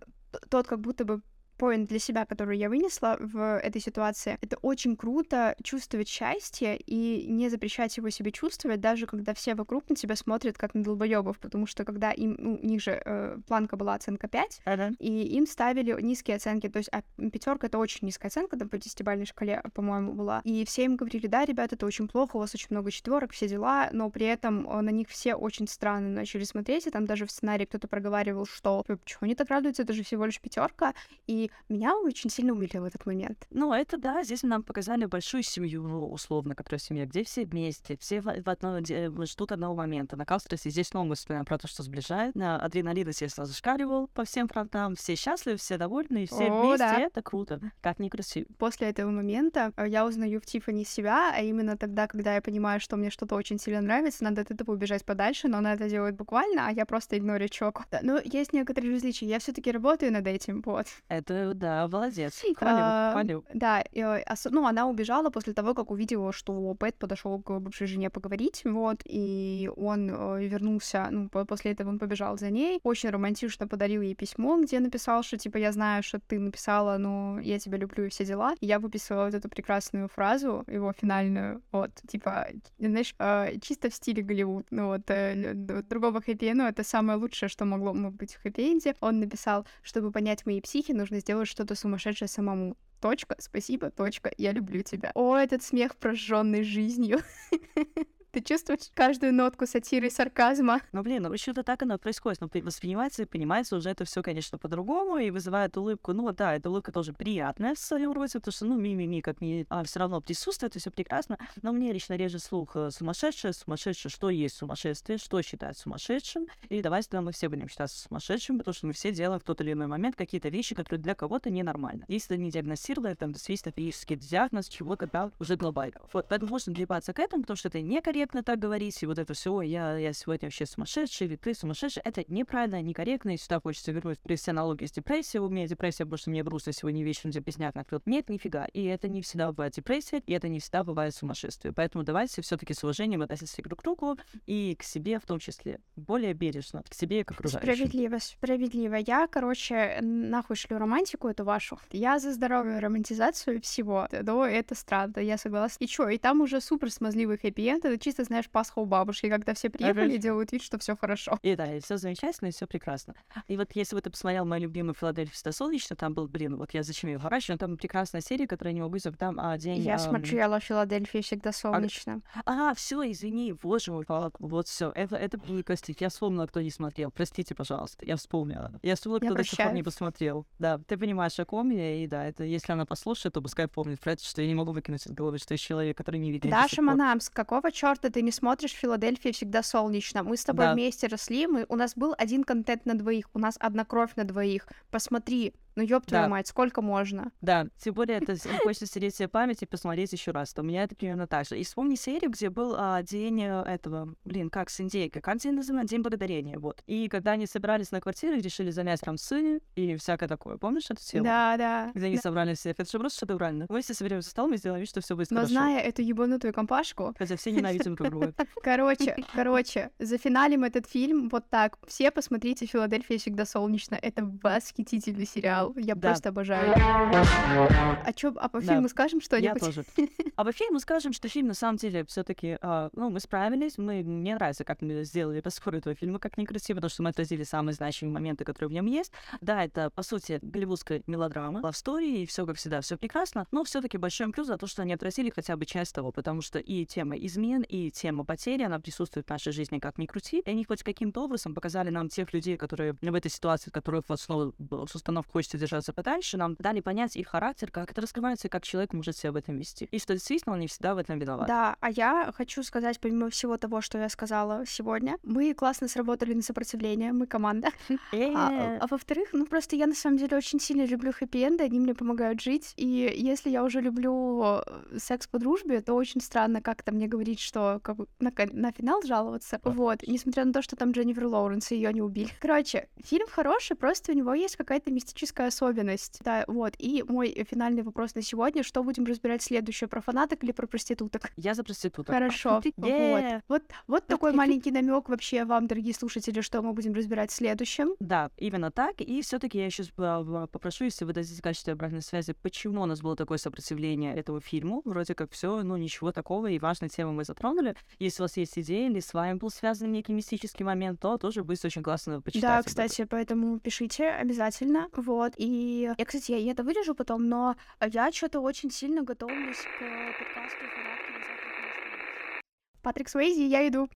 тот 0.50 0.68
как 0.68 0.80
будто 0.82 1.06
бы 1.06 1.22
поинт 1.64 1.88
для 1.88 2.00
себя, 2.00 2.26
который 2.26 2.58
я 2.58 2.68
вынесла 2.68 3.16
в 3.22 3.58
этой 3.58 3.80
ситуации, 3.80 4.38
это 4.42 4.58
очень 4.62 4.98
круто 4.98 5.56
чувствовать 5.64 6.10
счастье 6.10 6.76
и 6.76 7.26
не 7.30 7.48
запрещать 7.48 7.96
его 7.96 8.10
себе 8.10 8.34
чувствовать, 8.34 8.82
даже 8.82 9.06
когда 9.06 9.34
все 9.34 9.56
вокруг 9.56 9.90
на 9.90 9.96
тебя 9.96 10.18
смотрят 10.18 10.58
как 10.58 10.74
на 10.74 10.84
долбоебов, 10.84 11.40
потому 11.40 11.66
что 11.66 11.86
когда 11.86 12.12
им, 12.12 12.36
ну, 12.38 12.60
у 12.62 12.66
них 12.66 12.82
же 12.82 13.02
э, 13.06 13.38
планка 13.48 13.78
была 13.78 13.94
оценка 13.94 14.28
5, 14.28 14.62
uh-huh. 14.66 14.96
и 15.00 15.38
им 15.38 15.48
ставили 15.48 15.96
низкие 16.02 16.36
оценки, 16.36 16.68
то 16.68 16.80
есть 16.80 16.90
а 16.92 17.02
пятерка 17.32 17.68
это 17.68 17.78
очень 17.78 18.08
низкая 18.08 18.28
оценка, 18.28 18.58
там 18.58 18.68
по 18.68 18.78
десятибалльной 18.78 19.26
шкале, 19.26 19.64
по-моему, 19.74 20.12
была, 20.12 20.42
и 20.44 20.66
все 20.66 20.84
им 20.84 20.98
говорили, 20.98 21.28
да, 21.28 21.46
ребята, 21.46 21.76
это 21.76 21.86
очень 21.86 22.10
плохо, 22.10 22.36
у 22.36 22.40
вас 22.40 22.54
очень 22.54 22.68
много 22.72 22.92
четверок, 22.92 23.32
все 23.32 23.48
дела, 23.48 23.88
но 23.94 24.10
при 24.10 24.26
этом 24.26 24.70
э, 24.70 24.82
на 24.82 24.90
них 24.90 25.08
все 25.08 25.36
очень 25.36 25.70
странно 25.70 26.10
начали 26.10 26.44
смотреть, 26.44 26.88
и 26.88 26.90
там 26.90 27.06
даже 27.06 27.26
в 27.26 27.32
сценарии 27.32 27.64
кто-то 27.64 27.88
проговаривал, 27.88 28.46
что 28.46 28.84
почему 28.84 29.20
они 29.22 29.36
так 29.36 29.48
радуются, 29.48 29.84
это 29.84 29.94
же 29.94 30.04
всего 30.04 30.26
лишь 30.26 30.42
пятерка, 30.42 30.94
и 31.26 31.50
меня 31.70 31.96
очень 31.98 32.30
сильно 32.30 32.54
умилил 32.54 32.86
этот 32.86 33.06
момент. 33.06 33.48
Ну, 33.50 33.74
это 33.74 33.98
да, 33.98 34.24
здесь 34.24 34.44
нам 34.44 34.64
показали 34.64 35.06
большую 35.06 35.44
семью, 35.44 35.84
ну, 35.84 36.08
условно, 36.12 36.56
которая 36.56 36.80
семья, 36.80 37.06
где 37.06 37.24
все 37.24 37.46
вместе, 37.46 37.98
все 37.98 38.22
в, 38.22 38.26
в 38.26 38.50
одно, 38.50 38.80
ждут 39.26 39.52
одного 39.52 39.76
момента. 39.76 40.16
На 40.16 40.26
Каустерсе 40.26 40.70
здесь 40.70 40.94
мы 40.94 41.16
вспоминаем 41.16 41.46
про 41.46 41.58
то, 41.58 41.68
что 41.68 41.84
сближает. 41.84 42.36
На 42.36 42.58
адреналин, 42.60 43.08
естественно, 43.08 43.46
зашкаливал 43.46 44.08
по 44.08 44.26
всем 44.26 44.48
фронтам. 44.48 44.96
Все 44.96 45.16
счастливы, 45.16 45.58
все 45.58 45.78
довольны, 45.78 46.26
все 46.26 46.46
О, 46.46 46.62
вместе. 46.62 46.78
Да. 46.78 47.00
Это 47.00 47.22
круто. 47.22 47.60
Как 47.82 48.00
ни 48.00 48.10
красиво. 48.10 48.48
После 48.58 48.90
этого 48.90 49.12
момента 49.12 49.72
э, 49.78 49.88
я 49.88 50.06
узнаю 50.06 50.42
в 50.42 50.46
Тиффани 50.46 50.86
себя, 50.86 51.34
а 51.34 51.42
именно 51.42 51.78
тогда, 51.78 52.08
когда 52.08 52.36
я 52.36 52.42
понимаю, 52.42 52.80
что 52.80 52.98
мне 52.98 53.10
что-то 53.10 53.36
очень 53.36 53.60
сильно 53.60 53.82
нравится, 53.82 54.24
надо 54.24 54.42
от 54.42 54.52
этого 54.52 54.72
убежать 54.72 55.06
подальше, 55.06 55.48
но 55.48 55.58
она 55.58 55.74
это 55.74 55.90
делает 55.90 56.16
буквально, 56.16 56.68
а 56.68 56.72
я 56.72 56.86
просто 56.86 57.18
игнорю 57.18 57.48
чок. 57.50 57.84
Но 58.02 58.20
есть 58.24 58.54
некоторые 58.54 58.94
различия. 58.94 59.26
Я 59.26 59.40
все 59.40 59.54
таки 59.54 59.72
работаю 59.72 60.12
над 60.12 60.28
этим, 60.28 60.62
вот. 60.62 60.88
Это 61.08 61.33
да, 61.54 61.88
молодец. 61.88 62.42
Хвалю, 62.58 62.78
а, 62.80 63.12
хвалю. 63.12 63.46
Да, 63.54 63.82
и, 63.92 64.04
ну, 64.52 64.66
она 64.66 64.88
убежала 64.88 65.30
после 65.30 65.54
того, 65.54 65.74
как 65.74 65.92
увидела, 65.92 66.32
что 66.32 66.74
Пэт 66.76 66.98
подошел 66.98 67.42
к 67.42 67.60
бывшей 67.60 67.88
жене 67.88 68.10
поговорить, 68.10 68.62
вот, 68.66 69.02
и 69.06 69.70
он 69.76 70.10
э, 70.10 70.48
вернулся, 70.48 71.08
ну, 71.12 71.30
после 71.30 71.72
этого 71.72 71.90
он 71.90 72.00
побежал 72.00 72.38
за 72.38 72.50
ней, 72.50 72.80
очень 72.84 73.10
романтично 73.10 73.68
подарил 73.68 74.02
ей 74.02 74.16
письмо, 74.16 74.60
где 74.62 74.80
написал, 74.80 75.24
что, 75.24 75.38
типа, 75.38 75.58
я 75.58 75.72
знаю, 75.72 76.04
что 76.04 76.20
ты 76.20 76.40
написала, 76.40 76.98
но 76.98 77.40
я 77.40 77.60
тебя 77.60 77.78
люблю 77.78 78.06
и 78.06 78.10
все 78.10 78.26
дела. 78.26 78.56
И 78.62 78.66
я 78.66 78.80
выписала 78.80 79.26
вот 79.26 79.34
эту 79.34 79.50
прекрасную 79.50 80.08
фразу, 80.08 80.64
его 80.68 80.94
финальную, 80.94 81.62
вот, 81.72 81.92
типа, 82.08 82.48
знаешь, 82.80 83.16
э, 83.20 83.60
чисто 83.62 83.90
в 83.90 83.94
стиле 83.94 84.24
Голливуд, 84.24 84.66
ну, 84.72 84.88
вот, 84.88 85.02
э, 85.10 85.54
другого 85.54 86.22
хэппи 86.22 86.54
ну, 86.54 86.68
это 86.68 86.84
самое 86.84 87.18
лучшее, 87.18 87.50
что 87.50 87.66
могло 87.66 87.94
быть 87.94 88.36
в 88.36 88.42
хэппи 88.42 88.96
Он 89.02 89.20
написал, 89.20 89.66
чтобы 89.82 90.12
понять 90.12 90.46
мои 90.46 90.62
психи, 90.62 90.92
нужно 90.92 91.22
сделать 91.24 91.48
что-то 91.48 91.76
сумасшедшее 91.76 92.28
самому. 92.28 92.76
Точка, 93.00 93.36
спасибо, 93.40 93.90
точка, 93.90 94.32
я 94.38 94.52
люблю 94.52 94.82
тебя. 94.82 95.12
О, 95.16 95.36
этот 95.36 95.64
смех, 95.64 95.96
прожженный 95.96 96.64
жизнью. 96.64 97.20
Ты 98.34 98.42
чувствуешь 98.42 98.90
каждую 98.96 99.32
нотку 99.32 99.68
сатиры 99.68 100.08
и 100.08 100.10
сарказма. 100.10 100.82
Ну, 100.92 101.04
блин, 101.04 101.22
ну, 101.22 101.32
еще-то 101.32 101.62
так 101.62 101.84
оно 101.84 102.00
происходит. 102.00 102.42
Но 102.42 102.50
ну, 102.52 102.62
воспринимается 102.64 103.22
и 103.22 103.26
понимается 103.26 103.76
уже 103.76 103.92
это 103.92 104.06
все, 104.06 104.24
конечно, 104.24 104.58
по-другому 104.58 105.18
и 105.18 105.30
вызывает 105.30 105.78
улыбку. 105.78 106.14
Ну, 106.14 106.32
да, 106.32 106.56
эта 106.56 106.72
улыбка 106.72 106.92
тоже 106.92 107.14
приятная 107.14 107.76
в 107.76 107.80
своем 107.80 108.12
роде, 108.12 108.40
потому 108.40 108.52
что, 108.52 108.66
ну, 108.66 108.76
ми-ми-ми, 108.76 109.22
как 109.22 109.40
мне 109.40 109.68
а, 109.70 109.84
все 109.84 110.00
равно 110.00 110.20
присутствует, 110.20 110.76
и 110.76 110.80
все 110.80 110.90
прекрасно. 110.90 111.38
Но 111.62 111.74
мне 111.74 111.94
лично 111.94 112.16
реже 112.16 112.40
слух 112.40 112.76
э, 112.76 112.90
сумасшедшее, 112.90 113.54
сумасшедшее, 113.54 114.10
что 114.10 114.32
есть 114.32 114.58
сумасшествие, 114.58 115.20
что 115.20 115.40
считать 115.44 115.78
сумасшедшим. 115.78 116.48
И 116.70 116.82
давайте 116.82 117.10
тогда 117.10 117.22
мы 117.22 117.34
все 117.34 117.50
будем 117.50 117.70
считаться 117.70 118.02
сумасшедшим, 118.02 118.58
потому 118.58 118.74
что 118.74 118.88
мы 118.88 118.94
все 118.94 119.12
делаем 119.12 119.42
в 119.42 119.44
тот 119.44 119.62
или 119.62 119.74
иной 119.74 119.86
момент 119.86 120.16
какие-то 120.16 120.50
вещи, 120.50 120.74
которые 120.74 121.04
для 121.04 121.14
кого-то 121.14 121.52
ненормальны. 121.52 122.04
Если 122.08 122.30
ты 122.30 122.38
не 122.42 122.50
диагностировали, 122.50 123.14
там, 123.14 123.32
действительно 123.32 123.72
физический 123.74 124.16
диагноз 124.16 124.70
чего-то, 124.70 125.06
да, 125.06 125.30
уже 125.40 125.56
глобально. 125.56 126.02
Вот, 126.12 126.26
поэтому 126.28 126.50
можно 126.50 126.74
прибаться 126.74 127.14
к 127.14 127.20
этому, 127.20 127.44
потому 127.44 127.58
что 127.58 127.68
это 127.68 127.80
некорректно, 127.80 128.23
некорректно 128.24 128.44
так 128.44 128.60
говорить, 128.60 129.04
и 129.04 129.06
вот 129.06 129.18
это 129.20 129.34
все, 129.34 129.62
я, 129.62 129.98
я 129.98 130.14
сегодня 130.14 130.48
вообще 130.48 130.66
сумасшедший, 130.66 131.28
или 131.28 131.36
ты 131.36 131.54
сумасшедший, 131.54 132.02
это 132.06 132.24
неправильно, 132.28 132.82
некорректно, 132.82 133.34
и 133.34 133.38
сюда 133.38 133.60
хочется 133.60 133.92
вернуть 133.92 134.20
привести 134.20 134.52
аналогии 134.52 134.86
с 134.86 134.92
депрессией, 134.92 135.42
у 135.42 135.50
меня 135.50 135.68
депрессия, 135.68 136.06
потому 136.06 136.18
что 136.18 136.30
мне 136.30 136.44
грустно 136.44 136.72
сегодня 136.72 137.04
вечером 137.04 137.32
депресняк 137.32 137.76
накрыл. 137.76 138.02
Нет, 138.06 138.30
нифига, 138.30 138.66
и 138.66 138.84
это 138.84 139.10
не 139.10 139.22
всегда 139.22 139.52
бывает 139.52 139.74
депрессия, 139.74 140.22
и 140.26 140.34
это 140.34 140.48
не 140.48 140.60
всегда 140.60 140.84
бывает 140.84 141.14
сумасшествие, 141.14 141.74
поэтому 141.74 142.06
давайте 142.06 142.42
все 142.42 142.56
таки 142.56 142.74
с 142.74 142.84
уважением 142.84 143.22
относиться 143.22 143.62
друг 143.62 143.82
к 143.82 143.84
другу 143.84 144.18
и 144.46 144.76
к 144.80 144.84
себе 144.84 145.20
в 145.20 145.26
том 145.26 145.40
числе, 145.40 145.80
более 145.98 146.34
бережно, 146.34 146.84
к 146.90 146.94
себе 146.94 147.22
и 147.22 147.24
к 147.24 147.32
окружающим. 147.32 147.74
Справедливо, 147.74 148.18
справедливо. 148.20 148.96
Я, 148.96 149.28
короче, 149.28 150.00
нахуй 150.02 150.56
шлю 150.56 150.78
романтику 150.78 151.28
эту 151.28 151.44
вашу. 151.44 151.80
Я 151.92 152.20
за 152.20 152.32
здоровую 152.34 152.80
романтизацию 152.80 153.62
всего. 153.62 154.08
Но 154.12 154.46
это 154.46 154.76
странно, 154.76 155.20
я 155.20 155.38
согласна. 155.38 155.84
И 155.84 155.88
чё, 155.88 156.08
и 156.10 156.18
там 156.18 156.42
уже 156.42 156.62
супер 156.62 156.92
смазливый 156.92 157.38
хэппи-энд. 157.38 157.86
Это 157.86 157.98
чисто, 157.98 158.13
знаешь, 158.22 158.50
Пасха 158.50 158.80
у 158.80 158.86
бабушки, 158.86 159.30
когда 159.30 159.56
все 159.56 159.70
приехали 159.70 160.14
и 160.14 160.18
делают 160.20 160.52
вид, 160.52 160.62
что 160.62 160.78
все 160.78 160.96
хорошо. 160.96 161.40
И 161.42 161.56
да, 161.56 161.76
и 161.76 161.80
все 161.80 161.98
замечательно, 161.98 162.50
и 162.50 162.52
все 162.52 162.68
прекрасно. 162.68 163.16
И 163.48 163.58
вот 163.58 163.72
если 163.74 163.96
бы 163.96 164.02
ты 164.02 164.12
посмотрел 164.12 164.46
мою 164.46 164.64
любимую 164.64 164.94
Филадельфию 164.94 165.54
Солнечно, 165.54 165.96
там 165.96 166.14
был, 166.14 166.28
блин, 166.28 166.58
вот 166.58 166.74
я 166.74 166.84
зачем 166.84 167.10
ее 167.10 167.18
ворачиваю, 167.18 167.58
там 167.58 167.78
прекрасная 167.78 168.22
серия, 168.22 168.48
которая 168.48 168.74
не 168.74 168.82
могу 168.82 168.98
забыть, 169.00 169.20
там 169.20 169.40
а, 169.40 169.58
день... 169.58 169.80
Я 169.80 169.94
ам, 169.94 170.00
смотрела 170.00 170.60
Филадельфия 170.60 171.22
всегда 171.22 171.52
солнечно. 171.52 172.22
А, 172.46 172.74
все, 172.76 173.10
извини, 173.10 173.54
боже 173.54 173.92
мой, 173.92 174.06
Павел, 174.06 174.32
вот 174.40 174.68
все, 174.68 174.92
это, 174.94 175.16
это 175.16 175.40
Костик, 175.66 176.02
я 176.02 176.10
вспомнила, 176.10 176.46
кто 176.46 176.62
не 176.62 176.72
смотрел, 176.72 177.12
простите, 177.12 177.56
пожалуйста, 177.56 178.06
я 178.06 178.16
вспомнила. 178.18 178.80
Я 178.84 178.96
вспомнила, 178.96 179.24
Я 179.24 179.30
кто 179.30 179.38
до 179.38 179.44
сих 179.44 179.58
пор 179.58 179.74
не 179.74 179.84
посмотрел. 179.84 180.46
Да, 180.60 180.78
ты 180.78 180.98
понимаешь, 180.98 181.40
о 181.40 181.46
ком 181.46 181.70
я, 181.70 182.04
и 182.04 182.08
да, 182.08 182.26
это 182.26 182.44
если 182.44 182.72
она 182.74 182.86
послушает, 182.86 183.34
то 183.34 183.42
пускай 183.42 183.68
помнит, 183.68 184.00
что 184.22 184.42
я 184.42 184.48
не 184.48 184.56
могу 184.56 184.72
выкинуть 184.72 185.06
из 185.06 185.12
головы, 185.12 185.38
что 185.38 185.54
есть 185.54 185.64
человек, 185.64 185.98
который 185.98 186.20
не 186.20 186.32
видит. 186.32 186.52
Даша 186.52 186.82
Манамс, 186.82 187.30
какого 187.30 187.72
черта 187.72 188.03
ты 188.10 188.22
не 188.22 188.32
смотришь 188.32 188.72
Филадельфия 188.72 189.32
всегда 189.32 189.64
солнечно? 189.64 190.24
Мы 190.24 190.38
с 190.38 190.44
тобой 190.46 190.66
Да. 190.66 190.74
вместе 190.74 191.08
росли, 191.08 191.48
мы, 191.48 191.66
у 191.70 191.76
нас 191.76 191.94
был 191.96 192.14
один 192.18 192.44
контент 192.44 192.86
на 192.86 192.96
двоих, 192.96 193.30
у 193.34 193.40
нас 193.40 193.56
одна 193.60 193.86
кровь 193.86 194.12
на 194.16 194.24
двоих. 194.24 194.68
Посмотри, 194.92 195.54
ну 195.76 195.84
ёб 195.84 196.06
твою 196.06 196.26
Да. 196.26 196.30
мать, 196.30 196.48
сколько 196.48 196.82
можно? 196.82 197.32
Да, 197.42 197.68
тем 197.78 197.94
более 197.94 198.18
это 198.18 198.36
хочется 198.64 198.86
стереть 198.86 199.16
себе 199.16 199.28
память 199.28 199.62
и 199.64 199.66
посмотреть 199.66 200.14
еще 200.14 200.32
раз. 200.32 200.54
То 200.54 200.62
у 200.62 200.66
меня 200.66 200.84
это 200.84 200.96
примерно 200.96 201.28
так 201.28 201.48
же. 201.48 201.60
И 201.60 201.64
вспомни 201.64 201.96
серию, 201.96 202.32
где 202.32 202.50
был 202.50 202.76
а, 202.78 203.02
день 203.04 203.42
э, 203.44 203.64
этого, 203.64 204.16
блин, 204.26 204.50
как 204.50 204.70
с 204.70 204.80
индейкой, 204.82 205.22
как 205.22 205.38
день 205.38 205.54
называется? 205.54 205.74
День 205.96 206.02
благодарения, 206.02 206.60
вот. 206.60 206.84
И 206.86 207.08
когда 207.08 207.32
они 207.32 207.48
собрались 207.48 207.92
на 207.92 208.00
квартире, 208.02 208.40
решили 208.40 208.70
занять 208.72 209.02
там 209.02 209.18
сыны 209.18 209.60
и 209.76 209.96
всякое 209.96 210.28
такое. 210.28 210.58
Помнишь 210.58 210.90
эту 210.90 211.02
тему? 211.04 211.24
Да, 211.24 211.56
да. 211.58 211.92
Где 211.94 212.08
они 212.08 212.16
да. 212.16 212.22
собрали 212.22 212.54
всех. 212.54 212.76
Это 212.78 212.90
же 212.90 213.00
просто 213.00 213.20
шедеврально. 213.20 213.66
Мы 213.70 213.82
все 213.82 213.94
соберем 213.94 214.22
за 214.22 214.30
столом 214.30 214.54
и 214.54 214.58
сделаем 214.58 214.82
вид, 214.82 214.90
что 214.90 215.02
все 215.02 215.16
будет 215.16 215.32
Но 215.32 215.38
хорошо. 215.38 215.54
зная 215.54 215.80
эту 215.82 216.02
ебанутую 216.02 216.54
компашку, 216.54 217.14
Хотя 217.18 217.36
все 217.36 217.52
ненавидим 217.52 217.96
друг 217.96 218.10
друга. 218.10 218.34
короче, 218.64 219.16
короче, 219.34 219.92
зафиналим 220.00 220.64
этот 220.64 220.88
фильм 220.88 221.30
вот 221.30 221.50
так. 221.50 221.78
Все 221.88 222.12
посмотрите 222.12 222.66
«Филадельфия 222.66 223.18
всегда 223.18 223.46
солнечно». 223.46 223.96
Это 223.96 224.24
восхитительный 224.44 225.26
сериал. 225.26 225.63
Я 225.78 225.96
Да. 225.96 226.10
просто 226.10 226.30
обожаю. 226.30 226.74
А 226.76 228.14
чё, 228.14 228.34
а 228.38 228.50
по 228.50 228.60
Да. 228.62 228.74
фильму 228.74 228.90
скажем 228.90 229.20
Я 229.20 229.26
что-нибудь? 229.26 229.60
тоже. 229.62 229.84
А 230.36 230.44
по 230.44 230.52
фильму 230.52 230.80
скажем, 230.80 231.14
что 231.14 231.28
фильм 231.28 231.48
на 231.48 231.54
самом 231.54 231.78
деле 231.78 232.04
все-таки, 232.06 232.58
ну, 232.94 233.10
мы 233.12 233.20
справились, 233.20 233.78
мы, 233.78 234.02
мне 234.04 234.34
нравится, 234.36 234.64
как 234.64 234.82
мы 234.82 235.04
сделали 235.04 235.42
подскоры 235.42 235.78
этого 235.78 235.94
фильма, 235.96 236.18
как 236.20 236.38
ни 236.38 236.46
красиво, 236.46 236.78
потому 236.78 236.90
что 236.90 237.04
мы 237.04 237.10
отразили 237.10 237.44
самые 237.44 237.76
значимые 237.76 238.14
моменты, 238.14 238.44
которые 238.44 238.70
в 238.70 238.74
нем 238.74 238.88
есть. 238.88 239.12
Да, 239.42 239.64
это, 239.64 239.92
по 239.92 240.02
сути, 240.02 240.40
голливудская 240.42 241.04
мелодрама, 241.08 241.60
love 241.62 241.74
story, 241.74 242.24
и 242.24 242.26
все 242.26 242.46
как 242.48 242.58
всегда, 242.58 242.82
все 242.82 242.98
прекрасно, 242.98 243.46
но 243.52 243.64
все-таки 243.64 243.98
большой 243.98 244.26
им 244.28 244.32
плюс 244.34 244.48
за 244.48 244.58
то, 244.58 244.66
что 244.66 244.82
они 244.82 244.94
отразили 244.94 245.32
хотя 245.34 245.56
бы 245.56 245.66
часть 245.66 245.94
того, 245.94 246.12
потому 246.12 246.42
что 246.42 246.58
и 246.60 246.86
тема 246.86 247.16
измен, 247.16 247.62
и 247.62 247.92
тема 247.92 248.26
потери, 248.26 248.64
она 248.64 248.80
присутствует 248.80 249.28
в 249.28 249.30
нашей 249.30 249.54
жизни 249.54 249.78
как 249.80 249.98
ни 250.00 250.08
крути, 250.08 250.40
и 250.40 250.50
они 250.50 250.66
хоть 250.66 250.82
каким-то 250.84 251.24
образом 251.24 251.54
показали 251.54 251.90
нам 251.90 252.10
тех 252.10 252.34
людей, 252.34 252.58
которые 252.58 252.94
в 253.02 253.14
этой 253.14 253.30
ситуации, 253.30 253.70
которых 253.70 254.06
в 254.10 254.12
основу 254.14 254.54
с 254.88 254.96
установкой 254.96 255.32
хочется 255.32 255.53
держаться 255.58 255.94
подальше, 255.94 256.38
нам 256.38 256.56
дали 256.60 256.82
понять 256.82 257.16
их 257.16 257.28
характер, 257.28 257.72
как 257.72 257.92
это 257.92 258.02
раскрывается, 258.02 258.48
и 258.48 258.52
как 258.52 258.64
человек 258.64 258.94
может 258.94 259.18
себя 259.18 259.32
в 259.32 259.36
этом 259.36 259.58
вести. 259.58 259.88
И 259.92 260.00
что 260.00 260.14
действительно 260.14 260.54
он 260.54 260.60
не 260.60 260.68
всегда 260.68 260.96
в 260.96 260.98
этом 260.98 261.20
виноват. 261.20 261.48
Да, 261.48 261.76
а 261.80 261.90
я 261.90 262.32
хочу 262.36 262.64
сказать, 262.64 263.00
помимо 263.00 263.30
всего 263.30 263.58
того, 263.58 263.82
что 263.82 263.98
я 263.98 264.10
сказала 264.10 264.66
сегодня, 264.66 265.18
мы 265.24 265.54
классно 265.54 265.88
сработали 265.88 266.34
на 266.34 266.42
сопротивление, 266.42 267.14
мы 267.14 267.28
команда. 267.28 267.70
А, 268.36 268.78
а 268.80 268.88
во-вторых, 268.88 269.30
ну 269.34 269.46
просто 269.46 269.76
я 269.76 269.86
на 269.86 269.94
самом 269.94 270.18
деле 270.18 270.38
очень 270.38 270.60
сильно 270.60 270.86
люблю 270.86 271.12
хэппи-энды, 271.12 271.64
они 271.64 271.80
мне 271.80 271.94
помогают 271.94 272.42
жить. 272.42 272.74
И 272.78 273.14
если 273.16 273.50
я 273.50 273.64
уже 273.64 273.82
люблю 273.82 274.44
э, 274.44 274.98
секс 274.98 275.28
по 275.28 275.40
дружбе, 275.40 275.82
то 275.82 275.94
очень 275.94 276.22
странно 276.22 276.62
как-то 276.62 276.92
мне 276.92 277.08
говорить, 277.08 277.40
что 277.40 277.80
как 277.84 277.98
на, 278.20 278.32
на 278.52 278.72
финал 278.72 279.02
жаловаться. 279.04 279.60
Вот, 279.64 280.00
несмотря 280.08 280.46
на 280.46 280.54
то, 280.54 280.62
что 280.62 280.76
там 280.76 280.92
Дженнифер 280.92 281.26
Лоуренс, 281.26 281.72
ее 281.72 281.94
не 281.94 282.02
убили. 282.02 282.30
Короче, 282.40 282.88
фильм 283.04 283.28
хороший, 283.30 283.76
просто 283.76 284.12
у 284.12 284.16
него 284.16 284.34
есть 284.34 284.56
какая-то 284.56 284.92
мистическая 284.92 285.43
особенность. 285.48 286.20
Да, 286.24 286.44
вот. 286.48 286.74
И 286.78 287.04
мой 287.08 287.46
финальный 287.50 287.84
вопрос 287.84 288.16
на 288.16 288.22
сегодня, 288.22 288.64
что 288.64 288.84
будем 288.84 289.06
разбирать 289.06 289.42
следующее, 289.42 289.88
про 289.88 290.02
фанаток 290.02 290.44
или 290.44 290.52
про 290.52 290.68
проституток? 290.68 291.32
Я 291.38 291.54
за 291.54 291.64
проституток. 291.64 292.14
Хорошо. 292.14 292.62
Yeah. 292.78 293.42
Вот. 293.48 293.64
Вот, 293.64 293.64
вот 293.88 294.08
такой 294.08 294.34
маленький 294.34 294.72
намек 294.72 295.10
вообще 295.10 295.46
вам, 295.46 295.68
дорогие 295.68 295.94
слушатели, 295.94 296.42
что 296.42 296.62
мы 296.62 296.74
будем 296.74 296.94
разбирать 296.94 297.32
в 297.32 297.34
следующем. 297.34 297.96
Да, 298.00 298.30
именно 298.38 298.72
так. 298.72 299.02
И 299.02 299.22
все-таки 299.22 299.58
я 299.58 299.66
еще 299.66 299.84
попрошу, 299.96 300.86
если 300.86 301.06
вы 301.06 301.14
дадите 301.14 301.42
качество 301.42 301.74
обратной 301.74 302.02
связи, 302.02 302.34
почему 302.42 302.82
у 302.82 302.86
нас 302.86 303.02
было 303.02 303.16
такое 303.16 303.38
сопротивление 303.38 304.16
этому 304.16 304.40
фильму. 304.40 304.82
Вроде 304.86 305.16
как 305.16 305.32
все, 305.32 305.64
ну 305.64 305.78
ничего 305.78 306.12
такого, 306.12 306.48
и 306.48 306.60
важные 306.60 306.90
темы 306.90 307.14
мы 307.14 307.24
затронули. 307.26 307.76
Если 308.00 308.22
у 308.22 308.26
вас 308.26 308.38
есть 308.38 308.58
идеи, 308.58 308.88
или 308.88 309.00
с 309.00 309.14
вами 309.14 309.38
был 309.38 309.50
связан 309.50 309.92
некий 309.92 310.14
мистический 310.14 310.66
момент, 310.66 311.00
то 311.00 311.18
тоже 311.18 311.44
будет 311.44 311.64
очень 311.64 311.84
классно 311.84 312.22
почитать. 312.22 312.42
Да, 312.42 312.64
кстати, 312.64 313.06
поэтому 313.06 313.60
пишите 313.60 314.10
обязательно. 314.10 314.90
Вот. 314.94 315.33
И 315.38 315.94
я, 315.98 316.06
кстати, 316.06 316.32
я, 316.32 316.52
это 316.52 316.64
вырежу 316.64 316.96
потом, 316.96 317.28
но 317.28 317.56
я 317.82 318.12
что-то 318.12 318.40
очень 318.40 318.72
сильно 318.72 319.04
готовлюсь 319.04 319.58
к 319.58 319.80
подкасту 320.20 320.58
«Фанатки 320.60 321.12
на 321.12 321.20
Западной 321.20 322.42
Патрик 322.82 323.10
Свейзи, 323.10 323.42
я 323.42 323.68
иду. 323.68 323.90